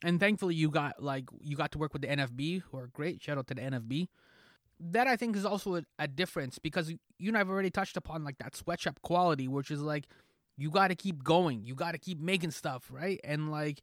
and 0.04 0.20
thankfully 0.20 0.56
you 0.56 0.70
got 0.70 1.02
like 1.02 1.26
you 1.40 1.56
got 1.56 1.72
to 1.72 1.78
work 1.78 1.94
with 1.94 2.02
the 2.02 2.10
NFB 2.10 2.64
who 2.64 2.78
are 2.78 2.88
great. 2.88 3.22
Shout 3.22 3.38
out 3.38 3.48
to 3.48 3.54
the 3.54 3.62
NFB. 3.62 4.10
That 4.80 5.08
I 5.08 5.16
think 5.16 5.36
is 5.36 5.46
also 5.46 5.76
a, 5.78 5.84
a 6.00 6.08
difference 6.08 6.60
because 6.60 6.90
you 6.90 7.30
and 7.30 7.38
I've 7.38 7.50
already 7.50 7.70
touched 7.70 7.98
upon 7.98 8.24
like 8.24 8.38
that 8.40 8.56
sweatshop 8.56 9.02
quality, 9.02 9.48
which 9.48 9.72
is 9.72 9.82
like 9.82 10.08
you 10.58 10.70
got 10.70 10.90
to 10.90 10.96
keep 10.96 11.24
going. 11.24 11.64
You 11.66 11.76
got 11.76 11.92
to 11.94 11.98
keep 11.98 12.20
making 12.20 12.52
stuff, 12.52 12.90
right? 12.92 13.20
And 13.24 13.52
like 13.52 13.82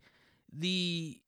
the 0.53 1.21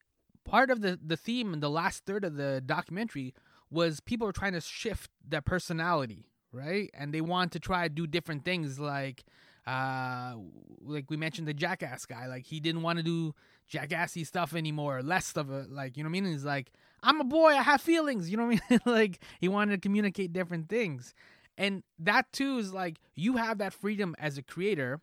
part 0.44 0.70
of 0.70 0.80
the 0.80 0.98
the 1.04 1.16
theme 1.16 1.52
in 1.54 1.60
the 1.60 1.70
last 1.70 2.04
third 2.04 2.24
of 2.24 2.36
the 2.36 2.62
documentary 2.64 3.34
was 3.70 4.00
people 4.00 4.26
were 4.26 4.32
trying 4.32 4.52
to 4.52 4.60
shift 4.60 5.10
their 5.26 5.40
personality, 5.40 6.26
right? 6.52 6.90
And 6.92 7.14
they 7.14 7.20
want 7.20 7.52
to 7.52 7.60
try 7.60 7.88
to 7.88 7.94
do 7.94 8.06
different 8.06 8.44
things 8.44 8.78
like 8.78 9.24
uh 9.66 10.34
like 10.80 11.08
we 11.08 11.16
mentioned 11.16 11.46
the 11.46 11.54
jackass 11.54 12.04
guy 12.04 12.26
like 12.26 12.44
he 12.44 12.58
didn't 12.58 12.82
want 12.82 12.98
to 12.98 13.02
do 13.04 13.32
jackassy 13.70 14.24
stuff 14.24 14.56
anymore 14.56 15.02
less 15.02 15.36
of 15.36 15.52
it 15.52 15.70
like 15.70 15.96
you 15.96 16.02
know 16.02 16.08
what 16.08 16.18
i 16.18 16.20
mean 16.20 16.32
he's 16.32 16.44
like 16.44 16.72
i'm 17.02 17.20
a 17.20 17.24
boy 17.24 17.50
i 17.50 17.62
have 17.62 17.80
feelings 17.80 18.30
you 18.30 18.36
know 18.36 18.46
what 18.46 18.60
i 18.68 18.70
mean 18.70 18.80
like 18.86 19.22
he 19.40 19.48
wanted 19.48 19.72
to 19.72 19.80
communicate 19.80 20.32
different 20.32 20.68
things 20.68 21.14
and 21.58 21.82
that 21.98 22.30
too 22.32 22.58
is 22.58 22.72
like 22.72 22.98
you 23.14 23.36
have 23.36 23.58
that 23.58 23.72
freedom 23.72 24.14
as 24.18 24.38
a 24.38 24.42
creator 24.42 25.00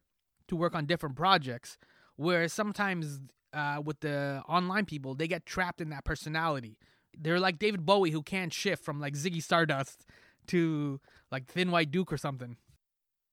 to 0.48 0.56
work 0.56 0.76
on 0.76 0.86
different 0.86 1.16
projects 1.16 1.78
where 2.16 2.48
sometimes 2.48 3.20
uh, 3.54 3.82
with 3.84 4.00
the 4.02 4.44
online 4.48 4.86
people, 4.86 5.16
they 5.16 5.28
get 5.28 5.46
trapped 5.46 5.82
in 5.82 5.90
that 5.90 6.04
personality. 6.04 6.78
They're 7.18 7.40
like 7.40 7.60
David 7.60 7.86
Bowie 7.86 8.12
who 8.12 8.22
can't 8.22 8.54
shift 8.54 8.84
from 8.84 9.00
like 9.00 9.14
Ziggy 9.14 9.42
Stardust 9.42 10.06
to 10.48 11.00
like 11.32 11.48
Thin 11.48 11.72
White 11.72 11.92
Duke 11.92 12.12
or 12.12 12.18
something. 12.18 12.58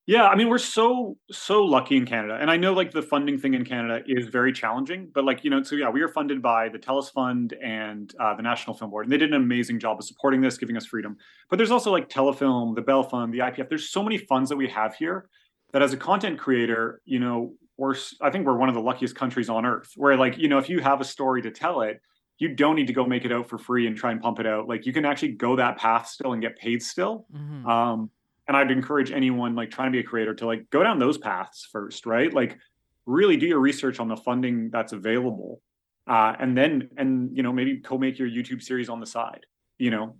Yeah, 0.07 0.29
I 0.29 0.37
mean 0.37 0.49
we're 0.49 0.59
so 0.59 1.16
so 1.33 1.64
lucky 1.64 1.97
in 1.97 2.07
Canada, 2.07 2.38
and 2.40 2.49
I 2.49 2.57
know 2.57 2.73
like 2.73 2.92
the 2.92 3.03
funding 3.03 3.38
thing 3.38 3.55
in 3.55 3.64
Canada 3.64 4.05
is 4.07 4.29
very 4.29 4.53
challenging. 4.53 5.11
But 5.12 5.25
like 5.25 5.42
you 5.42 5.51
know, 5.51 5.64
so 5.64 5.75
yeah, 5.75 5.90
we 5.90 6.01
are 6.01 6.09
funded 6.09 6.40
by 6.40 6.69
the 6.69 6.79
TELUS 6.79 7.12
Fund 7.12 7.55
and 7.62 8.14
uh, 8.21 8.35
the 8.37 8.42
National 8.42 8.77
Film 8.77 8.92
Board, 8.92 9.07
and 9.07 9.12
they 9.12 9.19
did 9.19 9.31
an 9.31 9.42
amazing 9.42 9.81
job 9.81 9.99
of 9.99 10.05
supporting 10.05 10.40
this, 10.40 10.59
giving 10.59 10.77
us 10.77 10.87
freedom. 10.87 11.16
But 11.51 11.57
there's 11.57 11.73
also 11.73 11.90
like 11.90 12.09
Telefilm, 12.09 12.77
the 12.77 12.83
Bell 12.83 13.03
Fund, 13.03 13.35
the 13.35 13.40
IPF. 13.40 13.69
There's 13.69 13.90
so 13.90 14.03
many 14.03 14.16
funds 14.16 14.49
that 14.51 14.57
we 14.57 14.69
have 14.69 14.95
here 14.95 15.29
that 15.73 15.83
as 15.83 15.92
a 15.92 15.97
content 15.97 16.38
creator, 16.38 17.01
you 17.05 17.19
know, 17.19 17.55
we're 17.77 17.95
I 18.21 18.31
think 18.31 18.47
we're 18.47 18.57
one 18.57 18.69
of 18.69 18.75
the 18.75 18.81
luckiest 18.81 19.14
countries 19.14 19.49
on 19.49 19.66
earth 19.66 19.92
where 19.97 20.16
like 20.16 20.38
you 20.38 20.49
know 20.49 20.59
if 20.59 20.69
you 20.69 20.81
have 20.81 21.01
a 21.01 21.05
story 21.05 21.42
to 21.42 21.51
tell 21.51 21.83
it 21.83 22.01
you 22.38 22.55
don't 22.55 22.77
need 22.77 22.87
to 22.87 22.92
go 22.92 23.07
make 23.07 23.25
it 23.25 23.33
out 23.33 23.49
for 23.49 23.59
free 23.59 23.87
and 23.87 23.97
try 23.97 24.12
and 24.12 24.21
pump 24.21 24.38
it 24.38 24.47
out 24.47 24.69
like 24.69 24.87
you 24.87 24.92
can 24.92 25.05
actually 25.05 25.33
go 25.33 25.57
that 25.57 25.77
path 25.77 26.07
still 26.09 26.33
and 26.33 26.42
get 26.42 26.57
paid 26.57 26.83
still 26.83 27.27
mm-hmm. 27.35 27.66
um, 27.66 28.11
and 28.48 28.56
i'd 28.56 28.70
encourage 28.70 29.11
anyone 29.11 29.54
like 29.54 29.70
trying 29.70 29.88
to 29.88 29.92
be 29.92 29.98
a 29.98 30.02
creator 30.02 30.35
to 30.35 30.46
like 30.46 30.68
go 30.70 30.82
down 30.82 30.98
those 30.98 31.18
paths 31.18 31.68
first 31.70 32.06
right 32.06 32.32
like 32.32 32.59
really 33.06 33.37
do 33.37 33.46
your 33.46 33.61
research 33.61 34.00
on 34.00 34.09
the 34.09 34.16
funding 34.16 34.70
that's 34.70 34.92
available 34.92 35.61
uh, 36.09 36.35
and 36.38 36.56
then 36.56 36.88
and 36.96 37.37
you 37.37 37.42
know 37.42 37.52
maybe 37.52 37.78
co-make 37.78 38.18
your 38.18 38.28
youtube 38.28 38.62
series 38.62 38.88
on 38.88 39.00
the 39.00 39.06
side 39.06 39.46
you 39.78 39.90
know 39.90 40.16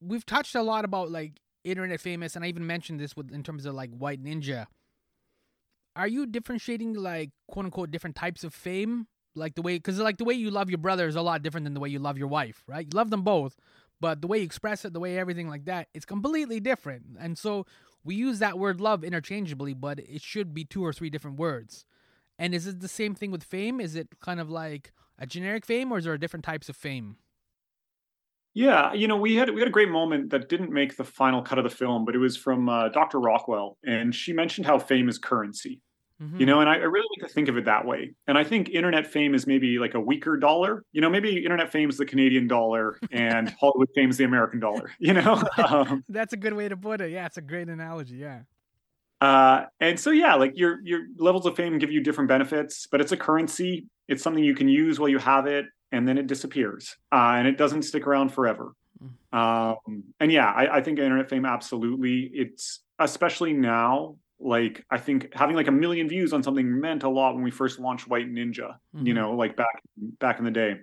we've 0.00 0.26
touched 0.26 0.54
a 0.54 0.62
lot 0.62 0.84
about 0.84 1.10
like 1.10 1.40
internet 1.64 2.00
famous 2.00 2.36
and 2.36 2.44
i 2.44 2.48
even 2.48 2.66
mentioned 2.66 2.98
this 2.98 3.16
with 3.16 3.32
in 3.32 3.42
terms 3.42 3.66
of 3.66 3.74
like 3.74 3.90
white 3.90 4.22
ninja 4.22 4.66
are 5.96 6.08
you 6.08 6.26
differentiating 6.26 6.94
like 6.94 7.30
quote 7.48 7.66
unquote 7.66 7.90
different 7.90 8.16
types 8.16 8.44
of 8.44 8.54
fame? 8.54 9.06
Like 9.34 9.54
the 9.54 9.62
way, 9.62 9.76
because 9.76 9.98
like 9.98 10.18
the 10.18 10.24
way 10.24 10.34
you 10.34 10.50
love 10.50 10.68
your 10.68 10.78
brother 10.78 11.06
is 11.06 11.16
a 11.16 11.22
lot 11.22 11.42
different 11.42 11.64
than 11.64 11.74
the 11.74 11.80
way 11.80 11.88
you 11.88 11.98
love 11.98 12.18
your 12.18 12.28
wife, 12.28 12.62
right? 12.66 12.86
You 12.86 12.90
love 12.94 13.10
them 13.10 13.22
both, 13.22 13.56
but 14.02 14.20
the 14.20 14.26
way 14.26 14.38
you 14.38 14.44
express 14.44 14.84
it, 14.84 14.92
the 14.92 14.98
way 14.98 15.16
everything 15.16 15.48
like 15.48 15.64
that, 15.66 15.86
it's 15.94 16.04
completely 16.04 16.58
different. 16.58 17.04
And 17.20 17.38
so 17.38 17.66
we 18.02 18.16
use 18.16 18.40
that 18.40 18.58
word 18.58 18.80
love 18.80 19.04
interchangeably, 19.04 19.74
but 19.74 20.00
it 20.00 20.20
should 20.20 20.52
be 20.52 20.64
two 20.64 20.84
or 20.84 20.92
three 20.92 21.08
different 21.08 21.38
words. 21.38 21.86
And 22.36 22.52
is 22.52 22.66
it 22.66 22.80
the 22.80 22.88
same 22.88 23.14
thing 23.14 23.30
with 23.30 23.44
fame? 23.44 23.80
Is 23.80 23.94
it 23.94 24.08
kind 24.20 24.40
of 24.40 24.50
like 24.50 24.92
a 25.20 25.24
generic 25.24 25.64
fame, 25.64 25.92
or 25.92 25.98
is 25.98 26.04
there 26.04 26.18
different 26.18 26.44
types 26.44 26.68
of 26.68 26.74
fame? 26.74 27.14
Yeah, 28.54 28.92
you 28.92 29.06
know, 29.06 29.16
we 29.16 29.36
had 29.36 29.50
we 29.50 29.60
had 29.60 29.68
a 29.68 29.72
great 29.72 29.88
moment 29.88 30.30
that 30.30 30.48
didn't 30.48 30.72
make 30.72 30.96
the 30.96 31.04
final 31.04 31.40
cut 31.40 31.58
of 31.58 31.64
the 31.64 31.70
film, 31.70 32.04
but 32.04 32.16
it 32.16 32.18
was 32.18 32.36
from 32.36 32.68
uh, 32.68 32.88
Dr. 32.88 33.20
Rockwell, 33.20 33.78
and 33.86 34.12
she 34.12 34.32
mentioned 34.32 34.66
how 34.66 34.80
fame 34.80 35.08
is 35.08 35.16
currency, 35.16 35.80
Mm-hmm. 36.20 36.40
You 36.40 36.46
know, 36.46 36.60
and 36.60 36.68
I, 36.68 36.74
I, 36.74 36.84
really 36.84 37.06
like 37.18 37.28
to 37.28 37.34
think 37.34 37.48
of 37.48 37.56
it 37.56 37.64
that 37.64 37.84
way. 37.84 38.14
And 38.26 38.38
I 38.38 38.44
think 38.44 38.68
internet 38.70 39.06
fame 39.06 39.34
is 39.34 39.46
maybe 39.46 39.78
like 39.78 39.94
a 39.94 40.00
weaker 40.00 40.36
dollar. 40.36 40.84
You 40.92 41.00
know, 41.00 41.10
maybe 41.10 41.42
internet 41.42 41.72
fame 41.72 41.88
is 41.88 41.96
the 41.96 42.06
Canadian 42.06 42.46
dollar 42.46 42.98
and 43.10 43.48
Hollywood 43.60 43.88
fame 43.94 44.10
is 44.10 44.18
the 44.18 44.24
American 44.24 44.60
dollar. 44.60 44.90
You 45.02 45.14
know, 45.14 45.42
um, 45.68 46.04
that's 46.08 46.32
a 46.32 46.36
good 46.36 46.54
way 46.54 46.68
to 46.68 46.76
put 46.76 47.00
it. 47.00 47.10
Yeah, 47.10 47.26
it's 47.26 47.36
a 47.36 47.42
great 47.42 47.68
analogy. 47.68 48.16
Yeah. 48.16 48.42
Uh, 49.20 49.66
and 49.80 49.98
so 49.98 50.10
yeah, 50.10 50.34
like 50.34 50.52
your 50.54 50.78
your 50.84 51.02
levels 51.16 51.44
of 51.44 51.56
fame 51.56 51.78
give 51.78 51.90
you 51.90 52.00
different 52.00 52.28
benefits, 52.28 52.86
but 52.90 53.00
it's 53.00 53.12
a 53.12 53.16
currency. 53.16 53.86
It's 54.08 54.22
something 54.22 54.42
you 54.42 54.54
can 54.54 54.68
use 54.68 55.00
while 55.00 55.08
you 55.08 55.18
have 55.18 55.46
it, 55.46 55.66
and 55.90 56.06
then 56.06 56.18
it 56.18 56.28
disappears, 56.28 56.96
uh, 57.12 57.34
and 57.36 57.48
it 57.48 57.58
doesn't 57.58 57.82
stick 57.82 58.06
around 58.06 58.30
forever. 58.32 58.74
Mm. 59.32 59.38
Um, 59.38 60.04
and 60.20 60.30
yeah, 60.30 60.50
I, 60.50 60.78
I 60.78 60.82
think 60.82 60.98
internet 60.98 61.28
fame 61.28 61.44
absolutely. 61.44 62.30
It's 62.32 62.80
especially 62.98 63.52
now 63.52 64.16
like 64.42 64.84
I 64.90 64.98
think 64.98 65.34
having 65.34 65.56
like 65.56 65.68
a 65.68 65.72
million 65.72 66.08
views 66.08 66.32
on 66.32 66.42
something 66.42 66.80
meant 66.80 67.02
a 67.02 67.08
lot 67.08 67.34
when 67.34 67.44
we 67.44 67.50
first 67.50 67.78
launched 67.78 68.08
White 68.08 68.28
Ninja, 68.28 68.76
mm-hmm. 68.94 69.06
you 69.06 69.14
know, 69.14 69.32
like 69.32 69.56
back 69.56 69.82
back 69.96 70.38
in 70.38 70.44
the 70.44 70.50
day. 70.50 70.76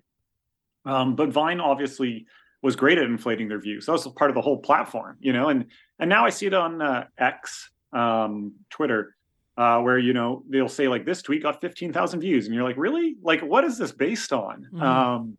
Um, 0.85 1.15
but 1.15 1.29
Vine 1.29 1.59
obviously 1.59 2.25
was 2.61 2.75
great 2.75 2.97
at 2.97 3.05
inflating 3.05 3.47
their 3.47 3.59
views. 3.59 3.85
That 3.85 3.93
was 3.93 4.07
part 4.07 4.31
of 4.31 4.35
the 4.35 4.41
whole 4.41 4.57
platform, 4.57 5.17
you 5.19 5.33
know. 5.33 5.49
And 5.49 5.65
and 5.99 6.09
now 6.09 6.25
I 6.25 6.29
see 6.29 6.45
it 6.47 6.53
on 6.53 6.81
uh, 6.81 7.05
X, 7.17 7.69
um, 7.93 8.53
Twitter, 8.69 9.15
uh, 9.57 9.79
where 9.81 9.97
you 9.97 10.13
know 10.13 10.43
they'll 10.49 10.69
say 10.69 10.87
like 10.87 11.05
this 11.05 11.21
tweet 11.21 11.43
got 11.43 11.61
fifteen 11.61 11.93
thousand 11.93 12.21
views, 12.21 12.45
and 12.45 12.55
you're 12.55 12.63
like, 12.63 12.77
really? 12.77 13.15
Like, 13.21 13.41
what 13.41 13.63
is 13.63 13.77
this 13.77 13.91
based 13.91 14.33
on? 14.33 14.67
Mm-hmm. 14.73 14.81
Um, 14.81 15.37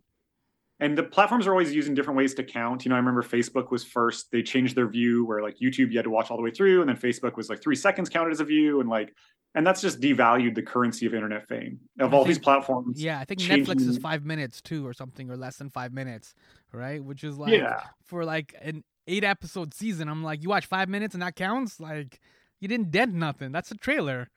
and 0.80 0.96
the 0.96 1.02
platforms 1.02 1.46
are 1.46 1.50
always 1.52 1.74
using 1.74 1.94
different 1.94 2.16
ways 2.16 2.34
to 2.34 2.42
count. 2.42 2.84
You 2.84 2.88
know, 2.88 2.94
I 2.94 2.98
remember 2.98 3.22
Facebook 3.22 3.70
was 3.70 3.84
first, 3.84 4.30
they 4.32 4.42
changed 4.42 4.74
their 4.74 4.88
view 4.88 5.24
where 5.24 5.42
like 5.42 5.58
YouTube 5.58 5.90
you 5.90 5.98
had 5.98 6.04
to 6.04 6.10
watch 6.10 6.30
all 6.30 6.36
the 6.36 6.42
way 6.42 6.50
through, 6.50 6.80
and 6.80 6.88
then 6.88 6.96
Facebook 6.96 7.36
was 7.36 7.48
like 7.48 7.62
three 7.62 7.76
seconds 7.76 8.08
counted 8.08 8.32
as 8.32 8.40
a 8.40 8.44
view, 8.44 8.80
and 8.80 8.88
like, 8.88 9.14
and 9.54 9.66
that's 9.66 9.80
just 9.80 10.00
devalued 10.00 10.54
the 10.54 10.62
currency 10.62 11.06
of 11.06 11.14
internet 11.14 11.46
fame 11.48 11.80
of 11.98 12.12
I 12.12 12.16
all 12.16 12.24
think, 12.24 12.36
these 12.36 12.42
platforms. 12.42 13.02
Yeah, 13.02 13.18
I 13.18 13.24
think 13.24 13.40
changing... 13.40 13.74
Netflix 13.74 13.88
is 13.88 13.98
five 13.98 14.24
minutes 14.24 14.60
too, 14.60 14.86
or 14.86 14.92
something, 14.92 15.30
or 15.30 15.36
less 15.36 15.56
than 15.56 15.70
five 15.70 15.92
minutes, 15.92 16.34
right? 16.72 17.02
Which 17.04 17.24
is 17.24 17.36
like 17.36 17.52
yeah. 17.52 17.82
for 18.04 18.24
like 18.24 18.54
an 18.60 18.84
eight 19.06 19.24
episode 19.24 19.74
season. 19.74 20.08
I'm 20.08 20.22
like, 20.22 20.42
you 20.42 20.48
watch 20.48 20.66
five 20.66 20.88
minutes 20.88 21.14
and 21.14 21.22
that 21.22 21.34
counts? 21.34 21.80
Like, 21.80 22.20
you 22.60 22.68
didn't 22.68 22.90
dent 22.90 23.12
nothing. 23.12 23.50
That's 23.52 23.70
a 23.70 23.76
trailer. 23.76 24.30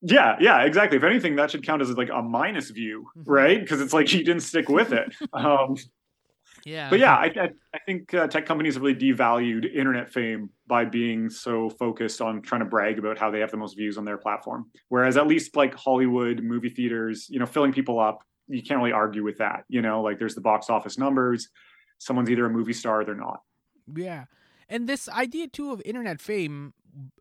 Yeah, 0.00 0.36
yeah, 0.40 0.62
exactly. 0.62 0.96
If 0.96 1.04
anything, 1.04 1.36
that 1.36 1.50
should 1.50 1.64
count 1.64 1.82
as 1.82 1.90
like 1.90 2.10
a 2.10 2.22
minus 2.22 2.70
view, 2.70 3.06
mm-hmm. 3.16 3.30
right? 3.30 3.60
Because 3.60 3.80
it's 3.80 3.92
like 3.92 4.12
you 4.12 4.24
didn't 4.24 4.42
stick 4.42 4.68
with 4.68 4.92
it. 4.92 5.14
Um, 5.32 5.76
yeah. 6.64 6.90
But 6.90 6.98
yeah, 6.98 7.14
I, 7.14 7.26
I, 7.26 7.50
I 7.72 7.78
think 7.86 8.12
uh, 8.12 8.26
tech 8.26 8.44
companies 8.44 8.74
have 8.74 8.82
really 8.82 8.98
devalued 8.98 9.72
internet 9.72 10.10
fame 10.10 10.50
by 10.66 10.84
being 10.84 11.30
so 11.30 11.70
focused 11.70 12.20
on 12.20 12.42
trying 12.42 12.60
to 12.60 12.66
brag 12.66 12.98
about 12.98 13.16
how 13.16 13.30
they 13.30 13.40
have 13.40 13.50
the 13.50 13.56
most 13.56 13.76
views 13.76 13.96
on 13.96 14.04
their 14.04 14.18
platform. 14.18 14.66
Whereas 14.88 15.16
at 15.16 15.26
least 15.26 15.56
like 15.56 15.74
Hollywood 15.74 16.42
movie 16.42 16.68
theaters, 16.68 17.26
you 17.30 17.38
know, 17.38 17.46
filling 17.46 17.72
people 17.72 18.00
up, 18.00 18.22
you 18.48 18.62
can't 18.62 18.80
really 18.80 18.92
argue 18.92 19.22
with 19.22 19.38
that. 19.38 19.64
You 19.68 19.82
know, 19.82 20.02
like 20.02 20.18
there's 20.18 20.34
the 20.34 20.40
box 20.40 20.68
office 20.68 20.98
numbers. 20.98 21.48
Someone's 21.98 22.30
either 22.30 22.44
a 22.44 22.50
movie 22.50 22.72
star 22.72 23.00
or 23.00 23.04
they're 23.04 23.14
not. 23.14 23.40
Yeah. 23.94 24.24
And 24.68 24.88
this 24.88 25.08
idea 25.08 25.48
too 25.48 25.72
of 25.72 25.80
internet 25.84 26.20
fame 26.20 26.74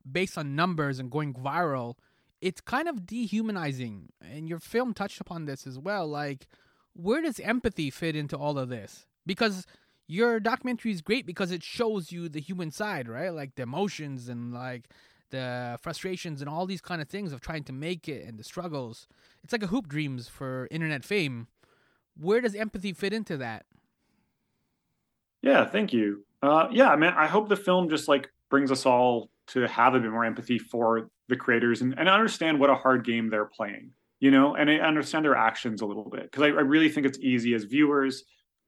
based 0.09 0.37
on 0.37 0.55
numbers 0.55 0.99
and 0.99 1.11
going 1.11 1.33
viral 1.33 1.95
it's 2.41 2.61
kind 2.61 2.87
of 2.87 3.05
dehumanizing. 3.05 4.09
And 4.21 4.47
your 4.47 4.59
film 4.59 4.93
touched 4.93 5.21
upon 5.21 5.45
this 5.45 5.65
as 5.65 5.77
well. 5.79 6.07
Like, 6.07 6.47
where 6.93 7.21
does 7.21 7.39
empathy 7.39 7.89
fit 7.89 8.15
into 8.15 8.37
all 8.37 8.57
of 8.57 8.69
this? 8.69 9.05
Because 9.25 9.65
your 10.07 10.39
documentary 10.39 10.91
is 10.91 11.01
great 11.01 11.25
because 11.25 11.51
it 11.51 11.63
shows 11.63 12.11
you 12.11 12.29
the 12.29 12.39
human 12.39 12.71
side, 12.71 13.07
right? 13.07 13.29
Like 13.33 13.55
the 13.55 13.63
emotions 13.63 14.29
and 14.29 14.53
like 14.53 14.89
the 15.29 15.77
frustrations 15.81 16.41
and 16.41 16.49
all 16.49 16.65
these 16.65 16.81
kind 16.81 17.01
of 17.01 17.09
things 17.09 17.33
of 17.33 17.41
trying 17.41 17.63
to 17.65 17.73
make 17.73 18.07
it 18.07 18.25
and 18.25 18.39
the 18.39 18.43
struggles. 18.43 19.07
It's 19.43 19.51
like 19.51 19.63
a 19.63 19.67
hoop 19.67 19.87
dreams 19.87 20.27
for 20.27 20.67
internet 20.71 21.03
fame. 21.03 21.47
Where 22.15 22.41
does 22.41 22.55
empathy 22.55 22.93
fit 22.93 23.13
into 23.13 23.37
that? 23.37 23.65
Yeah, 25.41 25.65
thank 25.65 25.93
you. 25.93 26.25
Uh, 26.41 26.67
yeah, 26.71 26.89
I 26.89 26.95
mean, 26.95 27.13
I 27.15 27.27
hope 27.27 27.49
the 27.49 27.55
film 27.55 27.89
just 27.89 28.07
like 28.07 28.29
brings 28.49 28.71
us 28.71 28.85
all 28.85 29.29
to 29.47 29.67
have 29.67 29.93
a 29.93 29.99
bit 29.99 30.11
more 30.11 30.25
empathy 30.25 30.57
for 30.57 31.09
the 31.29 31.35
creators 31.35 31.81
and, 31.81 31.93
and 31.97 32.07
understand 32.07 32.59
what 32.59 32.69
a 32.69 32.75
hard 32.75 33.05
game 33.05 33.29
they're 33.29 33.45
playing 33.45 33.91
you 34.19 34.31
know 34.31 34.55
and 34.55 34.69
I 34.69 34.75
understand 34.75 35.25
their 35.25 35.35
actions 35.35 35.81
a 35.81 35.85
little 35.85 36.09
bit. 36.09 36.23
Because 36.23 36.43
I, 36.43 36.47
I, 36.47 36.61
really 36.61 36.89
think 36.89 37.05
it's 37.05 37.19
easy 37.19 37.53
as 37.53 37.63
viewers 37.63 38.23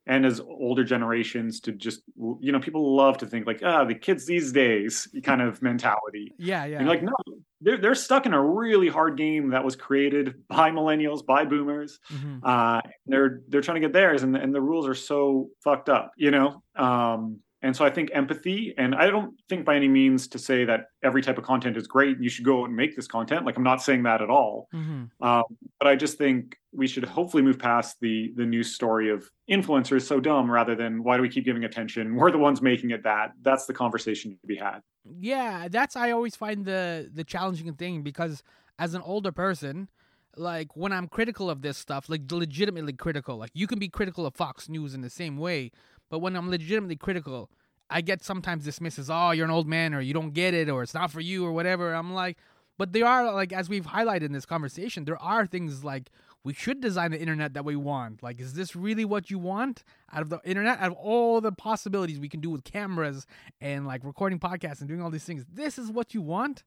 and 0.06 0.26
as 0.26 0.40
older 0.40 0.84
generations 0.84 1.60
to 1.62 1.72
just 1.72 2.02
you 2.40 2.52
know 2.52 2.60
people 2.60 2.96
love 2.96 3.18
to 3.20 3.28
think 3.28 3.46
like 3.46 3.62
ah 3.64 3.84
the 3.86 3.96
kids 3.96 4.26
these 4.26 4.52
days 4.52 5.08
kind 5.24 5.42
of 5.42 5.62
mentality. 5.62 6.34
Yeah 6.38 6.66
yeah. 6.66 6.80
and 6.80 6.88
like 6.88 7.04
no 7.04 7.14
they're, 7.62 7.78
they're 7.78 7.96
stuck 7.96 8.26
in 8.26 8.34
a 8.34 8.42
really 8.42 8.88
hard 8.88 9.18
game 9.18 9.50
that 9.50 9.64
was 9.64 9.76
created 9.76 10.48
by 10.48 10.72
millennials 10.72 11.26
by 11.26 11.44
boomers 11.46 12.00
mm-hmm. 12.12 12.38
uh, 12.44 12.82
they're 13.06 13.42
they're 13.50 13.62
trying 13.62 13.82
to 13.82 13.88
get 13.88 13.94
theirs 13.94 14.24
and, 14.24 14.36
and 14.38 14.56
the 14.56 14.62
rules 14.62 14.88
are 14.88 14.96
so 14.96 15.50
fucked 15.64 15.90
up 15.90 16.12
you 16.16 16.32
know? 16.32 16.64
Um, 16.76 17.40
and 17.62 17.76
so 17.76 17.84
I 17.84 17.90
think 17.90 18.10
empathy, 18.14 18.74
and 18.78 18.96
I 18.96 19.10
don't 19.10 19.34
think 19.50 19.66
by 19.66 19.76
any 19.76 19.90
means 19.90 20.28
to 20.30 20.40
say 20.40 20.64
that 20.66 20.88
every 21.04 21.22
type 21.22 21.38
of 21.38 21.44
content 21.44 21.76
is 21.76 21.88
great 21.88 22.16
and 22.16 22.24
you 22.24 22.30
should 22.30 22.46
go 22.46 22.62
out 22.62 22.68
and 22.68 22.76
make 22.76 22.96
this 22.96 23.08
content. 23.08 23.46
Like 23.46 23.58
I'm 23.58 23.64
not 23.64 23.82
saying 23.82 24.04
that 24.04 24.22
at 24.22 24.30
all. 24.30 24.70
Mm-hmm. 24.74 25.26
Um, 25.26 25.44
but 25.78 25.88
I 25.88 25.96
just 25.96 26.18
think 26.18 26.58
we 26.72 26.88
should 26.88 27.04
hopefully 27.04 27.44
move 27.44 27.60
past 27.60 27.98
the 28.00 28.32
the 28.36 28.46
news 28.46 28.74
story 28.74 29.10
of 29.10 29.30
influencers 29.50 30.04
so 30.04 30.20
dumb 30.20 30.50
rather 30.50 30.76
than 30.76 31.04
why 31.04 31.18
do 31.18 31.22
we 31.22 31.30
keep 31.30 31.44
giving 31.44 31.66
attention? 31.66 32.16
We're 32.20 32.32
the 32.32 32.38
ones 32.38 32.62
making 32.62 32.92
it 32.92 33.04
that. 33.04 33.32
That's 33.42 33.66
the 33.66 33.74
conversation 33.74 34.38
to 34.40 34.48
be 34.48 34.56
had. 34.56 34.80
Yeah, 35.20 35.68
that's 35.70 35.96
I 35.98 36.12
always 36.12 36.36
find 36.36 36.66
the 36.66 37.10
the 37.14 37.26
challenging 37.26 37.74
thing 37.74 38.04
because 38.04 38.42
as 38.78 38.94
an 38.94 39.02
older 39.02 39.34
person, 39.34 39.90
like 40.38 40.76
when 40.76 40.94
I'm 40.94 41.08
critical 41.08 41.50
of 41.50 41.62
this 41.62 41.78
stuff, 41.78 42.08
like 42.08 42.22
legitimately 42.32 42.94
critical, 42.94 43.38
like 43.38 43.52
you 43.54 43.68
can 43.68 43.80
be 43.80 43.90
critical 43.90 44.26
of 44.26 44.36
Fox 44.36 44.70
News 44.70 44.94
in 44.94 45.02
the 45.02 45.10
same 45.10 45.38
way, 45.38 45.72
but 46.10 46.20
when 46.20 46.36
I'm 46.36 46.50
legitimately 46.50 46.96
critical, 46.96 47.50
I 47.90 48.02
get 48.02 48.24
sometimes 48.24 48.64
dismissed 48.64 49.00
as, 49.00 49.10
oh, 49.10 49.32
you're 49.32 49.46
an 49.46 49.52
old 49.52 49.68
man 49.68 49.94
or 49.94 50.02
you 50.02 50.14
don't 50.14 50.34
get 50.34 50.54
it 50.54 50.70
or 50.70 50.84
it's 50.84 50.94
not 50.94 51.12
for 51.12 51.22
you 51.22 51.46
or 51.46 51.52
whatever. 51.52 51.94
I'm 51.94 52.14
like, 52.14 52.38
but 52.78 52.94
there 52.94 53.06
are, 53.06 53.34
like, 53.34 53.52
as 53.52 53.68
we've 53.68 53.86
highlighted 53.86 54.24
in 54.24 54.32
this 54.32 54.46
conversation, 54.46 55.04
there 55.04 55.22
are 55.22 55.46
things 55.46 55.84
like 55.84 56.12
we 56.44 56.54
should 56.54 56.80
design 56.80 57.12
the 57.12 57.20
internet 57.20 57.54
that 57.54 57.66
we 57.66 57.76
want. 57.76 58.24
Like, 58.24 58.40
is 58.40 58.54
this 58.54 58.76
really 58.76 59.04
what 59.04 59.30
you 59.30 59.38
want 59.38 59.84
out 60.14 60.22
of 60.22 60.30
the 60.30 60.40
internet? 60.46 60.80
Out 60.80 60.92
of 60.92 60.98
all 60.98 61.42
the 61.42 61.52
possibilities 61.52 62.20
we 62.20 62.30
can 62.30 62.40
do 62.40 62.50
with 62.50 62.64
cameras 62.64 63.26
and 63.60 63.86
like 63.86 64.04
recording 64.06 64.40
podcasts 64.40 64.80
and 64.80 64.88
doing 64.88 65.02
all 65.02 65.10
these 65.10 65.26
things, 65.26 65.46
this 65.52 65.78
is 65.78 65.92
what 65.92 66.14
you 66.14 66.22
want? 66.22 66.64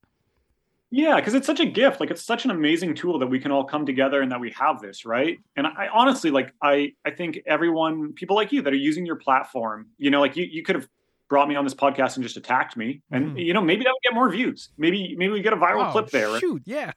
Yeah, 0.94 1.16
because 1.16 1.32
it's 1.32 1.46
such 1.46 1.58
a 1.58 1.64
gift. 1.64 2.00
Like 2.00 2.10
it's 2.10 2.22
such 2.22 2.44
an 2.44 2.50
amazing 2.50 2.94
tool 2.94 3.18
that 3.20 3.26
we 3.26 3.40
can 3.40 3.50
all 3.50 3.64
come 3.64 3.86
together 3.86 4.20
and 4.20 4.30
that 4.30 4.40
we 4.40 4.50
have 4.50 4.78
this, 4.82 5.06
right? 5.06 5.38
And 5.56 5.66
I, 5.66 5.88
honestly, 5.90 6.30
like 6.30 6.52
I, 6.60 6.92
I 7.02 7.10
think 7.12 7.40
everyone, 7.46 8.12
people 8.12 8.36
like 8.36 8.52
you 8.52 8.60
that 8.60 8.74
are 8.74 8.76
using 8.76 9.06
your 9.06 9.16
platform, 9.16 9.86
you 9.96 10.10
know, 10.10 10.20
like 10.20 10.36
you, 10.36 10.44
you 10.44 10.62
could 10.62 10.76
have 10.76 10.86
brought 11.30 11.48
me 11.48 11.56
on 11.56 11.64
this 11.64 11.72
podcast 11.72 12.16
and 12.16 12.22
just 12.22 12.36
attacked 12.36 12.76
me, 12.76 13.00
and 13.10 13.36
mm. 13.36 13.42
you 13.42 13.54
know, 13.54 13.62
maybe 13.62 13.84
that 13.84 13.90
would 13.90 14.02
get 14.02 14.14
more 14.14 14.28
views. 14.28 14.68
Maybe, 14.76 15.16
maybe 15.16 15.32
we 15.32 15.40
get 15.40 15.54
a 15.54 15.56
viral 15.56 15.88
oh, 15.88 15.92
clip 15.92 16.10
there. 16.10 16.28
Right? 16.28 16.40
Shoot, 16.40 16.60
yeah. 16.66 16.92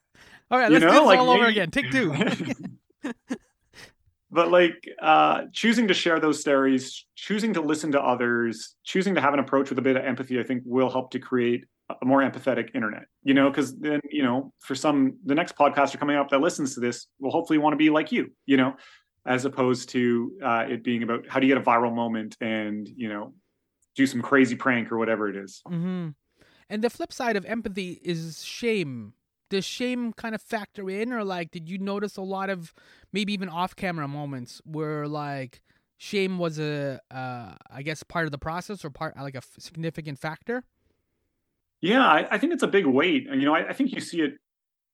All 0.51 0.59
right, 0.59 0.69
let's 0.69 0.83
you 0.83 0.87
know, 0.87 0.93
do 0.93 0.99
this 0.99 1.07
like 1.07 1.19
all 1.19 1.27
maybe... 1.27 1.39
over 1.39 1.49
again. 1.49 1.71
Take 1.71 1.89
two. 1.89 2.13
but 4.29 4.51
like 4.51 4.89
uh, 5.01 5.43
choosing 5.53 5.87
to 5.87 5.93
share 5.93 6.19
those 6.19 6.41
stories, 6.41 7.05
choosing 7.15 7.53
to 7.53 7.61
listen 7.61 7.93
to 7.93 8.01
others, 8.01 8.75
choosing 8.83 9.15
to 9.15 9.21
have 9.21 9.33
an 9.33 9.39
approach 9.39 9.69
with 9.69 9.79
a 9.79 9.81
bit 9.81 9.95
of 9.95 10.03
empathy, 10.03 10.37
I 10.37 10.43
think 10.43 10.63
will 10.65 10.89
help 10.89 11.11
to 11.11 11.19
create 11.19 11.63
a 11.89 12.05
more 12.05 12.21
empathetic 12.21 12.73
internet 12.73 13.03
you 13.23 13.33
know 13.33 13.49
because 13.49 13.77
then 13.77 14.01
you 14.09 14.23
know 14.23 14.51
for 14.59 14.73
some 14.73 15.17
the 15.25 15.35
next 15.35 15.55
podcaster 15.55 15.99
coming 15.99 16.15
up 16.15 16.29
that 16.29 16.41
listens 16.41 16.73
to 16.73 16.79
this 16.79 17.07
will 17.19 17.31
hopefully 17.31 17.59
want 17.59 17.73
to 17.73 17.77
be 17.77 17.89
like 17.89 18.11
you 18.11 18.31
you 18.45 18.57
know 18.57 18.75
as 19.27 19.45
opposed 19.45 19.89
to 19.89 20.31
uh, 20.43 20.65
it 20.69 20.83
being 20.83 21.03
about 21.03 21.27
how 21.27 21.39
do 21.39 21.47
you 21.47 21.53
get 21.53 21.61
a 21.61 21.65
viral 21.65 21.93
moment 21.93 22.35
and 22.41 22.87
you 22.95 23.09
know 23.09 23.33
do 23.95 24.05
some 24.05 24.21
crazy 24.21 24.55
prank 24.55 24.91
or 24.91 24.97
whatever 24.97 25.29
it 25.29 25.37
is. 25.37 25.61
Mm-hmm. 25.67 26.09
and 26.69 26.83
the 26.83 26.89
flip 26.89 27.13
side 27.13 27.35
of 27.35 27.45
empathy 27.45 27.99
is 28.03 28.43
shame 28.43 29.13
does 29.49 29.63
shame 29.63 30.11
kind 30.13 30.33
of 30.33 30.41
factor 30.41 30.89
in 30.89 31.13
or 31.13 31.23
like 31.23 31.51
did 31.51 31.69
you 31.69 31.77
notice 31.77 32.17
a 32.17 32.21
lot 32.21 32.49
of 32.49 32.73
maybe 33.13 33.31
even 33.31 33.47
off 33.47 33.75
camera 33.75 34.07
moments 34.07 34.59
where 34.65 35.07
like 35.07 35.61
shame 35.97 36.39
was 36.39 36.59
a 36.59 36.99
uh, 37.11 37.53
I 37.71 37.81
guess 37.83 38.01
part 38.03 38.25
of 38.25 38.31
the 38.31 38.37
process 38.37 38.83
or 38.83 38.89
part 38.89 39.15
like 39.17 39.35
a 39.35 39.41
significant 39.59 40.19
factor 40.19 40.63
yeah, 41.81 42.05
I, 42.05 42.27
I 42.31 42.37
think 42.37 42.53
it's 42.53 42.63
a 42.63 42.67
big 42.67 42.85
weight. 42.85 43.25
You 43.25 43.45
know, 43.45 43.55
I, 43.55 43.69
I, 43.69 43.73
think 43.73 43.91
you 43.91 44.01
see 44.01 44.21
it 44.21 44.33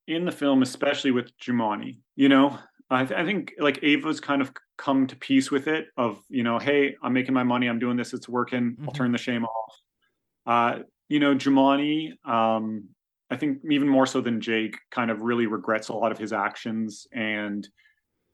in 0.07 0.25
the 0.25 0.31
film, 0.31 0.61
especially 0.61 1.11
with 1.11 1.31
Jumaane. 1.37 1.99
You 2.15 2.29
know, 2.29 2.57
I, 2.89 3.05
th- 3.05 3.19
I, 3.19 3.25
think 3.25 3.53
like 3.59 3.79
Ava's 3.83 4.19
kind 4.19 4.41
of 4.41 4.51
come 4.77 5.07
to 5.07 5.15
peace 5.15 5.51
with 5.51 5.67
it. 5.67 5.87
Of 5.97 6.21
you 6.29 6.43
know, 6.43 6.59
hey, 6.59 6.95
I'm 7.01 7.13
making 7.13 7.33
my 7.33 7.43
money, 7.43 7.67
I'm 7.67 7.79
doing 7.79 7.97
this, 7.97 8.13
it's 8.13 8.27
working. 8.27 8.71
Mm-hmm. 8.71 8.85
I'll 8.85 8.93
turn 8.93 9.11
the 9.11 9.17
shame 9.17 9.45
off. 9.45 9.75
Uh, 10.45 10.79
you 11.07 11.19
know, 11.19 11.35
Jumaane, 11.35 12.13
um, 12.25 12.89
I 13.29 13.37
think 13.37 13.59
even 13.69 13.87
more 13.87 14.05
so 14.05 14.21
than 14.21 14.41
Jake, 14.41 14.77
kind 14.91 15.11
of 15.11 15.21
really 15.21 15.45
regrets 15.45 15.89
a 15.89 15.93
lot 15.93 16.11
of 16.11 16.17
his 16.17 16.33
actions 16.33 17.07
and 17.13 17.67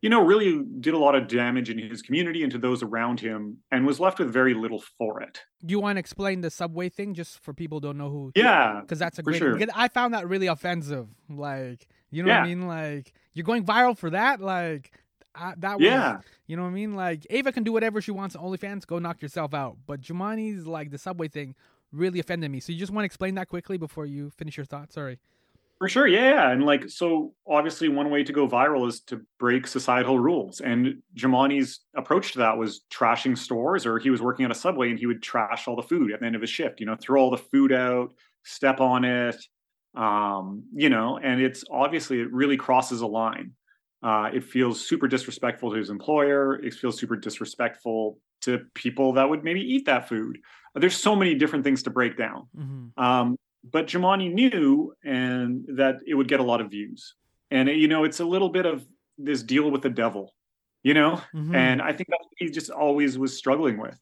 you 0.02 0.10
know, 0.10 0.24
really 0.24 0.64
did 0.80 0.94
a 0.94 0.98
lot 0.98 1.16
of 1.16 1.28
damage 1.28 1.70
in 1.70 1.80
his 1.80 2.02
community 2.02 2.44
and 2.44 2.52
to 2.52 2.58
those 2.58 2.84
around 2.84 3.20
him 3.20 3.58
and 3.72 3.86
was 3.86 4.00
left 4.00 4.20
with 4.20 4.32
very 4.32 4.54
little 4.54 4.84
for 4.98 5.22
it. 5.22 5.42
Do 5.66 5.72
you 5.72 5.80
want 5.80 5.96
to 5.96 6.00
explain 6.00 6.42
the 6.42 6.52
subway 6.52 6.90
thing 6.90 7.16
just 7.16 7.40
for 7.44 7.54
people 7.54 7.78
who 7.78 7.88
don't 7.88 7.98
know 7.98 8.10
who? 8.10 8.32
Yeah. 8.36 8.82
Because 8.82 9.00
that's 9.00 9.18
a 9.18 9.24
great. 9.24 9.38
sure. 9.38 9.58
I 9.76 9.88
found 9.88 10.14
that 10.14 10.28
really 10.28 10.48
offensive. 10.48 11.08
Like, 11.30 11.88
you 12.12 12.24
know 12.24 12.32
what 12.32 12.42
I 12.42 12.48
mean? 12.48 12.68
Like, 12.68 13.14
you're 13.34 13.44
going 13.44 13.66
viral 13.66 13.98
for 13.98 14.12
that? 14.12 14.40
Like, 14.40 14.92
I, 15.34 15.54
that 15.58 15.80
was. 15.80 15.86
Yeah. 15.86 16.20
You 16.46 16.58
know 16.58 16.64
what 16.64 16.70
I 16.70 16.74
mean? 16.74 16.96
Like, 16.96 17.26
Ava 17.30 17.52
can 17.52 17.64
do 17.64 17.74
whatever 17.74 18.00
she 18.00 18.12
wants 18.12 18.36
on 18.36 18.44
OnlyFans. 18.44 18.86
Go 18.86 19.00
knock 19.00 19.22
yourself 19.22 19.54
out. 19.54 19.78
But 19.88 20.02
Jumani's, 20.02 20.68
like, 20.68 20.92
the 20.92 20.98
subway 20.98 21.28
thing 21.28 21.56
really 21.92 22.20
offended 22.20 22.52
me. 22.52 22.60
So 22.60 22.72
you 22.72 22.80
just 22.80 22.92
want 22.92 23.04
to 23.04 23.08
explain 23.08 23.36
that 23.36 23.50
quickly 23.50 23.78
before 23.78 24.06
you 24.06 24.30
finish 24.30 24.58
your 24.58 24.66
thought? 24.66 24.94
Sorry. 24.94 25.20
For 25.80 25.88
sure, 25.88 26.08
yeah, 26.08 26.34
yeah. 26.34 26.52
And 26.52 26.64
like, 26.64 26.90
so 26.90 27.34
obviously, 27.48 27.88
one 27.88 28.10
way 28.10 28.24
to 28.24 28.34
go 28.34 28.48
viral 28.48 28.88
is 28.88 29.02
to 29.02 29.22
break 29.40 29.68
societal 29.68 30.18
rules. 30.18 30.60
And 30.60 31.04
Jamani's 31.16 31.82
approach 31.96 32.32
to 32.32 32.40
that 32.40 32.58
was 32.58 32.82
trashing 32.92 33.38
stores, 33.38 33.86
or 33.86 34.00
he 34.00 34.10
was 34.10 34.22
working 34.22 34.46
at 34.46 34.52
a 34.52 34.56
subway 34.56 34.90
and 34.90 34.98
he 34.98 35.06
would 35.06 35.22
trash 35.22 35.68
all 35.68 35.76
the 35.76 35.84
food 35.84 36.12
at 36.12 36.20
the 36.20 36.26
end 36.26 36.36
of 36.36 36.42
his 36.42 36.50
shift. 36.50 36.80
You 36.80 36.88
know, 36.88 36.96
throw 37.00 37.22
all 37.22 37.30
the 37.30 37.38
food 37.38 37.72
out, 37.72 38.14
step 38.44 38.80
on 38.80 39.06
it, 39.06 39.36
um, 39.96 40.64
you 40.74 40.90
know. 40.90 41.20
And 41.20 41.42
it's 41.42 41.64
obviously 41.70 42.22
it 42.22 42.32
really 42.32 42.58
crosses 42.58 43.02
a 43.02 43.08
line. 43.08 43.52
Uh, 44.02 44.30
it 44.34 44.44
feels 44.44 44.84
super 44.84 45.08
disrespectful 45.08 45.72
to 45.72 45.78
his 45.78 45.90
employer. 45.92 46.56
It 46.64 46.74
feels 46.74 47.00
super 47.00 47.16
disrespectful 47.16 48.20
to 48.42 48.62
people 48.74 49.14
that 49.14 49.30
would 49.30 49.44
maybe 49.44 49.62
eat 49.62 49.86
that 49.86 50.08
food. 50.08 50.40
There's 50.76 50.96
so 50.96 51.16
many 51.16 51.36
different 51.36 51.64
things 51.64 51.84
to 51.84 51.90
break 51.90 52.18
down. 52.18 52.48
Mm-hmm. 52.56 53.04
Um, 53.04 53.38
but 53.64 53.88
Jamani 53.88 54.34
knew 54.34 54.94
and 55.04 55.66
that 55.78 55.98
it 56.06 56.16
would 56.16 56.28
get 56.28 56.40
a 56.40 56.44
lot 56.44 56.62
of 56.62 56.70
views. 56.70 57.16
And 57.52 57.70
you 57.70 57.88
know, 57.88 58.04
it's 58.04 58.20
a 58.20 58.26
little 58.26 58.50
bit 58.50 58.66
of 58.66 58.86
this 59.18 59.44
deal 59.44 59.72
with 59.72 59.82
the 59.82 59.90
devil, 59.90 60.34
you 60.84 60.94
know? 60.94 61.22
Mhm. 61.34 61.56
And 61.56 61.82
I 61.82 61.94
think 61.94 62.10
that's 62.10 62.24
what 62.24 62.38
he 62.38 62.50
just 62.50 62.70
always 62.70 63.18
was 63.18 63.38
struggling 63.38 63.78
with. 63.78 64.00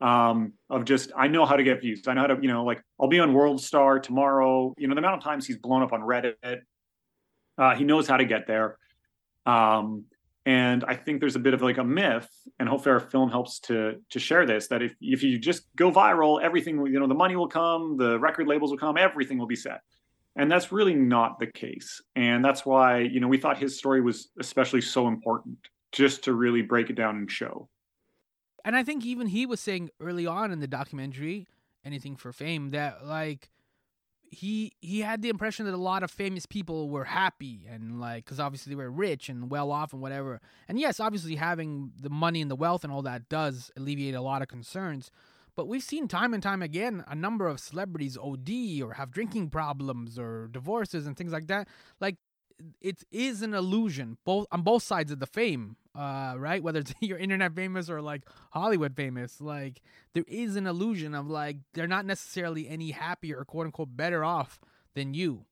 Um, 0.00 0.52
of 0.70 0.84
just 0.84 1.10
I 1.16 1.26
know 1.26 1.44
how 1.44 1.56
to 1.56 1.64
get 1.64 1.80
views. 1.80 2.06
I 2.06 2.14
know 2.14 2.20
how 2.20 2.26
to, 2.28 2.38
you 2.40 2.48
know, 2.48 2.64
like 2.64 2.80
I'll 3.00 3.08
be 3.08 3.18
on 3.18 3.34
World 3.34 3.60
Star 3.60 3.98
tomorrow. 3.98 4.72
You 4.78 4.86
know, 4.86 4.94
the 4.94 5.00
amount 5.00 5.16
of 5.16 5.24
times 5.24 5.46
he's 5.46 5.58
blown 5.58 5.82
up 5.82 5.92
on 5.92 6.02
Reddit. 6.02 6.60
Uh, 7.56 7.74
he 7.74 7.82
knows 7.82 8.06
how 8.06 8.16
to 8.16 8.24
get 8.24 8.46
there. 8.46 8.78
Um, 9.44 10.04
and 10.48 10.82
I 10.88 10.94
think 10.94 11.20
there's 11.20 11.36
a 11.36 11.40
bit 11.40 11.52
of 11.52 11.60
like 11.60 11.76
a 11.76 11.84
myth, 11.84 12.26
and 12.58 12.66
hopefully 12.66 12.94
our 12.94 13.00
film 13.00 13.28
helps 13.28 13.60
to 13.60 13.96
to 14.08 14.18
share 14.18 14.46
this 14.46 14.68
that 14.68 14.80
if 14.80 14.94
if 14.98 15.22
you 15.22 15.38
just 15.38 15.64
go 15.76 15.92
viral, 15.92 16.42
everything 16.42 16.86
you 16.86 16.98
know 16.98 17.06
the 17.06 17.14
money 17.14 17.36
will 17.36 17.48
come, 17.48 17.98
the 17.98 18.18
record 18.18 18.46
labels 18.46 18.70
will 18.70 18.78
come, 18.78 18.96
everything 18.96 19.36
will 19.36 19.46
be 19.46 19.54
set, 19.56 19.82
and 20.36 20.50
that's 20.50 20.72
really 20.72 20.94
not 20.94 21.38
the 21.38 21.48
case. 21.48 22.00
And 22.16 22.42
that's 22.42 22.64
why 22.64 23.00
you 23.00 23.20
know 23.20 23.28
we 23.28 23.36
thought 23.36 23.58
his 23.58 23.76
story 23.76 24.00
was 24.00 24.30
especially 24.40 24.80
so 24.80 25.06
important, 25.06 25.58
just 25.92 26.24
to 26.24 26.32
really 26.32 26.62
break 26.62 26.88
it 26.88 26.96
down 26.96 27.16
and 27.16 27.30
show. 27.30 27.68
and 28.64 28.74
I 28.74 28.84
think 28.84 29.04
even 29.04 29.26
he 29.26 29.44
was 29.44 29.60
saying 29.60 29.90
early 30.00 30.26
on 30.26 30.50
in 30.50 30.60
the 30.60 30.66
documentary, 30.66 31.46
anything 31.84 32.16
for 32.16 32.32
fame, 32.32 32.70
that 32.70 33.04
like 33.04 33.50
he 34.30 34.72
he 34.80 35.00
had 35.00 35.22
the 35.22 35.28
impression 35.28 35.66
that 35.66 35.74
a 35.74 35.78
lot 35.78 36.02
of 36.02 36.10
famous 36.10 36.46
people 36.46 36.88
were 36.88 37.04
happy 37.04 37.66
and 37.68 38.00
like 38.00 38.24
because 38.24 38.40
obviously 38.40 38.70
they 38.70 38.76
were 38.76 38.90
rich 38.90 39.28
and 39.28 39.50
well 39.50 39.70
off 39.70 39.92
and 39.92 40.02
whatever. 40.02 40.40
And 40.68 40.78
yes, 40.78 41.00
obviously 41.00 41.36
having 41.36 41.92
the 42.00 42.10
money 42.10 42.40
and 42.40 42.50
the 42.50 42.56
wealth 42.56 42.84
and 42.84 42.92
all 42.92 43.02
that 43.02 43.28
does 43.28 43.70
alleviate 43.76 44.14
a 44.14 44.20
lot 44.20 44.42
of 44.42 44.48
concerns. 44.48 45.10
But 45.54 45.66
we've 45.66 45.82
seen 45.82 46.06
time 46.06 46.34
and 46.34 46.42
time 46.42 46.62
again 46.62 47.04
a 47.08 47.14
number 47.14 47.48
of 47.48 47.58
celebrities 47.58 48.16
OD 48.16 48.80
or 48.82 48.94
have 48.94 49.10
drinking 49.10 49.50
problems 49.50 50.18
or 50.18 50.48
divorces 50.48 51.06
and 51.06 51.16
things 51.16 51.32
like 51.32 51.48
that. 51.48 51.68
Like 52.00 52.16
it 52.80 53.04
is 53.10 53.42
an 53.42 53.54
illusion 53.54 54.18
both 54.24 54.46
on 54.52 54.62
both 54.62 54.82
sides 54.82 55.10
of 55.10 55.20
the 55.20 55.26
fame 55.26 55.76
uh 55.98 56.34
right 56.38 56.62
whether 56.62 56.80
it's 56.80 56.94
you're 57.00 57.18
internet 57.18 57.54
famous 57.54 57.90
or 57.90 58.00
like 58.00 58.24
hollywood 58.52 58.94
famous 58.94 59.40
like 59.40 59.82
there 60.14 60.24
is 60.28 60.56
an 60.56 60.66
illusion 60.66 61.14
of 61.14 61.28
like 61.28 61.58
they're 61.74 61.86
not 61.88 62.06
necessarily 62.06 62.68
any 62.68 62.92
happier 62.92 63.38
or 63.38 63.44
quote 63.44 63.66
unquote 63.66 63.96
better 63.96 64.24
off 64.24 64.60
than 64.94 65.14
you 65.14 65.44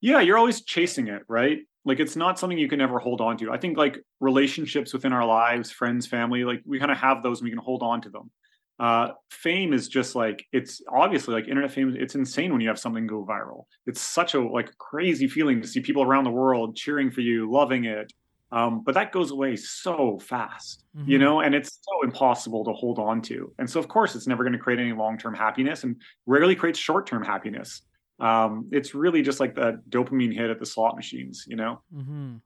Yeah, 0.00 0.20
you're 0.20 0.38
always 0.38 0.62
chasing 0.62 1.08
it, 1.08 1.22
right? 1.28 1.58
Like 1.84 2.00
it's 2.00 2.16
not 2.16 2.38
something 2.38 2.58
you 2.58 2.68
can 2.68 2.80
ever 2.80 2.98
hold 2.98 3.20
on 3.20 3.36
to. 3.38 3.50
I 3.50 3.58
think 3.58 3.76
like 3.76 3.98
relationships 4.20 4.92
within 4.92 5.12
our 5.12 5.26
lives, 5.26 5.70
friends, 5.70 6.06
family, 6.06 6.44
like 6.44 6.60
we 6.64 6.78
kind 6.78 6.92
of 6.92 6.98
have 6.98 7.22
those 7.22 7.40
and 7.40 7.46
we 7.46 7.50
can 7.50 7.58
hold 7.58 7.82
on 7.82 8.02
to 8.02 8.10
them. 8.10 8.30
Uh, 8.78 9.08
fame 9.30 9.72
is 9.72 9.88
just 9.88 10.14
like 10.14 10.46
it's 10.52 10.80
obviously 10.92 11.34
like 11.34 11.48
internet 11.48 11.72
fame. 11.72 11.96
It's 11.98 12.14
insane 12.14 12.52
when 12.52 12.60
you 12.60 12.68
have 12.68 12.78
something 12.78 13.06
go 13.06 13.26
viral. 13.28 13.64
It's 13.86 14.00
such 14.00 14.34
a 14.34 14.40
like 14.40 14.76
crazy 14.78 15.26
feeling 15.28 15.60
to 15.62 15.68
see 15.68 15.80
people 15.80 16.02
around 16.02 16.24
the 16.24 16.30
world 16.30 16.76
cheering 16.76 17.10
for 17.10 17.22
you, 17.22 17.50
loving 17.50 17.86
it. 17.86 18.12
Um, 18.50 18.82
but 18.82 18.94
that 18.94 19.12
goes 19.12 19.30
away 19.30 19.56
so 19.56 20.18
fast, 20.18 20.84
you 21.04 21.18
Mhm. 21.18 21.20
know, 21.20 21.40
and 21.40 21.54
it's 21.54 21.80
so 21.82 22.02
impossible 22.02 22.64
to 22.64 22.72
hold 22.72 22.98
on 22.98 23.20
to. 23.22 23.52
And 23.58 23.68
so, 23.68 23.78
of 23.78 23.88
course, 23.88 24.14
it's 24.16 24.26
never 24.26 24.42
going 24.42 24.54
to 24.54 24.58
create 24.58 24.80
any 24.80 24.92
long 24.92 25.18
term 25.18 25.34
happiness 25.34 25.84
and 25.84 26.00
rarely 26.26 26.54
creates 26.56 26.78
short 26.78 27.06
term 27.06 27.22
happiness 27.24 27.82
um, 28.20 28.68
it's 28.72 28.96
really 28.96 29.22
just 29.22 29.38
like 29.38 29.54
that 29.54 29.88
dopamine 29.88 30.34
hit 30.34 30.50
at 30.50 30.58
the 30.58 30.66
slot 30.66 30.96
machines, 30.96 31.44
you 31.46 31.54
know. 31.54 31.80
mm-hmm. 31.94 32.38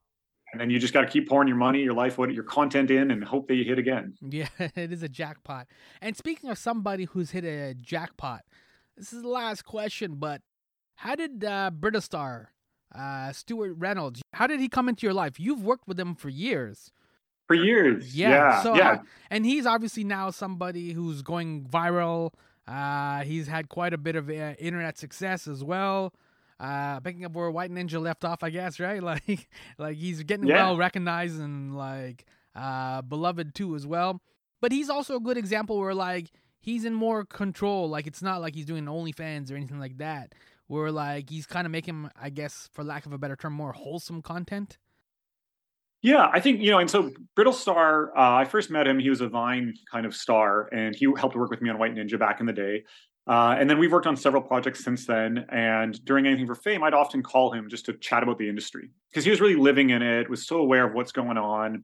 And 0.51 0.61
then 0.61 0.69
you 0.69 0.77
just 0.77 0.93
got 0.93 1.01
to 1.01 1.07
keep 1.07 1.27
pouring 1.27 1.47
your 1.47 1.57
money, 1.57 1.81
your 1.81 1.95
life, 1.95 2.19
what 2.19 2.31
your 2.31 2.43
content 2.43 2.91
in, 2.91 3.09
and 3.09 3.23
hope 3.23 3.47
that 3.47 3.55
you 3.55 3.63
hit 3.63 3.79
again. 3.79 4.13
yeah 4.21 4.49
it 4.59 4.91
is 4.93 5.01
a 5.01 5.09
jackpot 5.09 5.65
and 5.99 6.15
speaking 6.15 6.51
of 6.51 6.59
somebody 6.59 7.05
who's 7.05 7.31
hit 7.31 7.43
a 7.43 7.73
jackpot 7.73 8.41
this 8.95 9.11
is 9.13 9.23
the 9.23 9.27
last 9.27 9.65
question 9.65 10.15
but 10.17 10.43
how 10.97 11.15
did 11.15 11.43
uh 11.43 11.71
Brittlestar, 11.73 12.49
uh 12.93 13.31
Stewart 13.31 13.73
Reynolds 13.77 14.21
how 14.33 14.47
did 14.47 14.59
he 14.59 14.67
come 14.69 14.87
into 14.89 15.05
your 15.05 15.13
life 15.13 15.39
you've 15.39 15.63
worked 15.63 15.87
with 15.87 15.99
him 15.99 16.15
for 16.15 16.29
years 16.29 16.91
For 17.47 17.55
years, 17.55 18.15
Yeah. 18.15 18.29
yeah, 18.29 18.63
so 18.63 18.75
yeah. 18.75 19.01
and 19.29 19.45
he's 19.45 19.65
obviously 19.65 20.03
now 20.03 20.29
somebody 20.31 20.93
who's 20.93 21.21
going 21.21 21.65
viral. 21.65 22.31
Uh, 22.65 23.23
he's 23.23 23.47
had 23.47 23.67
quite 23.67 23.93
a 23.93 23.97
bit 23.97 24.15
of 24.15 24.29
uh, 24.29 24.53
internet 24.57 24.97
success 24.97 25.47
as 25.47 25.61
well. 25.63 26.13
Uh, 26.59 27.01
picking 27.01 27.25
up 27.25 27.33
where 27.33 27.51
White 27.51 27.69
Ninja 27.71 28.01
left 28.01 28.23
off, 28.23 28.41
I 28.43 28.49
guess, 28.49 28.79
right? 28.87 29.03
Like, 29.03 29.49
like 29.77 29.97
he's 29.97 30.23
getting 30.23 30.47
Yeah. 30.47 30.63
well 30.67 30.77
recognized 30.77 31.37
and 31.41 31.75
like 31.75 32.25
uh, 32.55 33.01
beloved 33.01 33.53
too 33.53 33.75
as 33.75 33.85
well. 33.85 34.21
But 34.61 34.71
he's 34.71 34.89
also 34.89 35.17
a 35.17 35.19
good 35.19 35.37
example 35.37 35.77
where 35.77 35.93
like 35.93 36.31
he's 36.61 36.85
in 36.85 36.93
more 36.93 37.25
control. 37.25 37.89
Like 37.89 38.07
it's 38.07 38.21
not 38.21 38.39
like 38.39 38.55
he's 38.55 38.65
doing 38.65 38.85
OnlyFans 38.85 39.51
or 39.51 39.55
anything 39.57 39.79
like 39.79 39.97
that. 39.97 40.33
Where 40.73 40.91
like 40.91 41.29
he's 41.29 41.45
kind 41.45 41.67
of 41.67 41.71
making, 41.71 42.09
I 42.19 42.31
guess, 42.31 42.67
for 42.73 42.83
lack 42.83 43.05
of 43.05 43.13
a 43.13 43.19
better 43.19 43.35
term, 43.35 43.53
more 43.53 43.73
wholesome 43.73 44.23
content. 44.23 44.79
Yeah, 46.01 46.31
I 46.33 46.39
think 46.39 46.61
you 46.61 46.71
know, 46.71 46.79
and 46.79 46.89
so 46.89 47.11
Brittlestar. 47.37 48.07
Uh, 48.09 48.33
I 48.33 48.45
first 48.45 48.71
met 48.71 48.87
him. 48.87 48.97
He 48.97 49.11
was 49.11 49.21
a 49.21 49.27
Vine 49.29 49.75
kind 49.91 50.07
of 50.07 50.15
star, 50.15 50.69
and 50.73 50.95
he 50.95 51.07
helped 51.15 51.35
work 51.35 51.51
with 51.51 51.61
me 51.61 51.69
on 51.69 51.77
White 51.77 51.93
Ninja 51.93 52.17
back 52.17 52.39
in 52.39 52.47
the 52.47 52.53
day. 52.53 52.83
Uh, 53.27 53.55
and 53.57 53.69
then 53.69 53.77
we've 53.77 53.91
worked 53.91 54.07
on 54.07 54.17
several 54.17 54.41
projects 54.41 54.83
since 54.83 55.05
then. 55.05 55.45
And 55.49 56.03
during 56.05 56.25
anything 56.25 56.47
for 56.47 56.55
fame, 56.55 56.83
I'd 56.83 56.95
often 56.95 57.21
call 57.21 57.53
him 57.53 57.69
just 57.69 57.85
to 57.85 57.93
chat 57.93 58.23
about 58.23 58.39
the 58.39 58.49
industry 58.49 58.89
because 59.11 59.23
he 59.23 59.29
was 59.29 59.39
really 59.39 59.55
living 59.55 59.91
in 59.91 60.01
it, 60.01 60.27
was 60.27 60.47
so 60.47 60.57
aware 60.57 60.87
of 60.87 60.95
what's 60.95 61.11
going 61.11 61.37
on, 61.37 61.83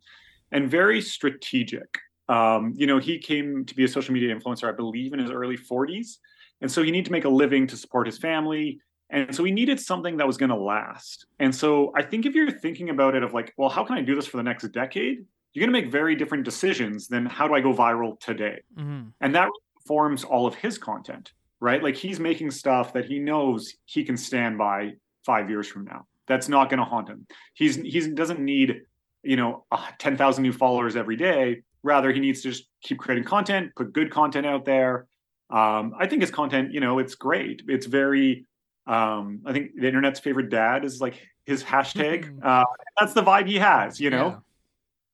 and 0.52 0.70
very 0.70 1.00
strategic. 1.00 1.88
Um, 2.28 2.74
you 2.76 2.88
know, 2.88 2.98
he 2.98 3.20
came 3.20 3.66
to 3.66 3.76
be 3.76 3.84
a 3.84 3.88
social 3.88 4.14
media 4.16 4.36
influencer, 4.36 4.68
I 4.68 4.72
believe, 4.72 5.14
in 5.14 5.20
his 5.20 5.30
early 5.30 5.58
40s, 5.58 6.18
and 6.62 6.72
so 6.72 6.84
he 6.84 6.92
needed 6.92 7.06
to 7.06 7.12
make 7.12 7.26
a 7.26 7.30
living 7.30 7.68
to 7.68 7.78
support 7.78 8.08
his 8.08 8.18
family. 8.18 8.80
And 9.12 9.36
so 9.36 9.44
he 9.44 9.52
needed 9.52 9.80
something 9.80 10.18
that 10.18 10.28
was 10.28 10.38
going 10.38 10.50
to 10.50 10.56
last. 10.56 11.26
And 11.40 11.54
so 11.56 11.92
I 11.96 12.04
think 12.04 12.26
if 12.26 12.36
you're 12.36 12.52
thinking 12.52 12.90
about 12.90 13.16
it 13.16 13.24
of 13.24 13.34
like, 13.34 13.54
well, 13.58 13.70
how 13.70 13.84
can 13.84 13.98
I 13.98 14.02
do 14.02 14.16
this 14.16 14.28
for 14.28 14.38
the 14.38 14.44
next 14.44 14.68
decade? 14.72 15.26
You're 15.54 15.66
going 15.66 15.74
to 15.74 15.82
make 15.82 15.92
very 15.92 16.16
different 16.16 16.44
decisions 16.44 17.08
than 17.08 17.26
how 17.26 17.48
do 17.48 17.56
I 17.56 17.62
go 17.62 17.74
viral 17.74 18.20
today? 18.20 18.60
Mm-hmm. 18.78 19.10
And 19.22 19.36
that 19.36 19.50
forms 19.88 20.24
all 20.24 20.46
of 20.46 20.54
his 20.54 20.78
content, 20.78 21.34
right? 21.60 21.82
Like 21.82 21.96
he's 21.96 22.20
making 22.20 22.52
stuff 22.52 22.94
that 22.94 23.06
he 23.06 23.18
knows 23.18 23.74
he 23.86 24.04
can 24.04 24.16
stand 24.16 24.60
by 24.60 24.92
five 25.26 25.50
years 25.50 25.68
from 25.68 25.86
now. 25.86 26.06
That's 26.28 26.48
not 26.48 26.70
going 26.70 26.78
to 26.78 26.86
haunt 26.86 27.10
him. 27.10 27.26
He's 27.56 27.78
he 27.78 28.00
doesn't 28.12 28.40
need, 28.40 28.82
you 29.24 29.36
know, 29.36 29.66
uh, 29.72 29.88
10,000 29.98 30.44
new 30.44 30.54
followers 30.54 30.96
every 30.96 31.16
day. 31.16 31.64
Rather, 31.82 32.12
he 32.12 32.20
needs 32.20 32.44
to 32.44 32.52
just 32.52 32.66
keep 32.84 33.00
creating 33.00 33.24
content, 33.24 33.72
put 33.76 33.92
good 33.92 34.12
content 34.12 34.46
out 34.46 34.66
there. 34.66 35.08
Um, 35.50 35.96
I 35.98 36.08
think 36.08 36.22
his 36.22 36.32
content, 36.32 36.74
you 36.74 36.80
know, 36.80 37.00
it's 37.00 37.16
great. 37.16 37.64
It's 37.68 37.86
very 37.86 38.46
um, 38.90 39.42
I 39.46 39.54
think 39.54 39.76
the 39.76 39.88
internet's 39.88 40.20
favorite 40.20 40.50
dad 40.50 40.84
is 40.84 41.00
like 41.00 41.22
his 41.46 41.64
hashtag. 41.64 42.44
uh, 42.44 42.66
that's 43.00 43.14
the 43.14 43.22
vibe 43.22 43.48
he 43.48 43.60
has, 43.60 44.00
you 44.00 44.10
know. 44.10 44.28
Yeah. 44.28 44.40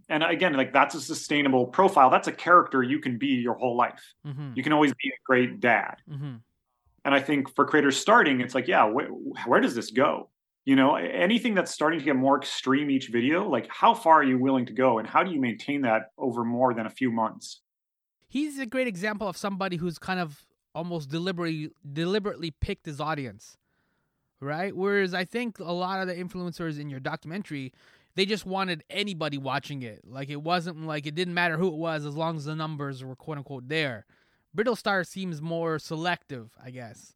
And 0.08 0.24
again, 0.24 0.54
like 0.54 0.72
that's 0.72 0.96
a 0.96 1.02
sustainable 1.02 1.66
profile. 1.66 2.10
That's 2.10 2.28
a 2.28 2.32
character 2.32 2.82
you 2.84 3.00
can 3.00 3.18
be 3.18 3.28
your 3.28 3.56
whole 3.56 3.76
life. 3.76 4.14
Mm-hmm. 4.26 4.52
You 4.56 4.64
can 4.64 4.72
always 4.72 4.94
be 4.94 5.10
a 5.10 5.20
great 5.26 5.60
dad. 5.60 5.96
Mm-hmm. 6.10 6.36
And 7.04 7.14
I 7.14 7.20
think 7.20 7.54
for 7.54 7.66
creators 7.66 7.98
starting, 7.98 8.40
it's 8.40 8.56
like, 8.56 8.68
yeah, 8.68 8.90
wh- 8.90 9.48
where 9.48 9.60
does 9.60 9.76
this 9.76 9.92
go? 9.92 10.30
You 10.64 10.76
know, 10.76 10.96
anything 10.96 11.54
that's 11.54 11.72
starting 11.72 12.00
to 12.00 12.06
get 12.06 12.16
more 12.16 12.38
extreme 12.38 12.90
each 12.90 13.10
video, 13.10 13.48
like 13.48 13.68
how 13.70 13.94
far 13.94 14.22
are 14.22 14.24
you 14.24 14.40
willing 14.40 14.66
to 14.68 14.74
go, 14.74 15.00
and 15.00 15.08
how 15.08 15.24
do 15.24 15.32
you 15.32 15.40
maintain 15.40 15.82
that 15.82 16.12
over 16.18 16.44
more 16.44 16.74
than 16.74 16.86
a 16.86 16.90
few 16.90 17.12
months? 17.12 17.62
He's 18.36 18.60
a 18.60 18.66
great 18.66 18.88
example 18.88 19.28
of 19.28 19.38
somebody 19.38 19.78
who's 19.78 19.98
kind 19.98 20.20
of 20.20 20.46
almost 20.74 21.10
deliberately 21.10 21.72
deliberately 21.94 22.52
picked 22.52 22.86
his 22.86 23.00
audience 23.00 23.58
right 24.42 24.76
whereas 24.76 25.14
i 25.14 25.24
think 25.24 25.60
a 25.60 25.72
lot 25.72 26.02
of 26.02 26.08
the 26.08 26.14
influencers 26.14 26.80
in 26.80 26.90
your 26.90 27.00
documentary 27.00 27.72
they 28.16 28.26
just 28.26 28.46
wanted 28.46 28.84
anybody 28.90 29.38
watching 29.38 29.82
it. 29.84 30.02
Like 30.06 30.30
it 30.30 30.42
wasn't 30.42 30.88
like 30.88 31.06
it 31.06 31.16
didn't 31.16 31.34
matter 31.34 31.58
who 31.58 31.68
it 31.68 31.76
was 31.76 32.06
as 32.06 32.16
long 32.16 32.38
as 32.38 32.46
the 32.46 32.56
numbers 32.56 33.04
were 33.04 33.16
quote 33.16 33.38
unquote 33.38 33.68
there. 33.68 34.06
Brittlestar 34.58 35.06
seems 35.06 35.42
more 35.42 35.80
selective, 35.80 36.52
I 36.64 36.72
guess. 36.72 37.14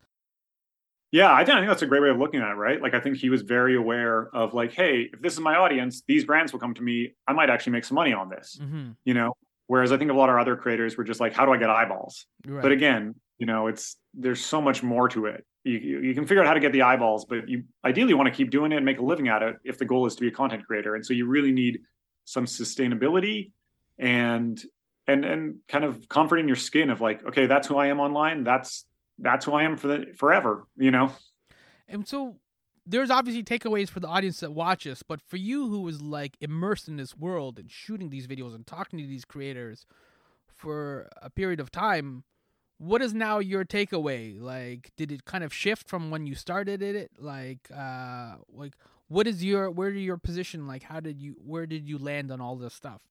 Yeah, 1.12 1.34
I 1.34 1.44
think, 1.44 1.56
I 1.56 1.62
think 1.62 1.70
that's 1.70 1.82
a 1.82 1.88
great 1.88 2.04
way 2.04 2.10
of 2.10 2.20
looking 2.20 2.42
at 2.42 2.52
it, 2.52 2.56
right? 2.56 2.80
Like 2.80 2.94
I 2.94 3.00
think 3.00 3.18
he 3.18 3.30
was 3.30 3.42
very 3.42 3.76
aware 3.76 4.30
of 4.36 4.54
like, 4.54 4.74
hey, 4.74 5.10
if 5.12 5.22
this 5.22 5.34
is 5.34 5.40
my 5.40 5.56
audience, 5.56 6.04
these 6.06 6.24
brands 6.24 6.52
will 6.52 6.60
come 6.60 6.76
to 6.76 6.84
me. 6.84 7.16
I 7.28 7.34
might 7.34 7.50
actually 7.50 7.74
make 7.74 7.86
some 7.86 7.96
money 7.96 8.14
on 8.14 8.30
this. 8.30 8.60
Mm-hmm. 8.62 8.92
You 9.06 9.14
know, 9.16 9.34
whereas 9.70 9.92
I 9.92 9.98
think 9.98 10.10
a 10.10 10.16
lot 10.16 10.30
of 10.30 10.34
our 10.34 10.40
other 10.40 10.56
creators 10.56 10.98
were 10.98 11.04
just 11.04 11.20
like, 11.20 11.32
how 11.32 11.46
do 11.46 11.54
I 11.54 11.58
get 11.58 11.70
eyeballs? 11.70 12.26
Right. 12.44 12.60
But 12.60 12.72
again, 12.72 13.14
you 13.38 13.46
know, 13.46 13.68
it's 13.68 13.98
there's 14.16 14.44
so 14.44 14.60
much 14.60 14.82
more 14.82 15.08
to 15.10 15.28
it. 15.28 15.46
You, 15.64 15.78
you 15.78 16.00
you 16.00 16.16
can 16.16 16.26
figure 16.26 16.42
out 16.42 16.48
how 16.48 16.56
to 16.56 16.60
get 16.60 16.74
the 16.74 16.82
eyeballs, 16.82 17.26
but 17.26 17.48
you 17.48 17.66
ideally 17.86 18.16
want 18.16 18.28
to 18.28 18.34
keep 18.34 18.50
doing 18.50 18.72
it 18.72 18.78
and 18.78 18.86
make 18.86 18.98
a 18.98 19.04
living 19.04 19.28
at 19.28 19.44
it 19.44 19.58
if 19.64 19.78
the 19.78 19.86
goal 19.86 20.08
is 20.08 20.16
to 20.16 20.22
be 20.22 20.28
a 20.28 20.32
content 20.32 20.66
creator. 20.66 20.96
And 20.96 21.06
so 21.06 21.14
you 21.14 21.28
really 21.28 21.52
need 21.52 21.82
some 22.26 22.46
sustainability 22.46 23.52
and 24.00 24.60
and 25.06 25.24
and 25.24 25.56
kind 25.68 25.86
of 25.86 26.10
comfort 26.10 26.38
in 26.38 26.48
your 26.48 26.58
skin 26.58 26.90
of 26.90 27.00
like, 27.00 27.24
okay, 27.28 27.46
that's 27.46 27.68
who 27.68 27.78
I 27.78 27.88
am 27.88 28.00
online. 28.00 28.44
That's 28.44 28.86
that's 29.20 29.46
who 29.46 29.54
I 29.54 29.64
am 29.64 29.78
for 29.78 29.88
the 29.88 30.06
forever. 30.18 30.66
You 30.78 30.90
know. 30.90 31.12
And 31.88 32.08
so 32.08 32.38
there's 32.90 33.12
obviously 33.12 33.44
takeaways 33.44 33.90
for 33.90 34.00
the 34.00 34.08
audience 34.08 34.40
that 34.40 34.52
watch 34.52 34.88
us, 34.88 35.04
but 35.04 35.22
for 35.22 35.38
you 35.38 35.70
who 35.70 35.82
was 35.82 36.02
like 36.02 36.36
immersed 36.42 36.88
in 36.88 36.98
this 36.98 37.16
world 37.16 37.60
and 37.60 37.70
shooting 37.70 38.10
these 38.10 38.26
videos 38.26 38.56
and 38.56 38.66
talking 38.66 39.00
to 39.00 39.06
these 39.06 39.26
creators 39.26 39.86
for 40.48 41.08
a 41.22 41.30
period 41.30 41.60
of 41.60 41.72
time, 41.72 42.24
what 42.80 43.02
is 43.02 43.14
now 43.14 43.38
your 43.38 43.64
takeaway? 43.64 44.42
Like, 44.42 44.92
did 44.98 45.12
it 45.12 45.26
kind 45.26 45.44
of 45.44 45.54
shift 45.54 45.88
from 45.88 46.10
when 46.10 46.26
you 46.26 46.34
started 46.34 46.82
it? 46.82 47.12
Like, 47.20 47.70
uh, 47.76 48.38
like 48.52 48.74
what 49.08 49.28
is 49.28 49.44
your 49.44 49.70
where 49.70 49.92
your 49.92 50.18
position? 50.18 50.68
Like, 50.68 50.84
how 50.84 51.00
did 51.00 51.22
you 51.22 51.36
where 51.46 51.68
did 51.68 51.88
you 51.88 52.00
land 52.00 52.32
on 52.32 52.42
all 52.42 52.56
this 52.56 52.74
stuff? 52.74 53.02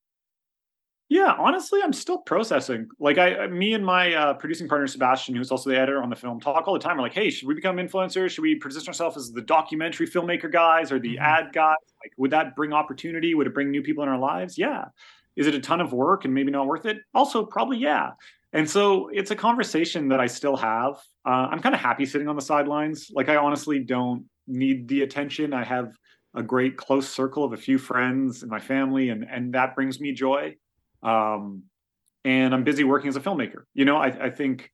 Yeah, 1.11 1.35
honestly, 1.39 1.81
I'm 1.83 1.95
still 1.95 2.19
processing. 2.19 2.89
Like 2.99 3.17
I, 3.17 3.47
me 3.47 3.73
and 3.73 3.85
my 3.85 4.13
uh, 4.13 4.35
producing 4.35 4.69
partner 4.69 4.87
Sebastian, 4.87 5.35
who's 5.35 5.51
also 5.51 5.71
the 5.71 5.77
editor 5.79 6.03
on 6.03 6.11
the 6.11 6.17
film, 6.17 6.39
talk 6.39 6.69
all 6.69 6.75
the 6.75 6.81
time. 6.81 6.99
We're 6.99 7.05
like, 7.05 7.15
"Hey, 7.15 7.31
should 7.31 7.49
we 7.49 7.55
become 7.55 7.77
influencers? 7.77 8.31
Should 8.31 8.43
we 8.43 8.57
position 8.57 8.89
ourselves 8.89 9.17
as 9.17 9.31
the 9.33 9.41
documentary 9.41 10.07
filmmaker 10.07 10.53
guys 10.53 10.93
or 10.93 10.99
the 10.99 11.17
Mhm. 11.17 11.21
ad 11.21 11.53
guys? 11.55 11.77
Like, 12.05 12.13
would 12.19 12.31
that 12.33 12.55
bring 12.55 12.75
opportunity? 12.75 13.35
Would 13.35 13.47
it 13.47 13.55
bring 13.55 13.71
new 13.71 13.83
people 13.83 14.03
in 14.03 14.11
our 14.11 14.19
lives? 14.19 14.59
Yeah. 14.59 14.87
Is 15.37 15.47
it 15.47 15.55
a 15.55 15.61
ton 15.61 15.81
of 15.81 15.95
work 15.95 16.27
and 16.27 16.35
maybe 16.35 16.51
not 16.51 16.67
worth 16.67 16.85
it? 16.85 16.99
Also, 17.15 17.45
probably 17.47 17.79
yeah. 17.79 18.11
And 18.53 18.69
so 18.69 19.09
it's 19.09 19.31
a 19.31 19.37
conversation 19.37 20.09
that 20.09 20.21
I 20.21 20.27
still 20.27 20.57
have. 20.57 20.95
Uh, 21.25 21.49
I'm 21.51 21.61
kind 21.61 21.75
of 21.75 21.81
happy 21.81 22.05
sitting 22.05 22.29
on 22.29 22.37
the 22.37 22.43
sidelines. 22.43 23.11
Like 23.15 23.29
I 23.31 23.37
honestly 23.37 23.79
don't 23.79 24.27
need 24.47 24.89
the 24.89 25.03
attention. 25.03 25.55
I 25.55 25.65
have 25.65 25.95
a 26.35 26.43
great 26.43 26.77
close 26.77 27.09
circle 27.09 27.45
of 27.45 27.53
a 27.55 27.57
few 27.57 27.79
friends 27.79 28.43
and 28.43 28.51
my 28.51 28.59
family, 28.61 29.09
and 29.09 29.25
and 29.25 29.55
that 29.55 29.75
brings 29.75 30.01
me 30.01 30.13
joy 30.13 30.55
um, 31.03 31.65
and 32.25 32.55
I'm 32.55 32.65
busy 32.65 32.85
working 32.85 33.09
as 33.09 33.17
a 33.17 33.21
filmmaker. 33.21 33.63
You 33.75 33.85
know, 33.85 33.97
I, 33.97 34.27
I, 34.27 34.31
think 34.31 34.71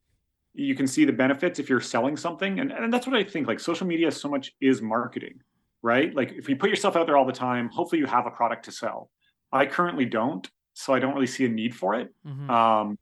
you 0.55 0.75
can 0.75 0.87
see 0.87 1.05
the 1.05 1.13
benefits 1.13 1.59
if 1.59 1.69
you're 1.69 1.81
selling 1.81 2.17
something, 2.17 2.61
and, 2.61 2.73
and 2.73 2.93
that's 2.93 3.07
what 3.07 3.17
I 3.17 3.25
think. 3.25 3.47
Like 3.47 3.61
social 3.61 3.87
media, 3.87 4.11
so 4.11 4.29
much 4.29 4.53
is 4.61 4.81
marketing, 4.81 5.41
right? 5.83 6.15
Like 6.15 6.33
if 6.33 6.49
you 6.49 6.57
put 6.57 6.71
yourself 6.71 6.97
out 6.97 7.07
there 7.07 7.17
all 7.17 7.27
the 7.27 7.33
time, 7.33 7.69
hopefully 7.69 8.01
you 8.01 8.07
have 8.07 8.27
a 8.27 8.31
product 8.31 8.65
to 8.67 8.73
sell. 8.73 9.11
I 9.53 9.67
currently 9.67 10.05
don't, 10.05 10.49
so 10.73 10.95
I 10.95 10.99
don't 10.99 11.15
really 11.15 11.27
see 11.27 11.45
a 11.45 11.49
need 11.49 11.75
for 11.75 11.95
it. 11.95 12.13
Mm-hmm. 12.27 12.51
Um, 12.51 12.99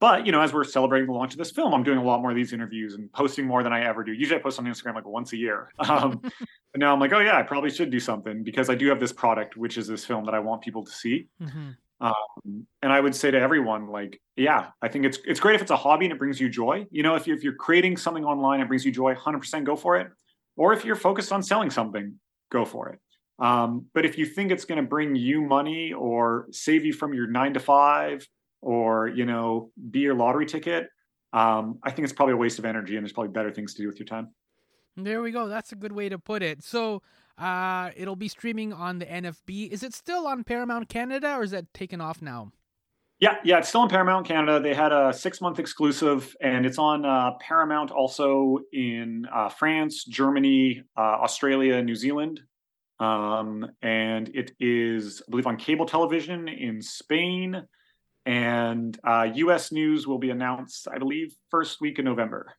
but 0.00 0.26
you 0.26 0.32
know, 0.32 0.42
as 0.42 0.52
we're 0.52 0.64
celebrating 0.64 1.06
the 1.06 1.14
launch 1.14 1.32
of 1.32 1.38
this 1.38 1.50
film, 1.50 1.72
I'm 1.72 1.82
doing 1.82 1.98
a 1.98 2.04
lot 2.04 2.20
more 2.20 2.30
of 2.30 2.36
these 2.36 2.52
interviews 2.52 2.94
and 2.94 3.10
posting 3.12 3.46
more 3.46 3.62
than 3.62 3.72
I 3.72 3.84
ever 3.84 4.04
do. 4.04 4.12
Usually, 4.12 4.38
I 4.38 4.42
post 4.42 4.58
on 4.58 4.66
Instagram 4.66 4.94
like 4.96 5.06
once 5.06 5.32
a 5.32 5.36
year. 5.36 5.72
Um, 5.88 6.20
but 6.20 6.80
now 6.80 6.92
I'm 6.92 6.98
like, 6.98 7.12
oh 7.12 7.20
yeah, 7.20 7.38
I 7.38 7.42
probably 7.42 7.70
should 7.70 7.90
do 7.90 8.00
something 8.00 8.42
because 8.42 8.68
I 8.68 8.74
do 8.74 8.88
have 8.88 8.98
this 8.98 9.12
product, 9.12 9.56
which 9.56 9.78
is 9.78 9.86
this 9.86 10.04
film 10.04 10.24
that 10.24 10.34
I 10.34 10.40
want 10.40 10.60
people 10.60 10.84
to 10.84 10.90
see. 10.90 11.28
Mm-hmm. 11.40 11.70
Um, 12.04 12.66
and 12.82 12.92
I 12.92 13.00
would 13.00 13.14
say 13.14 13.30
to 13.30 13.40
everyone, 13.40 13.88
like, 13.88 14.20
yeah, 14.36 14.66
I 14.82 14.88
think 14.88 15.06
it's 15.06 15.18
it's 15.24 15.40
great 15.40 15.54
if 15.54 15.62
it's 15.62 15.70
a 15.70 15.76
hobby 15.76 16.04
and 16.04 16.12
it 16.12 16.18
brings 16.18 16.38
you 16.38 16.50
joy. 16.50 16.84
You 16.90 17.02
know, 17.02 17.14
if 17.14 17.26
you 17.26 17.34
if 17.34 17.42
you're 17.42 17.54
creating 17.54 17.96
something 17.96 18.24
online 18.24 18.60
and 18.60 18.68
brings 18.68 18.84
you 18.84 18.92
joy, 18.92 19.14
100% 19.14 19.64
go 19.64 19.74
for 19.74 19.96
it. 19.96 20.08
Or 20.56 20.74
if 20.74 20.84
you're 20.84 20.96
focused 20.96 21.32
on 21.32 21.42
selling 21.42 21.70
something, 21.70 22.20
go 22.52 22.66
for 22.66 22.90
it. 22.90 22.98
Um, 23.38 23.86
but 23.94 24.04
if 24.04 24.18
you 24.18 24.26
think 24.26 24.52
it's 24.52 24.66
going 24.66 24.80
to 24.80 24.86
bring 24.86 25.16
you 25.16 25.40
money 25.40 25.94
or 25.94 26.46
save 26.52 26.84
you 26.84 26.92
from 26.92 27.14
your 27.14 27.26
nine 27.26 27.54
to 27.54 27.60
five, 27.60 28.28
or 28.60 29.08
you 29.08 29.24
know, 29.24 29.70
be 29.90 30.00
your 30.00 30.14
lottery 30.14 30.44
ticket, 30.44 30.88
um, 31.32 31.78
I 31.82 31.90
think 31.90 32.04
it's 32.04 32.12
probably 32.12 32.34
a 32.34 32.36
waste 32.36 32.58
of 32.58 32.66
energy, 32.66 32.96
and 32.96 33.04
there's 33.04 33.14
probably 33.14 33.32
better 33.32 33.50
things 33.50 33.72
to 33.74 33.82
do 33.82 33.88
with 33.88 33.98
your 33.98 34.06
time. 34.06 34.28
There 34.96 35.22
we 35.22 35.30
go. 35.30 35.48
That's 35.48 35.72
a 35.72 35.76
good 35.76 35.92
way 35.92 36.10
to 36.10 36.18
put 36.18 36.42
it. 36.42 36.62
So 36.62 37.02
uh, 37.38 37.90
it'll 37.96 38.16
be 38.16 38.28
streaming 38.28 38.72
on 38.72 38.98
the 38.98 39.06
NFB. 39.06 39.70
Is 39.70 39.82
it 39.82 39.94
still 39.94 40.26
on 40.26 40.44
Paramount 40.44 40.88
Canada 40.88 41.34
or 41.36 41.42
is 41.42 41.50
that 41.50 41.72
taken 41.74 42.00
off 42.00 42.22
now? 42.22 42.52
Yeah, 43.20 43.36
yeah, 43.44 43.58
it's 43.58 43.68
still 43.68 43.82
on 43.82 43.88
Paramount 43.88 44.26
Canada. 44.26 44.60
They 44.60 44.74
had 44.74 44.92
a 44.92 45.12
six 45.12 45.40
month 45.40 45.58
exclusive, 45.58 46.36
and 46.40 46.66
it's 46.66 46.78
on 46.78 47.04
uh, 47.04 47.32
Paramount 47.40 47.90
also 47.90 48.58
in 48.72 49.26
uh, 49.32 49.48
France, 49.48 50.04
Germany, 50.04 50.82
uh, 50.96 51.00
Australia, 51.00 51.80
New 51.80 51.94
Zealand. 51.94 52.40
Um, 52.98 53.66
and 53.82 54.28
it 54.34 54.52
is, 54.58 55.22
I 55.26 55.30
believe, 55.30 55.46
on 55.46 55.56
cable 55.56 55.86
television 55.86 56.48
in 56.48 56.82
Spain. 56.82 57.62
And 58.26 58.98
US 59.04 59.72
uh, 59.72 59.74
news 59.74 60.06
will 60.06 60.18
be 60.18 60.30
announced, 60.30 60.88
I 60.92 60.98
believe, 60.98 61.34
first 61.50 61.80
week 61.80 61.98
in 61.98 62.04
November. 62.04 62.54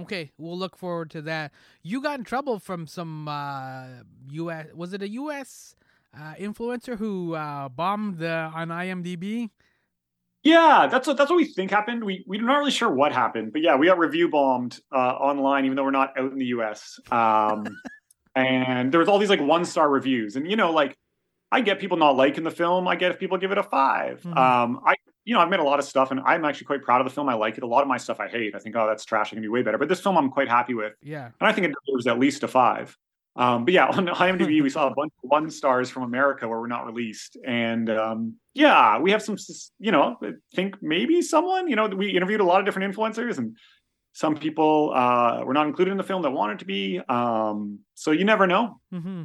Okay, 0.00 0.32
we'll 0.38 0.58
look 0.58 0.76
forward 0.76 1.10
to 1.10 1.22
that. 1.22 1.52
You 1.82 2.02
got 2.02 2.18
in 2.18 2.24
trouble 2.24 2.58
from 2.58 2.86
some 2.86 3.28
uh, 3.28 3.86
U.S. 4.30 4.66
Was 4.74 4.92
it 4.92 5.02
a 5.02 5.08
U.S. 5.08 5.76
Uh, 6.16 6.34
influencer 6.34 6.96
who 6.98 7.34
uh, 7.34 7.68
bombed 7.68 8.18
the, 8.18 8.50
on 8.54 8.68
IMDb? 8.68 9.50
Yeah, 10.42 10.88
that's 10.90 11.06
what 11.06 11.16
that's 11.16 11.30
what 11.30 11.36
we 11.36 11.46
think 11.46 11.70
happened. 11.70 12.04
We 12.04 12.22
we're 12.26 12.42
not 12.42 12.58
really 12.58 12.70
sure 12.70 12.90
what 12.90 13.12
happened, 13.12 13.52
but 13.52 13.62
yeah, 13.62 13.76
we 13.76 13.86
got 13.86 13.98
review 13.98 14.28
bombed 14.28 14.78
uh, 14.92 14.96
online, 14.96 15.64
even 15.64 15.74
though 15.74 15.84
we're 15.84 15.90
not 15.90 16.18
out 16.18 16.32
in 16.32 16.38
the 16.38 16.46
U.S. 16.46 17.00
Um, 17.10 17.64
and 18.34 18.92
there 18.92 19.00
was 19.00 19.08
all 19.08 19.18
these 19.18 19.30
like 19.30 19.40
one 19.40 19.64
star 19.64 19.88
reviews, 19.88 20.36
and 20.36 20.50
you 20.50 20.56
know, 20.56 20.70
like 20.70 20.98
I 21.50 21.60
get 21.60 21.78
people 21.78 21.96
not 21.96 22.16
liking 22.16 22.44
the 22.44 22.50
film. 22.50 22.88
I 22.88 22.96
get 22.96 23.12
if 23.12 23.18
people 23.18 23.38
give 23.38 23.52
it 23.52 23.58
a 23.58 23.62
5 23.62 24.20
mm-hmm. 24.20 24.36
Um, 24.36 24.80
I 24.84 24.96
you 25.24 25.34
know, 25.34 25.40
I've 25.40 25.48
made 25.48 25.60
a 25.60 25.64
lot 25.64 25.78
of 25.78 25.84
stuff 25.84 26.10
and 26.10 26.20
I'm 26.20 26.44
actually 26.44 26.66
quite 26.66 26.82
proud 26.82 27.00
of 27.00 27.06
the 27.06 27.12
film. 27.12 27.28
I 27.28 27.34
like 27.34 27.56
it. 27.56 27.62
A 27.62 27.66
lot 27.66 27.82
of 27.82 27.88
my 27.88 27.96
stuff 27.96 28.20
I 28.20 28.28
hate. 28.28 28.54
I 28.54 28.58
think, 28.58 28.76
oh, 28.76 28.86
that's 28.86 29.04
trash. 29.04 29.32
It 29.32 29.36
can 29.36 29.42
be 29.42 29.48
way 29.48 29.62
better. 29.62 29.78
But 29.78 29.88
this 29.88 30.00
film 30.00 30.16
I'm 30.16 30.30
quite 30.30 30.48
happy 30.48 30.74
with. 30.74 30.92
Yeah. 31.02 31.30
And 31.40 31.48
I 31.48 31.52
think 31.52 31.66
it 31.66 31.74
deserves 31.86 32.06
at 32.06 32.18
least 32.18 32.42
a 32.42 32.48
five. 32.48 32.96
Um, 33.36 33.64
but 33.64 33.74
yeah, 33.74 33.86
on 33.92 34.06
IMDb, 34.06 34.62
we 34.62 34.70
saw 34.70 34.86
a 34.86 34.94
bunch 34.94 35.12
of 35.22 35.30
one 35.30 35.50
stars 35.50 35.90
from 35.90 36.02
America 36.02 36.46
where 36.46 36.60
we're 36.60 36.66
not 36.66 36.84
released. 36.84 37.38
And 37.44 37.88
um, 37.90 38.36
yeah, 38.52 38.98
we 38.98 39.10
have 39.12 39.22
some, 39.22 39.36
you 39.78 39.92
know, 39.92 40.16
I 40.22 40.32
think 40.54 40.76
maybe 40.82 41.22
someone, 41.22 41.68
you 41.68 41.76
know, 41.76 41.86
we 41.86 42.10
interviewed 42.10 42.40
a 42.40 42.44
lot 42.44 42.60
of 42.60 42.66
different 42.66 42.94
influencers 42.94 43.38
and 43.38 43.56
some 44.12 44.36
people 44.36 44.92
uh, 44.94 45.42
were 45.44 45.54
not 45.54 45.66
included 45.66 45.90
in 45.90 45.96
the 45.96 46.04
film 46.04 46.22
that 46.22 46.30
wanted 46.30 46.60
to 46.60 46.64
be. 46.64 47.00
Um, 47.08 47.80
so 47.94 48.12
you 48.12 48.24
never 48.24 48.46
know. 48.46 48.80
Mm-hmm. 48.92 49.24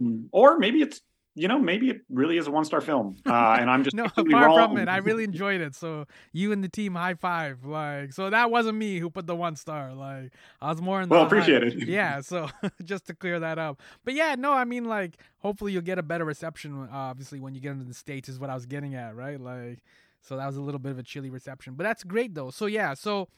Um, 0.00 0.28
or 0.32 0.58
maybe 0.58 0.82
it's 0.82 1.00
you 1.40 1.48
know, 1.48 1.58
maybe 1.58 1.88
it 1.88 2.02
really 2.10 2.36
is 2.36 2.46
a 2.46 2.50
one 2.50 2.66
star 2.66 2.82
film, 2.82 3.16
uh, 3.26 3.56
and 3.58 3.70
I'm 3.70 3.82
just 3.82 3.96
no 3.96 4.08
far 4.08 4.24
wrong. 4.26 4.68
from 4.68 4.76
it. 4.76 4.88
I 4.88 4.98
really 4.98 5.24
enjoyed 5.24 5.62
it. 5.62 5.74
So 5.74 6.04
you 6.32 6.52
and 6.52 6.62
the 6.62 6.68
team, 6.68 6.94
high 6.94 7.14
five! 7.14 7.64
Like, 7.64 8.12
so 8.12 8.28
that 8.28 8.50
wasn't 8.50 8.76
me 8.76 8.98
who 8.98 9.08
put 9.08 9.26
the 9.26 9.34
one 9.34 9.56
star. 9.56 9.94
Like, 9.94 10.32
I 10.60 10.70
was 10.70 10.82
more 10.82 11.00
in 11.00 11.08
the 11.08 11.14
well, 11.14 11.24
appreciate 11.24 11.62
it. 11.62 11.88
Yeah, 11.88 12.20
so 12.32 12.50
just 12.84 13.06
to 13.06 13.14
clear 13.14 13.40
that 13.40 13.58
up. 13.58 13.80
But 14.04 14.12
yeah, 14.12 14.34
no, 14.36 14.52
I 14.52 14.64
mean, 14.64 14.84
like, 14.84 15.16
hopefully 15.38 15.72
you'll 15.72 15.82
get 15.82 15.98
a 15.98 16.02
better 16.02 16.26
reception. 16.26 16.88
Uh, 16.92 16.94
obviously, 16.94 17.40
when 17.40 17.54
you 17.54 17.60
get 17.60 17.72
into 17.72 17.86
the 17.86 17.94
states, 17.94 18.28
is 18.28 18.38
what 18.38 18.50
I 18.50 18.54
was 18.54 18.66
getting 18.66 18.94
at, 18.94 19.16
right? 19.16 19.40
Like, 19.40 19.78
so 20.20 20.36
that 20.36 20.46
was 20.46 20.58
a 20.58 20.62
little 20.62 20.80
bit 20.80 20.92
of 20.92 20.98
a 20.98 21.02
chilly 21.02 21.30
reception, 21.30 21.74
but 21.74 21.84
that's 21.84 22.04
great 22.04 22.34
though. 22.34 22.50
So 22.50 22.66
yeah, 22.66 22.92
so 22.92 23.28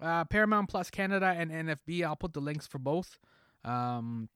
uh, 0.00 0.24
Paramount 0.24 0.68
Plus 0.68 0.90
Canada 0.90 1.34
and 1.36 1.52
NFB. 1.52 2.04
I'll 2.04 2.16
put 2.16 2.32
the 2.32 2.40
links 2.40 2.66
for 2.66 2.78
both. 2.78 3.18
Um, 3.64 4.28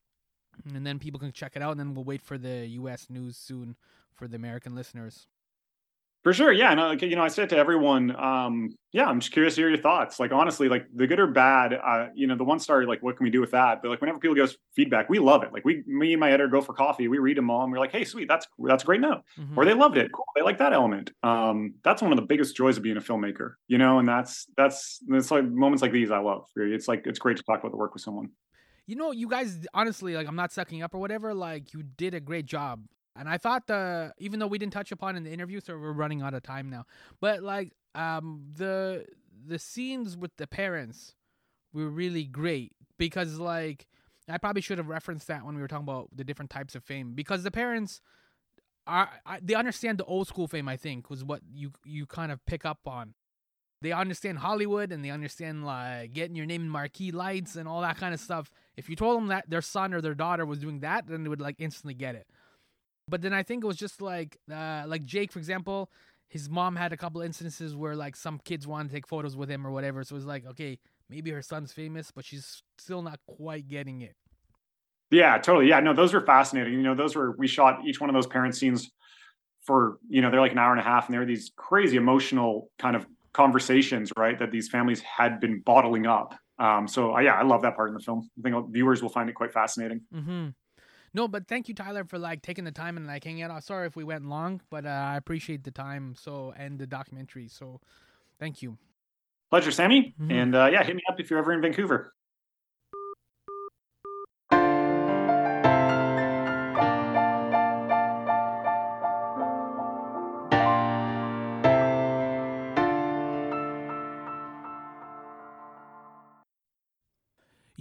and 0.75 0.87
then 0.87 0.99
people 0.99 1.21
can 1.21 1.33
check 1.33 1.53
it 1.55 1.63
out 1.63 1.73
and 1.73 1.81
then 1.81 1.95
we'll 1.95 2.05
wait 2.05 2.23
for 2.23 2.39
the 2.39 2.67
us 2.67 3.07
news 3.09 3.37
soon 3.37 3.77
for 4.15 4.29
the 4.29 4.37
american 4.37 4.75
listeners. 4.75 5.27
For 6.25 6.33
sure 6.33 6.53
yeah 6.53 6.73
and 6.73 6.81
uh, 6.81 7.07
you 7.07 7.15
know 7.15 7.23
i 7.23 7.29
said 7.29 7.49
to 7.51 7.57
everyone 7.57 8.15
um, 8.17 8.71
yeah 8.93 9.07
i'm 9.07 9.21
just 9.21 9.33
curious 9.33 9.55
to 9.55 9.61
hear 9.61 9.69
your 9.69 9.79
thoughts. 9.79 10.19
Like 10.19 10.33
honestly 10.33 10.69
like 10.69 10.87
the 10.93 11.07
good 11.07 11.21
or 11.21 11.29
bad 11.29 11.73
uh, 11.73 12.09
you 12.13 12.27
know 12.27 12.37
the 12.37 12.45
one 12.45 12.59
star 12.59 12.85
like 12.85 13.03
what 13.03 13.17
can 13.17 13.25
we 13.25 13.31
do 13.31 13.41
with 13.41 13.53
that? 13.53 13.81
But 13.81 13.91
like 13.91 14.01
whenever 14.01 14.19
people 14.19 14.35
give 14.35 14.45
us 14.45 14.57
feedback 14.75 15.09
we 15.09 15.21
love 15.21 15.45
it. 15.45 15.53
Like 15.53 15.65
we 15.65 15.85
me 15.87 16.13
and 16.13 16.21
my 16.21 16.29
editor 16.31 16.49
go 16.49 16.61
for 16.61 16.73
coffee 16.75 17.07
we 17.07 17.19
read 17.19 17.37
them 17.37 17.51
all 17.51 17.63
and 17.63 17.73
we're 17.73 17.79
like 17.79 17.93
hey 17.93 18.05
sweet 18.05 18.27
that's 18.27 18.47
that's 18.59 18.83
a 18.83 18.87
great 18.87 19.01
note. 19.01 19.23
Mm-hmm. 19.39 19.59
or 19.59 19.65
they 19.65 19.75
loved 19.75 19.97
it. 19.97 20.11
Cool 20.13 20.25
they 20.35 20.43
like 20.43 20.59
that 20.59 20.73
element. 20.73 21.13
Um, 21.23 21.75
that's 21.85 22.03
one 22.03 22.13
of 22.13 22.17
the 22.17 22.27
biggest 22.27 22.57
joys 22.57 22.77
of 22.77 22.83
being 22.83 22.97
a 22.97 23.01
filmmaker 23.01 23.53
you 23.69 23.79
know 23.79 24.01
and 24.01 24.09
that's 24.09 24.47
that's 24.57 24.99
it's 25.09 25.31
like 25.31 25.45
moments 25.45 25.83
like 25.83 25.93
these 25.93 26.11
i 26.11 26.19
love. 26.19 26.47
It's 26.57 26.89
like 26.89 27.07
it's 27.07 27.21
great 27.21 27.37
to 27.37 27.45
talk 27.45 27.61
about 27.61 27.71
the 27.71 27.79
work 27.79 27.95
with 27.95 28.03
someone 28.03 28.31
you 28.89 28.97
know, 28.97 29.13
you 29.13 29.29
guys 29.29 29.67
honestly, 29.75 30.15
like 30.15 30.27
I'm 30.27 30.35
not 30.35 30.51
sucking 30.51 30.83
up 30.83 30.95
or 30.95 30.99
whatever, 30.99 31.35
like 31.35 31.75
you 31.75 31.83
did 31.83 32.15
a 32.15 32.21
great 32.21 32.47
job. 32.47 32.81
And 33.15 33.29
I 33.29 33.37
thought 33.37 33.67
the 33.67 34.15
even 34.19 34.41
though 34.41 34.47
we 34.47 34.59
didn't 34.59 34.73
touch 34.73 34.91
upon 34.91 35.15
in 35.15 35.25
the 35.25 35.31
interview, 35.31 35.61
so 35.61 35.77
we're 35.77 35.93
running 35.93 36.23
out 36.23 36.33
of 36.33 36.43
time 36.43 36.71
now. 36.71 36.87
But 37.21 37.43
like 37.43 37.75
um 37.95 38.45
the 38.55 39.05
the 39.47 39.59
scenes 39.59 40.17
with 40.17 40.35
the 40.39 40.47
parents 40.47 41.15
were 41.73 41.91
really 41.91 42.25
great 42.25 42.73
because 42.97 43.39
like 43.39 43.87
I 44.27 44.39
probably 44.39 44.63
should 44.63 44.79
have 44.79 44.89
referenced 44.89 45.27
that 45.29 45.45
when 45.45 45.55
we 45.55 45.61
were 45.61 45.69
talking 45.69 45.85
about 45.85 46.09
the 46.15 46.25
different 46.25 46.51
types 46.51 46.75
of 46.75 46.83
fame 46.83 47.13
because 47.15 47.43
the 47.43 47.51
parents 47.51 48.01
are 48.87 49.11
I, 49.27 49.41
they 49.43 49.55
understand 49.55 49.99
the 49.99 50.05
old 50.07 50.29
school 50.29 50.49
fame. 50.49 50.67
I 50.67 50.79
think 50.79 51.11
was 51.11 51.23
what 51.23 51.43
you 51.53 51.73
you 51.85 52.07
kind 52.07 52.33
of 52.33 52.45
pick 52.47 52.65
up 52.65 52.81
on. 52.87 53.13
They 53.83 53.93
understand 53.93 54.39
Hollywood 54.39 54.93
and 54.93 55.05
they 55.05 55.11
understand 55.11 55.67
like 55.67 56.15
getting 56.15 56.35
your 56.35 56.47
name 56.47 56.63
in 56.63 56.69
marquee 56.71 57.13
lights 57.13 57.55
and 57.55 57.69
all 57.69 57.83
that 57.83 57.99
kind 57.99 58.15
of 58.15 58.21
stuff. 58.21 58.51
If 58.79 58.89
you 58.89 58.95
told 58.95 59.17
them 59.17 59.27
that 59.27 59.51
their 59.51 59.61
son 59.61 59.93
or 59.93 60.01
their 60.01 60.15
daughter 60.15 60.47
was 60.47 60.61
doing 60.61 60.81
that, 60.81 61.09
then 61.09 61.25
they 61.25 61.29
would 61.29 61.41
like 61.41 61.57
instantly 61.59 61.95
get 61.95 62.15
it. 62.15 62.29
But 63.09 63.23
then 63.23 63.33
I 63.33 63.43
think 63.43 63.65
it 63.65 63.67
was 63.67 63.77
just 63.77 64.01
like 64.01 64.39
uh, 64.51 64.85
like 64.87 65.05
Jake, 65.05 65.33
for 65.33 65.41
example, 65.41 65.91
his 66.29 66.49
mom 66.49 66.77
had 66.77 66.93
a 66.93 66.97
couple 66.97 67.21
instances 67.21 67.75
where 67.75 67.97
like 67.97 68.15
some 68.15 68.41
kids 68.45 68.69
wanted 68.69 68.89
to 68.89 68.95
take 68.95 69.09
photos 69.09 69.37
with 69.37 69.51
him 69.51 69.67
or 69.67 69.73
whatever. 69.73 70.05
So 70.05 70.15
it 70.15 70.19
was 70.19 70.27
like, 70.27 70.47
okay, 70.47 70.79
maybe 71.11 71.33
her 71.33 71.43
son's 71.43 71.73
famous, 71.73 72.13
but 72.13 72.25
she's 72.25 72.63
still 72.79 73.03
not 73.03 73.19
quite 73.27 73.67
getting 73.67 74.03
it. 74.03 74.15
Yeah, 75.11 75.39
totally. 75.39 75.69
Yeah, 75.69 75.81
no, 75.81 75.93
those 75.93 76.15
were 76.15 76.25
fascinating. 76.25 76.75
You 76.75 76.83
know, 76.83 76.95
those 76.95 77.17
were 77.17 77.35
we 77.37 77.49
shot 77.49 77.81
each 77.85 78.01
one 78.01 78.09
of 78.09 78.15
those 78.15 78.29
parent 78.29 78.55
scenes 78.55 78.91
for 79.63 79.99
you 80.09 80.23
know 80.23 80.31
they're 80.31 80.41
like 80.41 80.53
an 80.53 80.59
hour 80.59 80.71
and 80.71 80.81
a 80.81 80.85
half, 80.85 81.07
and 81.07 81.15
they 81.15 81.19
were 81.19 81.27
these 81.27 81.51
crazy 81.57 81.97
emotional 81.97 82.71
kind 82.79 82.95
of 82.95 83.07
conversations, 83.33 84.13
right? 84.17 84.39
That 84.39 84.53
these 84.53 84.69
families 84.69 85.01
had 85.01 85.41
been 85.41 85.63
bottling 85.63 86.07
up. 86.07 86.37
Um, 86.59 86.89
so 86.89 87.17
uh, 87.17 87.21
yeah, 87.21 87.35
I 87.35 87.43
love 87.43 87.63
that 87.63 87.77
part 87.77 87.89
in 87.89 87.95
the 87.95 88.01
film. 88.01 88.29
I 88.39 88.43
think 88.43 88.73
viewers 88.73 89.03
will 89.03 89.09
find 89.09 89.29
it 89.29 89.35
quite 89.35 89.53
fascinating. 89.53 90.03
Mm-hmm. 90.15 90.49
No, 91.15 91.27
but 91.27 91.49
thank 91.49 91.69
you, 91.69 91.75
Tyler, 91.75 92.05
for 92.05 92.19
like 92.19 92.43
taking 92.43 92.65
the 92.65 92.73
time 92.73 92.97
and 92.97 93.07
like 93.07 93.25
hanging 93.25 93.43
out. 93.43 93.65
Sorry 93.65 93.87
if 93.87 93.97
we 93.97 94.05
went 94.05 94.27
long, 94.27 94.61
but 94.71 94.85
uh, 94.85 94.89
I 94.89 95.17
appreciate 95.17 95.65
the 95.65 95.71
time. 95.71 96.15
So 96.19 96.53
and 96.57 96.79
the 96.79 96.87
documentary. 96.87 97.49
So 97.49 97.81
thank 98.39 98.63
you. 98.63 98.77
Pleasure, 99.51 99.71
Sammy. 99.71 100.15
Mm-hmm. 100.21 100.31
And 100.31 100.55
uh, 100.55 100.69
yeah, 100.71 100.85
hit 100.85 100.95
me 100.97 101.03
up 101.09 101.19
if 101.19 101.31
you're 101.31 101.39
ever 101.39 101.53
in 101.53 101.63
Vancouver. 101.63 102.13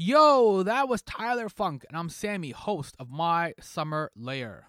Yo, 0.07 0.63
that 0.63 0.87
was 0.87 1.01
Tyler 1.01 1.49
Funk, 1.49 1.83
and 1.89 1.97
I'm 1.97 2.07
Sammy, 2.07 2.51
host 2.51 2.95
of 2.97 3.09
My 3.09 3.53
Summer 3.59 4.09
Lair. 4.15 4.67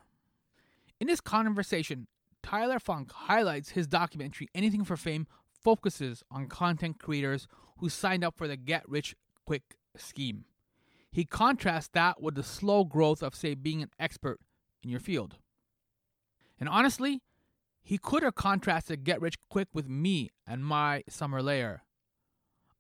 In 0.99 1.07
this 1.07 1.21
conversation, 1.21 2.09
Tyler 2.43 2.81
Funk 2.81 3.13
highlights 3.13 3.69
his 3.69 3.87
documentary 3.87 4.49
Anything 4.53 4.83
for 4.83 4.97
Fame 4.97 5.29
focuses 5.53 6.25
on 6.29 6.49
content 6.49 6.99
creators 6.99 7.47
who 7.77 7.89
signed 7.89 8.25
up 8.25 8.37
for 8.37 8.49
the 8.49 8.57
get 8.57 8.83
rich 8.89 9.15
quick 9.47 9.77
scheme. 9.97 10.45
He 11.13 11.25
contrasts 11.25 11.91
that 11.93 12.21
with 12.21 12.35
the 12.35 12.43
slow 12.43 12.83
growth 12.83 13.23
of, 13.23 13.37
say, 13.37 13.55
being 13.55 13.81
an 13.81 13.93
expert 13.97 14.41
in 14.83 14.91
your 14.91 14.99
field. 14.99 15.37
And 16.59 16.69
honestly, 16.69 17.23
he 17.81 17.97
could 17.97 18.25
have 18.25 18.35
contrasted 18.35 19.05
get 19.05 19.21
rich 19.21 19.37
quick 19.49 19.69
with 19.73 19.89
me 19.89 20.31
and 20.49 20.65
my 20.65 21.05
summer 21.09 21.41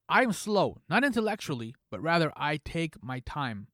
lair. 0.09 0.19
I'm 0.19 0.33
slow, 0.33 0.79
not 0.89 1.05
intellectually, 1.05 1.75
but 1.91 2.03
rather 2.03 2.33
I 2.37 2.59
take 2.59 3.03
my 3.03 3.21
time. 3.21 3.69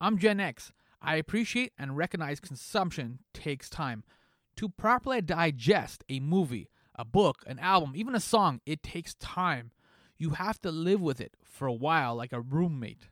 I'm 0.00 0.18
Gen 0.18 0.40
X. 0.40 0.72
I 1.00 1.16
appreciate 1.16 1.72
and 1.78 1.96
recognize 1.96 2.40
consumption 2.40 3.20
takes 3.32 3.70
time. 3.70 4.04
To 4.56 4.68
properly 4.68 5.20
digest 5.20 6.02
a 6.08 6.18
movie, 6.20 6.68
a 6.94 7.04
book, 7.04 7.44
an 7.46 7.58
album, 7.60 7.92
even 7.94 8.14
a 8.14 8.20
song, 8.20 8.60
it 8.66 8.82
takes 8.82 9.14
time. 9.14 9.70
You 10.18 10.30
have 10.30 10.60
to 10.62 10.72
live 10.72 11.00
with 11.00 11.20
it 11.20 11.34
for 11.44 11.68
a 11.68 11.72
while 11.72 12.16
like 12.16 12.32
a 12.32 12.40
roommate. 12.40 13.08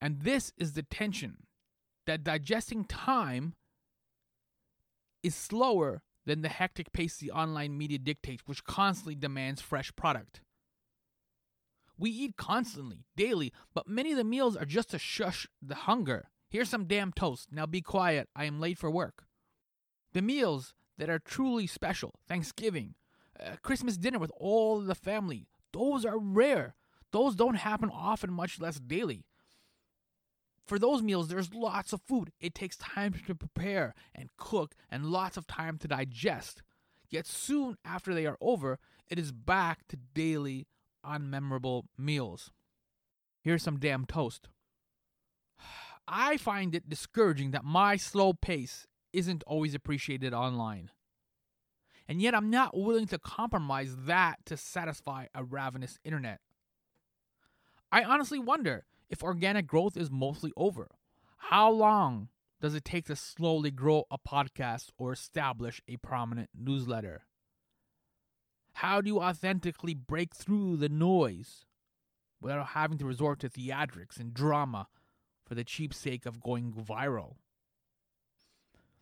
And 0.00 0.22
this 0.22 0.52
is 0.56 0.72
the 0.72 0.82
tension 0.82 1.46
that 2.06 2.24
digesting 2.24 2.84
time 2.84 3.54
is 5.22 5.34
slower 5.34 6.02
than 6.26 6.40
the 6.40 6.48
hectic 6.48 6.92
pace 6.92 7.16
the 7.18 7.30
online 7.30 7.76
media 7.76 7.98
dictates, 7.98 8.42
which 8.46 8.64
constantly 8.64 9.14
demands 9.14 9.60
fresh 9.60 9.94
product. 9.94 10.40
We 11.96 12.10
eat 12.10 12.36
constantly, 12.36 13.04
daily, 13.16 13.52
but 13.72 13.88
many 13.88 14.10
of 14.10 14.18
the 14.18 14.24
meals 14.24 14.56
are 14.56 14.64
just 14.64 14.90
to 14.90 14.98
shush 14.98 15.46
the 15.62 15.74
hunger. 15.74 16.28
Here's 16.48 16.68
some 16.68 16.86
damn 16.86 17.12
toast. 17.12 17.48
Now 17.52 17.66
be 17.66 17.80
quiet. 17.80 18.28
I 18.34 18.44
am 18.44 18.60
late 18.60 18.78
for 18.78 18.90
work. 18.90 19.24
The 20.12 20.22
meals 20.22 20.74
that 20.98 21.10
are 21.10 21.18
truly 21.18 21.66
special, 21.66 22.14
Thanksgiving, 22.28 22.94
uh, 23.38 23.56
Christmas 23.62 23.96
dinner 23.96 24.18
with 24.18 24.30
all 24.36 24.80
the 24.80 24.94
family, 24.94 25.48
those 25.72 26.04
are 26.04 26.18
rare. 26.18 26.74
Those 27.12 27.34
don't 27.34 27.56
happen 27.56 27.90
often, 27.92 28.32
much 28.32 28.60
less 28.60 28.78
daily. 28.78 29.24
For 30.66 30.78
those 30.78 31.02
meals, 31.02 31.28
there's 31.28 31.52
lots 31.52 31.92
of 31.92 32.00
food. 32.02 32.32
It 32.40 32.54
takes 32.54 32.76
time 32.76 33.14
to 33.26 33.34
prepare 33.34 33.94
and 34.14 34.30
cook 34.36 34.74
and 34.90 35.06
lots 35.06 35.36
of 35.36 35.46
time 35.46 35.78
to 35.78 35.88
digest. 35.88 36.62
Yet 37.10 37.26
soon 37.26 37.76
after 37.84 38.14
they 38.14 38.26
are 38.26 38.38
over, 38.40 38.78
it 39.08 39.18
is 39.18 39.30
back 39.30 39.86
to 39.88 39.96
daily 39.96 40.66
unmemorable 41.04 41.84
meals. 41.98 42.50
Here's 43.40 43.62
some 43.62 43.78
damn 43.78 44.06
toast. 44.06 44.48
I 46.08 46.36
find 46.36 46.74
it 46.74 46.88
discouraging 46.88 47.52
that 47.52 47.64
my 47.64 47.96
slow 47.96 48.32
pace 48.32 48.86
isn't 49.12 49.44
always 49.46 49.74
appreciated 49.74 50.34
online. 50.34 50.90
And 52.06 52.20
yet 52.20 52.34
I'm 52.34 52.50
not 52.50 52.76
willing 52.76 53.06
to 53.06 53.18
compromise 53.18 53.96
that 54.06 54.44
to 54.46 54.56
satisfy 54.56 55.26
a 55.34 55.44
ravenous 55.44 55.98
internet. 56.04 56.40
I 57.90 58.02
honestly 58.02 58.38
wonder 58.38 58.84
if 59.08 59.22
organic 59.22 59.66
growth 59.66 59.96
is 59.96 60.10
mostly 60.10 60.52
over. 60.56 60.88
How 61.36 61.70
long 61.70 62.28
does 62.60 62.74
it 62.74 62.84
take 62.84 63.06
to 63.06 63.16
slowly 63.16 63.70
grow 63.70 64.04
a 64.10 64.18
podcast 64.18 64.88
or 64.98 65.12
establish 65.12 65.80
a 65.86 65.96
prominent 65.98 66.50
newsletter? 66.58 67.22
How 68.74 69.00
do 69.00 69.08
you 69.08 69.20
authentically 69.20 69.94
break 69.94 70.34
through 70.34 70.76
the 70.76 70.88
noise 70.88 71.64
without 72.40 72.68
having 72.68 72.98
to 72.98 73.06
resort 73.06 73.38
to 73.40 73.48
theatrics 73.48 74.18
and 74.18 74.34
drama 74.34 74.88
for 75.46 75.54
the 75.54 75.64
cheap 75.64 75.94
sake 75.94 76.26
of 76.26 76.40
going 76.40 76.72
viral? 76.72 77.36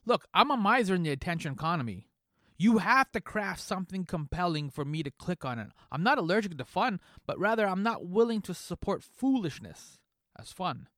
Look, 0.04 0.26
I'm 0.34 0.50
a 0.50 0.56
miser 0.56 0.94
in 0.94 1.04
the 1.04 1.10
attention 1.10 1.52
economy. 1.52 2.06
You 2.58 2.78
have 2.78 3.10
to 3.12 3.20
craft 3.20 3.60
something 3.60 4.04
compelling 4.04 4.70
for 4.70 4.84
me 4.84 5.02
to 5.02 5.10
click 5.10 5.44
on 5.44 5.58
it. 5.58 5.68
I'm 5.90 6.02
not 6.02 6.18
allergic 6.18 6.58
to 6.58 6.64
fun, 6.64 7.00
but 7.26 7.38
rather 7.38 7.66
I'm 7.66 7.82
not 7.82 8.06
willing 8.06 8.42
to 8.42 8.54
support 8.54 9.02
foolishness 9.02 9.98
as 10.38 10.52
fun. 10.52 10.88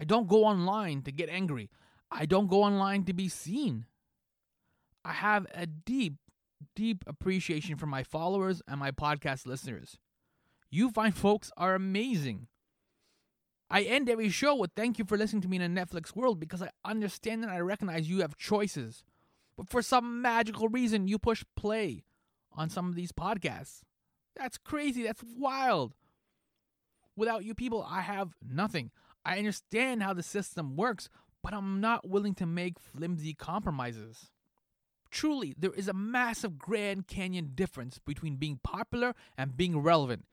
I 0.00 0.04
don't 0.04 0.28
go 0.28 0.44
online 0.44 1.02
to 1.02 1.12
get 1.12 1.28
angry. 1.28 1.68
I 2.10 2.26
don't 2.26 2.48
go 2.48 2.62
online 2.62 3.04
to 3.04 3.12
be 3.12 3.28
seen. 3.28 3.86
I 5.04 5.12
have 5.12 5.46
a 5.52 5.66
deep 5.66 6.14
deep 6.74 7.04
appreciation 7.06 7.76
for 7.76 7.86
my 7.86 8.02
followers 8.02 8.62
and 8.66 8.80
my 8.80 8.90
podcast 8.90 9.46
listeners. 9.46 9.98
You 10.70 10.90
fine 10.90 11.12
folks 11.12 11.50
are 11.56 11.74
amazing. 11.74 12.48
I 13.70 13.82
end 13.82 14.08
every 14.08 14.30
show 14.30 14.54
with 14.54 14.70
thank 14.74 14.98
you 14.98 15.04
for 15.04 15.18
listening 15.18 15.42
to 15.42 15.48
me 15.48 15.56
in 15.56 15.62
a 15.62 15.68
Netflix 15.86 16.16
world 16.16 16.40
because 16.40 16.62
I 16.62 16.70
understand 16.84 17.42
and 17.42 17.52
I 17.52 17.60
recognize 17.60 18.08
you 18.08 18.20
have 18.20 18.36
choices. 18.36 19.04
But 19.56 19.68
for 19.68 19.82
some 19.82 20.22
magical 20.22 20.68
reason, 20.68 21.08
you 21.08 21.18
push 21.18 21.44
play 21.56 22.04
on 22.52 22.70
some 22.70 22.88
of 22.88 22.94
these 22.94 23.12
podcasts. 23.12 23.80
That's 24.36 24.56
crazy. 24.56 25.02
That's 25.02 25.22
wild. 25.36 25.94
Without 27.16 27.44
you 27.44 27.54
people, 27.54 27.86
I 27.88 28.00
have 28.02 28.36
nothing. 28.40 28.90
I 29.24 29.38
understand 29.38 30.02
how 30.02 30.14
the 30.14 30.22
system 30.22 30.76
works, 30.76 31.08
but 31.42 31.52
I'm 31.52 31.80
not 31.80 32.08
willing 32.08 32.34
to 32.36 32.46
make 32.46 32.78
flimsy 32.78 33.34
compromises. 33.34 34.30
Truly, 35.10 35.54
there 35.56 35.72
is 35.72 35.88
a 35.88 35.92
massive 35.92 36.58
Grand 36.58 37.06
Canyon 37.06 37.52
difference 37.54 37.98
between 37.98 38.36
being 38.36 38.60
popular 38.62 39.14
and 39.36 39.56
being 39.56 39.78
relevant. 39.78 40.24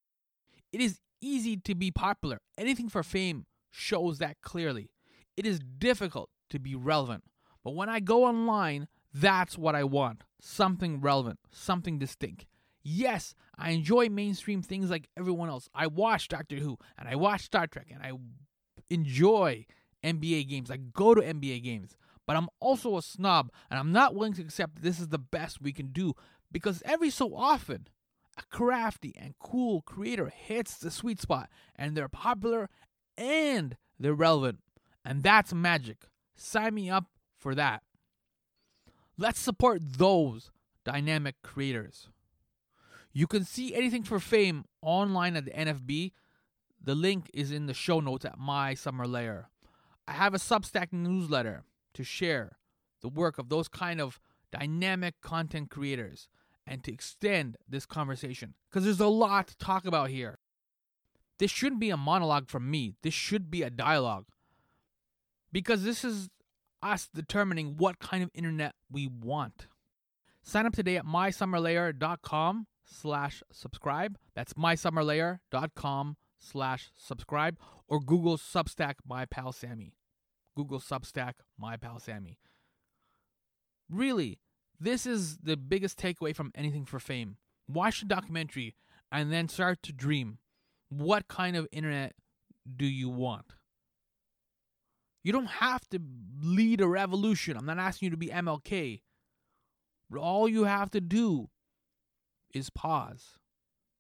It 0.71 0.81
is 0.81 0.99
easy 1.21 1.57
to 1.57 1.75
be 1.75 1.91
popular. 1.91 2.39
Anything 2.57 2.89
for 2.89 3.03
fame 3.03 3.45
shows 3.71 4.19
that 4.19 4.41
clearly. 4.41 4.89
It 5.37 5.45
is 5.45 5.59
difficult 5.59 6.29
to 6.49 6.59
be 6.59 6.75
relevant. 6.75 7.23
But 7.63 7.75
when 7.75 7.89
I 7.89 7.99
go 7.99 8.25
online, 8.25 8.87
that's 9.13 9.57
what 9.57 9.75
I 9.75 9.83
want 9.83 10.23
something 10.41 11.01
relevant, 11.01 11.39
something 11.51 11.97
distinct. 11.97 12.45
Yes, 12.83 13.33
I 13.57 13.71
enjoy 13.71 14.09
mainstream 14.09 14.61
things 14.61 14.91
like 14.91 15.09
everyone 15.17 15.49
else. 15.49 15.67
I 15.73 15.87
watch 15.87 16.27
Doctor 16.27 16.57
Who 16.57 16.77
and 16.97 17.09
I 17.09 17.15
watch 17.15 17.41
Star 17.41 17.65
Trek 17.65 17.87
and 17.91 18.03
I 18.03 18.11
enjoy 18.91 19.65
NBA 20.03 20.47
games. 20.47 20.69
I 20.69 20.77
go 20.77 21.15
to 21.15 21.21
NBA 21.21 21.63
games 21.63 21.97
but 22.25 22.35
I'm 22.35 22.49
also 22.59 22.97
a 22.97 23.01
snob 23.01 23.51
and 23.69 23.79
I'm 23.79 23.91
not 23.91 24.15
willing 24.15 24.33
to 24.33 24.41
accept 24.41 24.75
that 24.75 24.83
this 24.83 24.99
is 24.99 25.09
the 25.09 25.19
best 25.19 25.61
we 25.61 25.73
can 25.73 25.87
do 25.87 26.13
because 26.51 26.81
every 26.85 27.09
so 27.09 27.35
often 27.35 27.87
a 28.37 28.43
crafty 28.49 29.13
and 29.17 29.35
cool 29.39 29.81
creator 29.81 30.29
hits 30.29 30.77
the 30.77 30.91
sweet 30.91 31.21
spot 31.21 31.49
and 31.75 31.95
they're 31.95 32.09
popular 32.09 32.69
and 33.17 33.77
they're 33.99 34.13
relevant. 34.13 34.59
And 35.03 35.23
that's 35.23 35.53
magic. 35.53 36.05
Sign 36.35 36.73
me 36.73 36.89
up 36.89 37.05
for 37.37 37.55
that. 37.55 37.83
Let's 39.17 39.39
support 39.39 39.79
those 39.81 40.51
dynamic 40.83 41.35
creators. 41.43 42.09
You 43.13 43.27
can 43.27 43.45
see 43.45 43.73
anything 43.73 44.03
for 44.03 44.19
fame 44.19 44.65
online 44.81 45.37
at 45.37 45.45
the 45.45 45.51
NFB. 45.51 46.11
The 46.83 46.95
link 46.95 47.31
is 47.33 47.51
in 47.51 47.67
the 47.67 47.73
show 47.73 48.01
notes 48.01 48.25
at 48.25 48.37
My 48.37 48.73
Summer 48.73 49.07
Lair. 49.07 49.49
I 50.07 50.11
have 50.11 50.33
a 50.33 50.37
Substack 50.37 50.91
newsletter 50.91 51.63
to 51.95 52.03
share 52.03 52.57
the 53.01 53.09
work 53.09 53.37
of 53.37 53.49
those 53.49 53.67
kind 53.67 53.99
of 53.99 54.19
dynamic 54.51 55.15
content 55.21 55.69
creators 55.69 56.29
and 56.67 56.83
to 56.83 56.93
extend 56.93 57.57
this 57.67 57.85
conversation 57.85 58.53
because 58.69 58.83
there's 58.83 58.99
a 58.99 59.07
lot 59.07 59.47
to 59.47 59.57
talk 59.57 59.85
about 59.85 60.09
here. 60.09 60.39
This 61.37 61.51
shouldn't 61.51 61.81
be 61.81 61.89
a 61.89 61.97
monologue 61.97 62.49
from 62.49 62.69
me, 62.69 62.93
this 63.01 63.13
should 63.13 63.51
be 63.51 63.61
a 63.61 63.69
dialogue 63.69 64.25
because 65.51 65.83
this 65.83 66.03
is 66.03 66.29
us 66.81 67.09
determining 67.13 67.77
what 67.77 67.99
kind 67.99 68.23
of 68.23 68.29
internet 68.33 68.75
we 68.91 69.07
want. 69.07 69.67
Sign 70.43 70.65
up 70.65 70.73
today 70.73 70.97
at 70.97 71.05
mysummerlair.com 71.05 72.67
slash 72.85 73.41
subscribe. 73.51 74.17
That's 74.35 74.53
mysummerlair.com 74.53 76.17
slash 76.37 76.91
subscribe 76.97 77.57
or 77.87 77.99
Google 77.99 78.37
Substack 78.37 78.95
My 79.07 79.25
Pal 79.25 79.51
Sammy. 79.51 79.93
Google 80.55 80.79
Substack 80.79 81.33
My 81.57 81.77
Pal 81.77 81.99
Sammy. 81.99 82.39
Really, 83.89 84.39
this 84.79 85.05
is 85.05 85.37
the 85.37 85.57
biggest 85.57 85.99
takeaway 85.99 86.35
from 86.35 86.51
anything 86.55 86.85
for 86.85 86.99
fame. 86.99 87.37
Watch 87.67 88.01
the 88.01 88.07
documentary 88.07 88.75
and 89.11 89.31
then 89.31 89.47
start 89.47 89.83
to 89.83 89.93
dream. 89.93 90.39
What 90.89 91.27
kind 91.27 91.55
of 91.55 91.67
internet 91.71 92.13
do 92.75 92.85
you 92.85 93.09
want? 93.09 93.53
You 95.23 95.31
don't 95.31 95.47
have 95.47 95.87
to 95.89 95.99
lead 96.41 96.81
a 96.81 96.87
revolution. 96.87 97.57
I'm 97.57 97.65
not 97.65 97.79
asking 97.79 98.07
you 98.07 98.11
to 98.11 98.17
be 98.17 98.27
MLK. 98.27 99.01
All 100.15 100.47
you 100.47 100.65
have 100.65 100.91
to 100.91 101.01
do 101.01 101.49
is 102.53 102.69
pause. 102.69 103.39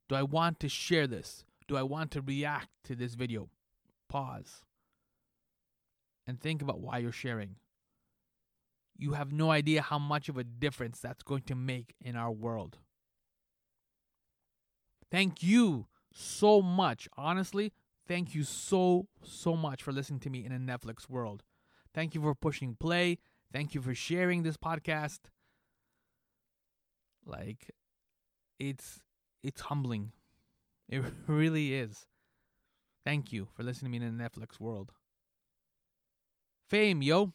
Do 0.07 0.15
I 0.15 0.21
want 0.21 0.59
to 0.59 0.69
share 0.69 1.07
this? 1.07 1.43
Do 1.67 1.75
I 1.77 1.83
want 1.83 2.11
to 2.11 2.21
react 2.21 2.69
to 2.85 2.95
this 2.95 3.15
video? 3.15 3.49
Pause. 4.07 4.64
And 6.27 6.39
think 6.39 6.61
about 6.61 6.79
why 6.79 6.99
you're 6.99 7.11
sharing. 7.11 7.57
You 8.97 9.13
have 9.13 9.31
no 9.31 9.51
idea 9.51 9.81
how 9.81 9.99
much 9.99 10.29
of 10.29 10.37
a 10.37 10.43
difference 10.43 10.99
that's 10.99 11.23
going 11.23 11.43
to 11.43 11.55
make 11.55 11.95
in 12.01 12.15
our 12.15 12.31
world. 12.31 12.77
Thank 15.11 15.43
you 15.43 15.87
so 16.13 16.61
much. 16.61 17.07
Honestly, 17.17 17.73
thank 18.07 18.33
you 18.33 18.43
so, 18.43 19.07
so 19.21 19.55
much 19.55 19.83
for 19.83 19.91
listening 19.91 20.21
to 20.21 20.29
me 20.29 20.45
in 20.45 20.51
a 20.51 20.59
Netflix 20.59 21.09
world. 21.09 21.43
Thank 21.93 22.15
you 22.15 22.21
for 22.21 22.33
pushing 22.33 22.75
play. 22.75 23.19
Thank 23.51 23.75
you 23.75 23.81
for 23.81 23.93
sharing 23.93 24.43
this 24.43 24.57
podcast. 24.57 25.19
Like, 27.25 27.71
it's 28.59 28.99
it's 29.43 29.61
humbling. 29.61 30.11
It 30.89 31.03
really 31.27 31.73
is. 31.73 32.07
Thank 33.05 33.31
you 33.31 33.47
for 33.53 33.63
listening 33.63 33.91
to 33.93 33.99
me 33.99 34.05
in 34.05 34.19
a 34.19 34.23
Netflix 34.29 34.59
world. 34.59 34.91
Fame, 36.69 37.01
yo. 37.03 37.33